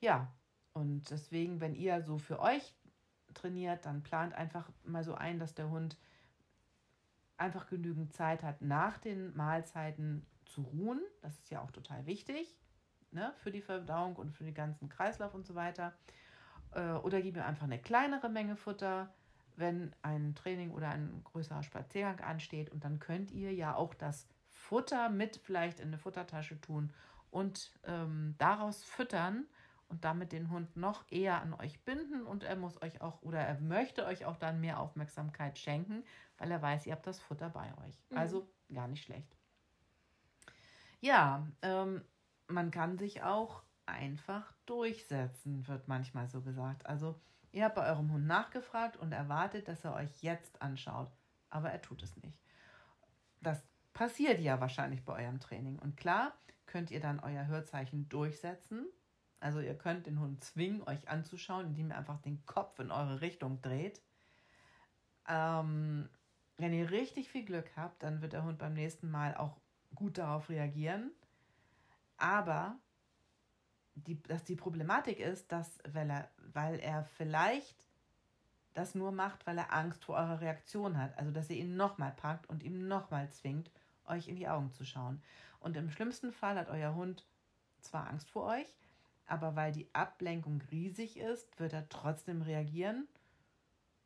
Ja, 0.00 0.32
und 0.72 1.10
deswegen, 1.10 1.60
wenn 1.60 1.74
ihr 1.74 2.02
so 2.02 2.18
für 2.18 2.40
euch 2.40 2.74
trainiert, 3.34 3.86
dann 3.86 4.02
plant 4.02 4.34
einfach 4.34 4.68
mal 4.84 5.04
so 5.04 5.14
ein, 5.14 5.38
dass 5.38 5.54
der 5.54 5.70
Hund 5.70 5.96
einfach 7.36 7.66
genügend 7.68 8.12
Zeit 8.12 8.42
hat, 8.42 8.62
nach 8.62 8.98
den 8.98 9.36
Mahlzeiten 9.36 10.26
zu 10.44 10.62
ruhen. 10.62 11.00
Das 11.22 11.38
ist 11.38 11.50
ja 11.50 11.62
auch 11.62 11.70
total 11.70 12.06
wichtig 12.06 12.56
ne, 13.10 13.32
für 13.38 13.50
die 13.50 13.62
Verdauung 13.62 14.16
und 14.16 14.32
für 14.32 14.44
den 14.44 14.54
ganzen 14.54 14.88
Kreislauf 14.88 15.34
und 15.34 15.46
so 15.46 15.54
weiter. 15.54 15.92
Äh, 16.72 16.92
oder 16.92 17.20
gib 17.22 17.36
mir 17.36 17.44
einfach 17.44 17.64
eine 17.64 17.78
kleinere 17.78 18.28
Menge 18.28 18.56
Futter, 18.56 19.12
wenn 19.56 19.94
ein 20.02 20.34
Training 20.34 20.70
oder 20.70 20.88
ein 20.88 21.22
größerer 21.24 21.62
Spaziergang 21.62 22.20
ansteht. 22.20 22.70
Und 22.70 22.84
dann 22.84 22.98
könnt 22.98 23.30
ihr 23.30 23.52
ja 23.52 23.74
auch 23.74 23.94
das 23.94 24.26
Futter 24.68 25.08
mit 25.08 25.38
vielleicht 25.38 25.80
in 25.80 25.88
eine 25.88 25.98
Futtertasche 25.98 26.60
tun 26.60 26.92
und 27.30 27.72
ähm, 27.84 28.34
daraus 28.36 28.84
füttern 28.84 29.46
und 29.88 30.04
damit 30.04 30.32
den 30.32 30.50
Hund 30.50 30.76
noch 30.76 31.10
eher 31.10 31.40
an 31.40 31.54
euch 31.54 31.82
binden 31.86 32.26
und 32.26 32.44
er 32.44 32.54
muss 32.54 32.80
euch 32.82 33.00
auch 33.00 33.22
oder 33.22 33.40
er 33.40 33.58
möchte 33.60 34.04
euch 34.04 34.26
auch 34.26 34.36
dann 34.36 34.60
mehr 34.60 34.78
Aufmerksamkeit 34.78 35.58
schenken, 35.58 36.04
weil 36.36 36.50
er 36.50 36.60
weiß, 36.60 36.84
ihr 36.84 36.92
habt 36.92 37.06
das 37.06 37.18
Futter 37.18 37.48
bei 37.48 37.72
euch. 37.86 37.98
Mhm. 38.10 38.18
Also 38.18 38.50
gar 38.70 38.88
nicht 38.88 39.04
schlecht. 39.04 39.34
Ja, 41.00 41.46
ähm, 41.62 42.04
man 42.46 42.70
kann 42.70 42.98
sich 42.98 43.22
auch 43.22 43.62
einfach 43.86 44.52
durchsetzen, 44.66 45.66
wird 45.66 45.88
manchmal 45.88 46.28
so 46.28 46.42
gesagt. 46.42 46.84
Also 46.84 47.18
ihr 47.52 47.64
habt 47.64 47.76
bei 47.76 47.88
eurem 47.88 48.12
Hund 48.12 48.26
nachgefragt 48.26 48.98
und 48.98 49.12
erwartet, 49.12 49.66
dass 49.66 49.82
er 49.84 49.94
euch 49.94 50.22
jetzt 50.22 50.60
anschaut, 50.60 51.10
aber 51.48 51.70
er 51.70 51.80
tut 51.80 52.02
es 52.02 52.14
nicht. 52.18 52.38
Das 53.40 53.66
passiert 53.98 54.38
ja 54.38 54.60
wahrscheinlich 54.60 55.04
bei 55.04 55.24
eurem 55.24 55.40
Training. 55.40 55.76
Und 55.76 55.96
klar 55.96 56.32
könnt 56.66 56.92
ihr 56.92 57.00
dann 57.00 57.18
euer 57.18 57.48
Hörzeichen 57.48 58.08
durchsetzen. 58.08 58.86
Also 59.40 59.58
ihr 59.58 59.76
könnt 59.76 60.06
den 60.06 60.20
Hund 60.20 60.44
zwingen, 60.44 60.84
euch 60.84 61.08
anzuschauen, 61.08 61.66
indem 61.66 61.90
ihr 61.90 61.98
einfach 61.98 62.20
den 62.20 62.46
Kopf 62.46 62.78
in 62.78 62.92
eure 62.92 63.20
Richtung 63.22 63.60
dreht. 63.60 64.00
Ähm, 65.26 66.08
wenn 66.58 66.72
ihr 66.72 66.92
richtig 66.92 67.28
viel 67.28 67.44
Glück 67.44 67.68
habt, 67.74 68.04
dann 68.04 68.22
wird 68.22 68.34
der 68.34 68.44
Hund 68.44 68.58
beim 68.58 68.74
nächsten 68.74 69.10
Mal 69.10 69.36
auch 69.36 69.56
gut 69.96 70.18
darauf 70.18 70.48
reagieren. 70.48 71.10
Aber 72.18 72.76
die, 73.96 74.22
dass 74.22 74.44
die 74.44 74.54
Problematik 74.54 75.18
ist, 75.18 75.50
dass 75.50 75.80
weil 75.92 76.08
er, 76.08 76.30
weil 76.52 76.78
er 76.78 77.02
vielleicht 77.02 77.88
das 78.74 78.94
nur 78.94 79.10
macht, 79.10 79.44
weil 79.44 79.58
er 79.58 79.72
Angst 79.72 80.04
vor 80.04 80.14
eurer 80.14 80.40
Reaktion 80.40 80.98
hat. 80.98 81.18
Also, 81.18 81.32
dass 81.32 81.50
ihr 81.50 81.56
ihn 81.56 81.74
nochmal 81.74 82.12
packt 82.12 82.48
und 82.48 82.62
ihm 82.62 82.86
nochmal 82.86 83.28
zwingt, 83.30 83.72
euch 84.08 84.28
in 84.28 84.36
die 84.36 84.48
Augen 84.48 84.72
zu 84.72 84.84
schauen. 84.84 85.22
Und 85.60 85.76
im 85.76 85.90
schlimmsten 85.90 86.32
Fall 86.32 86.56
hat 86.56 86.68
euer 86.68 86.94
Hund 86.94 87.24
zwar 87.80 88.08
Angst 88.08 88.30
vor 88.30 88.44
euch, 88.44 88.76
aber 89.26 89.56
weil 89.56 89.72
die 89.72 89.92
Ablenkung 89.94 90.62
riesig 90.70 91.18
ist, 91.18 91.58
wird 91.58 91.72
er 91.72 91.88
trotzdem 91.88 92.42
reagieren. 92.42 93.06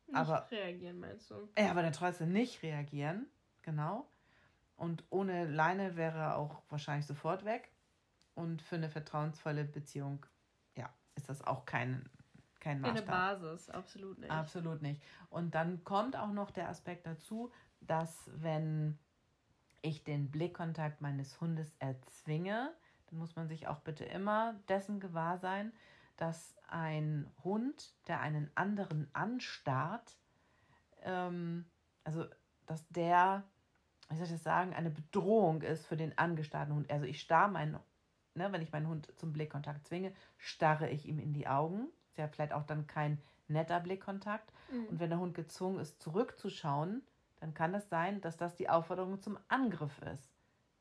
Nicht 0.07 0.17
aber, 0.17 0.49
reagieren, 0.51 0.99
meinst 0.99 1.31
du? 1.31 1.49
Ja, 1.57 1.71
aber 1.71 1.81
dann 1.81 1.93
trotzdem 1.93 2.31
nicht 2.31 2.61
reagieren. 2.61 3.27
Genau. 3.61 4.07
Und 4.75 5.03
ohne 5.09 5.45
Leine 5.45 5.95
wäre 5.95 6.17
er 6.17 6.37
auch 6.37 6.61
wahrscheinlich 6.69 7.05
sofort 7.05 7.45
weg. 7.45 7.71
Und 8.35 8.61
für 8.61 8.75
eine 8.75 8.89
vertrauensvolle 8.89 9.63
Beziehung, 9.63 10.25
ja, 10.75 10.89
ist 11.15 11.29
das 11.29 11.41
auch 11.41 11.65
kein, 11.65 12.09
kein 12.59 12.81
Maßstab. 12.81 12.97
Eine 12.97 13.05
Basis, 13.05 13.69
absolut 13.69 14.17
nicht. 14.19 14.31
Absolut 14.31 14.81
nicht. 14.81 15.01
Und 15.29 15.55
dann 15.55 15.83
kommt 15.83 16.17
auch 16.17 16.31
noch 16.31 16.51
der 16.51 16.67
Aspekt 16.67 17.05
dazu, 17.05 17.51
dass 17.79 18.29
wenn 18.33 18.97
ich 19.83 20.03
den 20.03 20.31
Blickkontakt 20.31 21.01
meines 21.01 21.39
Hundes 21.39 21.71
erzwinge, 21.77 22.73
dann 23.07 23.19
muss 23.19 23.35
man 23.35 23.47
sich 23.47 23.67
auch 23.67 23.79
bitte 23.79 24.05
immer 24.05 24.55
dessen 24.67 24.99
gewahr 24.99 25.37
sein, 25.37 25.71
dass 26.17 26.55
ein 26.67 27.29
Hund, 27.43 27.93
der 28.07 28.21
einen 28.21 28.49
anderen 28.55 29.09
anstarrt, 29.13 30.17
ähm, 31.03 31.65
also 32.03 32.25
dass 32.65 32.87
der, 32.89 33.43
wie 34.09 34.15
soll 34.15 34.25
ich 34.25 34.31
das 34.31 34.43
sagen, 34.43 34.73
eine 34.73 34.89
Bedrohung 34.89 35.61
ist 35.61 35.85
für 35.85 35.97
den 35.97 36.17
angestarrten 36.17 36.73
Hund. 36.73 36.91
Also 36.91 37.05
ich 37.05 37.19
starre 37.19 37.51
meinen, 37.51 37.77
ne, 38.35 38.51
wenn 38.51 38.61
ich 38.61 38.71
meinen 38.71 38.87
Hund 38.87 39.11
zum 39.17 39.33
Blickkontakt 39.33 39.85
zwinge, 39.85 40.13
starre 40.37 40.89
ich 40.89 41.07
ihm 41.07 41.19
in 41.19 41.33
die 41.33 41.47
Augen. 41.47 41.87
Ist 42.07 42.17
ja 42.17 42.27
vielleicht 42.27 42.53
auch 42.53 42.63
dann 42.63 42.87
kein 42.87 43.21
netter 43.47 43.79
Blickkontakt. 43.79 44.51
Mhm. 44.71 44.85
Und 44.87 44.99
wenn 44.99 45.09
der 45.09 45.19
Hund 45.19 45.35
gezwungen 45.35 45.79
ist, 45.79 46.01
zurückzuschauen, 46.01 47.03
dann 47.43 47.53
kann 47.53 47.75
es 47.75 47.89
sein, 47.89 48.21
dass 48.21 48.37
das 48.37 48.55
die 48.55 48.69
Aufforderung 48.69 49.21
zum 49.21 49.37
Angriff 49.49 50.01
ist. 50.13 50.31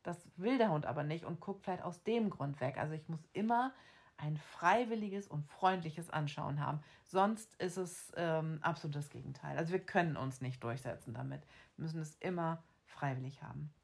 Das 0.04 0.28
will 0.36 0.58
der 0.58 0.70
Hund 0.70 0.86
aber 0.86 1.02
nicht 1.02 1.24
und 1.24 1.40
guckt 1.40 1.64
vielleicht 1.64 1.82
aus 1.82 2.04
dem 2.04 2.30
Grund 2.30 2.60
weg. 2.60 2.78
Also 2.78 2.94
ich 2.94 3.08
muss 3.08 3.18
immer 3.32 3.72
ein 4.16 4.36
freiwilliges 4.36 5.26
und 5.26 5.44
freundliches 5.44 6.08
Anschauen 6.10 6.64
haben. 6.64 6.80
Sonst 7.02 7.60
ist 7.60 7.78
es 7.78 8.12
ähm, 8.14 8.60
absolut 8.62 8.94
das 8.94 9.10
Gegenteil. 9.10 9.58
Also 9.58 9.72
wir 9.72 9.80
können 9.80 10.16
uns 10.16 10.40
nicht 10.40 10.62
durchsetzen 10.62 11.14
damit. 11.14 11.42
Wir 11.76 11.82
müssen 11.82 12.00
es 12.00 12.14
immer 12.20 12.62
freiwillig 12.86 13.42
haben. 13.42 13.74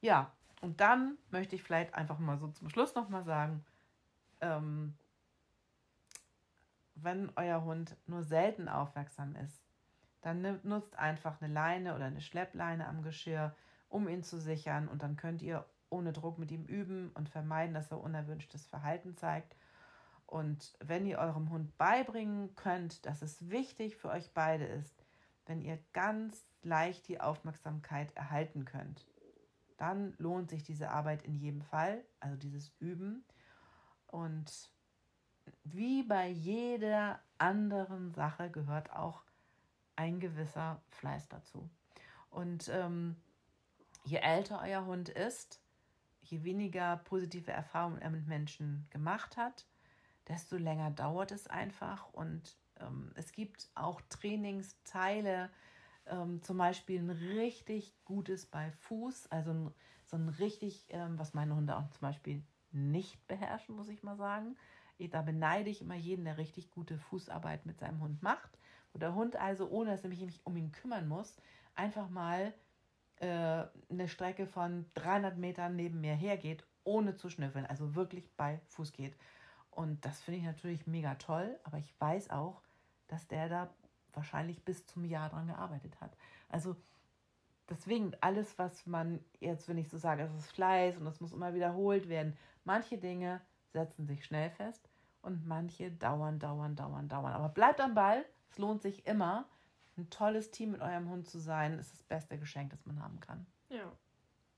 Ja, 0.00 0.32
und 0.62 0.80
dann 0.80 1.18
möchte 1.30 1.54
ich 1.54 1.62
vielleicht 1.62 1.92
einfach 1.92 2.18
mal 2.18 2.38
so 2.38 2.48
zum 2.48 2.70
Schluss 2.70 2.94
nochmal 2.94 3.24
sagen, 3.24 3.62
ähm, 4.40 4.96
wenn 6.94 7.30
euer 7.36 7.62
Hund 7.62 7.94
nur 8.06 8.22
selten 8.22 8.70
aufmerksam 8.70 9.36
ist, 9.36 9.62
dann 10.20 10.60
nutzt 10.62 10.98
einfach 10.98 11.40
eine 11.40 11.52
Leine 11.52 11.94
oder 11.94 12.04
eine 12.06 12.20
Schleppleine 12.20 12.86
am 12.86 13.02
Geschirr, 13.02 13.54
um 13.88 14.08
ihn 14.08 14.22
zu 14.22 14.38
sichern. 14.38 14.88
Und 14.88 15.02
dann 15.02 15.16
könnt 15.16 15.42
ihr 15.42 15.64
ohne 15.88 16.12
Druck 16.12 16.38
mit 16.38 16.50
ihm 16.50 16.64
üben 16.64 17.10
und 17.14 17.28
vermeiden, 17.28 17.74
dass 17.74 17.90
er 17.90 18.00
unerwünschtes 18.00 18.66
Verhalten 18.66 19.16
zeigt. 19.16 19.56
Und 20.26 20.74
wenn 20.78 21.06
ihr 21.06 21.18
eurem 21.18 21.50
Hund 21.50 21.76
beibringen 21.76 22.54
könnt, 22.54 23.04
dass 23.06 23.22
es 23.22 23.50
wichtig 23.50 23.96
für 23.96 24.10
euch 24.10 24.32
beide 24.32 24.64
ist, 24.64 25.04
wenn 25.46 25.60
ihr 25.60 25.78
ganz 25.92 26.54
leicht 26.62 27.08
die 27.08 27.20
Aufmerksamkeit 27.20 28.14
erhalten 28.16 28.64
könnt, 28.64 29.06
dann 29.76 30.14
lohnt 30.18 30.50
sich 30.50 30.62
diese 30.62 30.90
Arbeit 30.90 31.24
in 31.24 31.34
jedem 31.34 31.62
Fall, 31.62 32.04
also 32.20 32.36
dieses 32.36 32.72
Üben. 32.78 33.24
Und 34.06 34.70
wie 35.64 36.04
bei 36.04 36.28
jeder 36.28 37.18
anderen 37.38 38.12
Sache 38.12 38.50
gehört 38.50 38.92
auch 38.92 39.24
ein 40.00 40.18
gewisser 40.18 40.80
Fleiß 40.88 41.28
dazu. 41.28 41.68
Und 42.30 42.70
ähm, 42.72 43.16
je 44.04 44.16
älter 44.16 44.62
euer 44.62 44.86
Hund 44.86 45.10
ist, 45.10 45.60
je 46.22 46.42
weniger 46.42 46.96
positive 46.96 47.52
Erfahrungen 47.52 48.00
er 48.00 48.08
mit 48.08 48.26
Menschen 48.26 48.86
gemacht 48.88 49.36
hat, 49.36 49.66
desto 50.26 50.56
länger 50.56 50.90
dauert 50.90 51.32
es 51.32 51.46
einfach. 51.48 52.10
Und 52.14 52.56
ähm, 52.80 53.12
es 53.14 53.32
gibt 53.32 53.68
auch 53.74 54.00
Trainingsteile, 54.08 55.50
ähm, 56.06 56.40
zum 56.42 56.56
Beispiel 56.56 57.00
ein 57.00 57.10
richtig 57.10 57.94
gutes 58.06 58.46
bei 58.46 58.70
Fuß, 58.70 59.26
also 59.26 59.52
ein, 59.52 59.74
so 60.06 60.16
ein 60.16 60.30
richtig, 60.30 60.86
ähm, 60.88 61.18
was 61.18 61.34
meine 61.34 61.54
Hunde 61.54 61.76
auch 61.76 61.90
zum 61.90 62.00
Beispiel 62.00 62.42
nicht 62.72 63.26
beherrschen, 63.26 63.76
muss 63.76 63.88
ich 63.88 64.02
mal 64.02 64.16
sagen. 64.16 64.56
Da 65.10 65.22
beneide 65.22 65.70
ich 65.70 65.80
immer 65.80 65.94
jeden, 65.94 66.26
der 66.26 66.36
richtig 66.36 66.70
gute 66.70 66.98
Fußarbeit 66.98 67.64
mit 67.64 67.78
seinem 67.78 68.00
Hund 68.00 68.22
macht. 68.22 68.58
Wo 68.92 68.98
der 68.98 69.14
Hund 69.14 69.36
also, 69.36 69.68
ohne 69.68 69.90
dass 69.90 70.02
er 70.02 70.08
mich 70.10 70.40
um 70.44 70.56
ihn 70.56 70.72
kümmern 70.72 71.08
muss, 71.08 71.36
einfach 71.74 72.08
mal 72.08 72.52
äh, 73.16 73.64
eine 73.90 74.08
Strecke 74.08 74.46
von 74.46 74.86
300 74.94 75.38
Metern 75.38 75.76
neben 75.76 76.00
mir 76.00 76.14
hergeht, 76.14 76.64
ohne 76.84 77.16
zu 77.16 77.30
schnüffeln, 77.30 77.66
also 77.66 77.94
wirklich 77.94 78.30
bei 78.36 78.60
Fuß 78.68 78.92
geht. 78.92 79.14
Und 79.70 80.04
das 80.04 80.20
finde 80.20 80.40
ich 80.40 80.44
natürlich 80.44 80.86
mega 80.86 81.14
toll, 81.14 81.58
aber 81.64 81.78
ich 81.78 81.94
weiß 82.00 82.30
auch, 82.30 82.62
dass 83.08 83.28
der 83.28 83.48
da 83.48 83.70
wahrscheinlich 84.12 84.64
bis 84.64 84.86
zum 84.86 85.04
Jahr 85.04 85.28
dran 85.28 85.46
gearbeitet 85.46 86.00
hat. 86.00 86.16
Also 86.48 86.76
deswegen 87.68 88.12
alles, 88.20 88.58
was 88.58 88.86
man 88.86 89.20
jetzt, 89.38 89.68
wenn 89.68 89.78
ich 89.78 89.88
so 89.88 89.98
sage, 89.98 90.22
es 90.22 90.34
ist 90.34 90.50
Fleiß 90.52 90.96
und 90.96 91.06
es 91.06 91.20
muss 91.20 91.32
immer 91.32 91.54
wiederholt 91.54 92.08
werden. 92.08 92.36
Manche 92.64 92.98
Dinge 92.98 93.40
setzen 93.72 94.06
sich 94.06 94.24
schnell 94.24 94.50
fest 94.50 94.88
und 95.22 95.46
manche 95.46 95.90
dauern, 95.90 96.38
dauern, 96.38 96.74
dauern, 96.76 97.08
dauern. 97.08 97.32
Aber 97.32 97.48
bleibt 97.48 97.80
am 97.80 97.94
Ball. 97.94 98.24
Es 98.50 98.58
lohnt 98.58 98.82
sich 98.82 99.06
immer. 99.06 99.48
Ein 99.96 100.10
tolles 100.10 100.50
Team 100.50 100.72
mit 100.72 100.80
eurem 100.80 101.08
Hund 101.08 101.28
zu 101.28 101.38
sein, 101.38 101.78
ist 101.78 101.92
das 101.92 102.02
beste 102.02 102.38
Geschenk, 102.38 102.70
das 102.70 102.86
man 102.86 103.02
haben 103.02 103.20
kann. 103.20 103.46
Ja, 103.68 103.92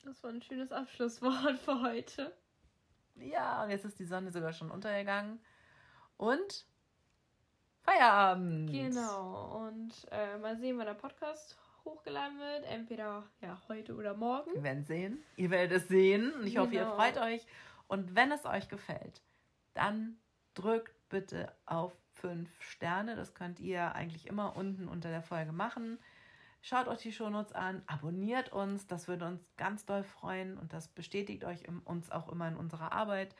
das 0.04 0.22
war 0.22 0.30
ein 0.30 0.42
schönes 0.42 0.72
Abschlusswort 0.72 1.58
für 1.58 1.82
heute. 1.82 2.32
Ja, 3.16 3.62
und 3.64 3.70
jetzt 3.70 3.84
ist 3.84 3.98
die 3.98 4.04
Sonne 4.04 4.30
sogar 4.30 4.52
schon 4.52 4.70
untergegangen. 4.70 5.40
Und 6.16 6.66
Feierabend. 7.82 8.70
Genau. 8.70 9.66
Und 9.66 10.06
äh, 10.10 10.38
mal 10.38 10.56
sehen, 10.56 10.78
wann 10.78 10.86
der 10.86 10.94
Podcast 10.94 11.58
hochgeladen 11.84 12.38
wird. 12.38 12.64
Entweder 12.64 13.24
ja, 13.40 13.60
heute 13.68 13.94
oder 13.94 14.14
morgen. 14.14 14.52
Wir 14.54 14.62
werden 14.62 14.84
sehen. 14.84 15.22
Ihr 15.36 15.50
werdet 15.50 15.82
es 15.82 15.88
sehen. 15.88 16.32
Und 16.34 16.46
ich 16.46 16.54
genau. 16.54 16.66
hoffe, 16.66 16.74
ihr 16.74 16.84
genau. 16.84 16.96
freut 16.96 17.18
euch. 17.18 17.44
Und 17.88 18.14
wenn 18.14 18.30
es 18.30 18.44
euch 18.44 18.68
gefällt, 18.68 19.22
dann 19.74 20.16
drückt 20.54 20.94
bitte 21.08 21.52
auf 21.66 21.92
fünf 22.22 22.48
Sterne. 22.62 23.16
Das 23.16 23.34
könnt 23.34 23.58
ihr 23.58 23.94
eigentlich 23.94 24.28
immer 24.28 24.56
unten 24.56 24.88
unter 24.88 25.10
der 25.10 25.22
Folge 25.22 25.52
machen. 25.52 25.98
Schaut 26.62 26.86
euch 26.86 27.00
die 27.00 27.10
Shownotes 27.10 27.52
an, 27.52 27.82
abonniert 27.88 28.52
uns, 28.52 28.86
das 28.86 29.08
würde 29.08 29.26
uns 29.26 29.44
ganz 29.56 29.84
doll 29.84 30.04
freuen 30.04 30.56
und 30.56 30.72
das 30.72 30.86
bestätigt 30.86 31.44
euch 31.44 31.62
im, 31.62 31.82
uns 31.84 32.12
auch 32.12 32.28
immer 32.28 32.46
in 32.46 32.56
unserer 32.56 32.92
Arbeit, 32.92 33.34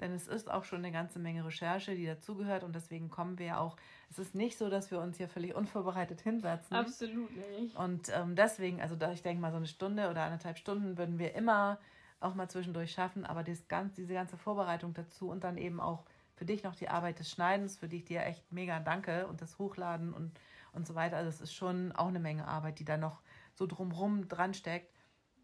denn 0.00 0.12
es 0.12 0.28
ist 0.28 0.48
auch 0.48 0.62
schon 0.62 0.78
eine 0.78 0.92
ganze 0.92 1.18
Menge 1.18 1.44
Recherche, 1.44 1.96
die 1.96 2.06
dazugehört 2.06 2.62
und 2.62 2.76
deswegen 2.76 3.10
kommen 3.10 3.36
wir 3.40 3.58
auch. 3.58 3.76
Es 4.10 4.20
ist 4.20 4.36
nicht 4.36 4.56
so, 4.56 4.70
dass 4.70 4.92
wir 4.92 5.00
uns 5.00 5.16
hier 5.16 5.28
völlig 5.28 5.56
unvorbereitet 5.56 6.20
hinsetzen. 6.20 6.76
Absolut 6.76 7.30
nicht. 7.58 7.74
Und 7.74 8.08
ähm, 8.14 8.36
deswegen, 8.36 8.80
also 8.80 8.94
da, 8.94 9.10
ich 9.10 9.22
denke 9.22 9.42
mal, 9.42 9.50
so 9.50 9.56
eine 9.56 9.66
Stunde 9.66 10.08
oder 10.08 10.22
anderthalb 10.22 10.56
Stunden 10.56 10.96
würden 10.96 11.18
wir 11.18 11.34
immer 11.34 11.80
auch 12.20 12.36
mal 12.36 12.48
zwischendurch 12.48 12.92
schaffen, 12.92 13.26
aber 13.26 13.42
das 13.42 13.66
ganz, 13.66 13.94
diese 13.94 14.14
ganze 14.14 14.36
Vorbereitung 14.36 14.94
dazu 14.94 15.28
und 15.28 15.42
dann 15.42 15.56
eben 15.56 15.80
auch 15.80 16.04
für 16.38 16.44
dich 16.44 16.62
noch 16.62 16.76
die 16.76 16.88
Arbeit 16.88 17.18
des 17.18 17.30
Schneidens, 17.30 17.76
für 17.76 17.88
die 17.88 17.96
ich 17.96 18.04
dir 18.04 18.24
echt 18.24 18.52
mega 18.52 18.78
danke 18.78 19.26
und 19.26 19.42
das 19.42 19.58
Hochladen 19.58 20.14
und, 20.14 20.38
und 20.72 20.86
so 20.86 20.94
weiter. 20.94 21.16
Also 21.16 21.28
es 21.28 21.40
ist 21.40 21.52
schon 21.52 21.92
auch 21.92 22.06
eine 22.06 22.20
Menge 22.20 22.46
Arbeit, 22.46 22.78
die 22.78 22.84
da 22.84 22.96
noch 22.96 23.20
so 23.54 23.66
drumrum 23.66 24.28
dran 24.28 24.54
steckt. 24.54 24.94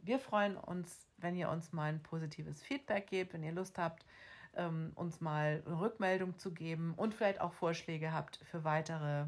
Wir 0.03 0.21
freuen 0.21 0.57
uns, 0.57 1.09
wenn 1.17 1.35
ihr 1.35 1.51
uns 1.51 1.73
mal 1.73 1.93
ein 1.93 2.03
positives 2.03 2.63
Feedback 2.63 3.09
gebt, 3.09 3.33
wenn 3.33 3.43
ihr 3.43 3.53
Lust 3.53 3.77
habt, 3.77 4.07
ähm, 4.55 4.93
uns 4.95 5.21
mal 5.21 5.65
eine 5.67 5.81
Rückmeldung 5.81 6.39
zu 6.39 6.53
geben 6.53 6.95
und 6.97 7.13
vielleicht 7.13 7.41
auch 7.41 7.53
Vorschläge 7.53 8.13
habt 8.13 8.37
für 8.37 8.63
weitere 8.63 9.27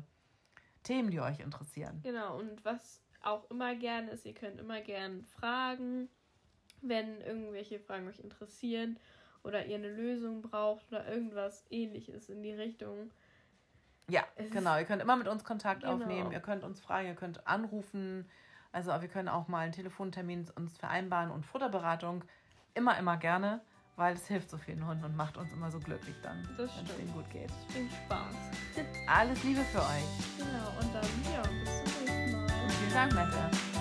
Themen, 0.84 1.10
die 1.10 1.20
euch 1.20 1.40
interessieren. 1.40 1.98
Genau, 2.04 2.38
und 2.38 2.64
was 2.64 3.02
auch 3.22 3.50
immer 3.50 3.74
gern 3.74 4.06
ist, 4.06 4.24
ihr 4.24 4.34
könnt 4.34 4.60
immer 4.60 4.80
gern 4.82 5.24
fragen, 5.24 6.08
wenn 6.80 7.20
irgendwelche 7.22 7.80
Fragen 7.80 8.06
euch 8.06 8.20
interessieren 8.20 9.00
oder 9.42 9.66
ihr 9.66 9.76
eine 9.76 9.90
Lösung 9.90 10.42
braucht 10.42 10.86
oder 10.88 11.06
irgendwas 11.06 11.64
ähnliches 11.70 12.28
in 12.28 12.42
die 12.42 12.52
Richtung. 12.52 13.10
Ja, 14.08 14.24
es 14.36 14.50
genau. 14.50 14.78
Ihr 14.78 14.84
könnt 14.84 15.02
immer 15.02 15.16
mit 15.16 15.28
uns 15.28 15.44
Kontakt 15.44 15.82
genau. 15.82 15.94
aufnehmen. 15.94 16.32
Ihr 16.32 16.40
könnt 16.40 16.64
uns 16.64 16.80
fragen, 16.80 17.08
ihr 17.08 17.14
könnt 17.14 17.46
anrufen. 17.46 18.28
Also 18.72 18.90
wir 19.00 19.08
können 19.08 19.28
auch 19.28 19.48
mal 19.48 19.60
einen 19.60 19.72
Telefontermin 19.72 20.46
uns 20.54 20.78
vereinbaren 20.78 21.30
und 21.30 21.44
Futterberatung. 21.44 22.24
Immer, 22.74 22.98
immer 22.98 23.16
gerne, 23.16 23.60
weil 23.96 24.14
es 24.14 24.26
hilft 24.26 24.50
so 24.50 24.58
vielen 24.58 24.86
Hunden 24.86 25.04
und 25.04 25.16
macht 25.16 25.36
uns 25.36 25.52
immer 25.52 25.70
so 25.70 25.80
glücklich 25.80 26.14
dann, 26.22 26.46
wenn 26.56 26.66
es 26.66 26.98
ihnen 26.98 27.12
gut 27.12 27.28
geht. 27.30 27.48
Das 27.48 27.74
bringt 27.74 27.90
Spaß. 27.90 28.34
Alles 29.08 29.42
Liebe 29.42 29.62
für 29.62 29.78
euch. 29.78 30.36
Genau, 30.38 30.68
und 30.80 30.94
dann, 30.94 31.32
ja, 31.32 31.42
bis 31.42 31.84
zum 31.84 32.04
nächsten 32.04 32.32
Mal. 32.32 32.62
Und 32.62 32.72
vielen 32.72 32.92
Dank, 32.92 33.14
Mette. 33.14 33.75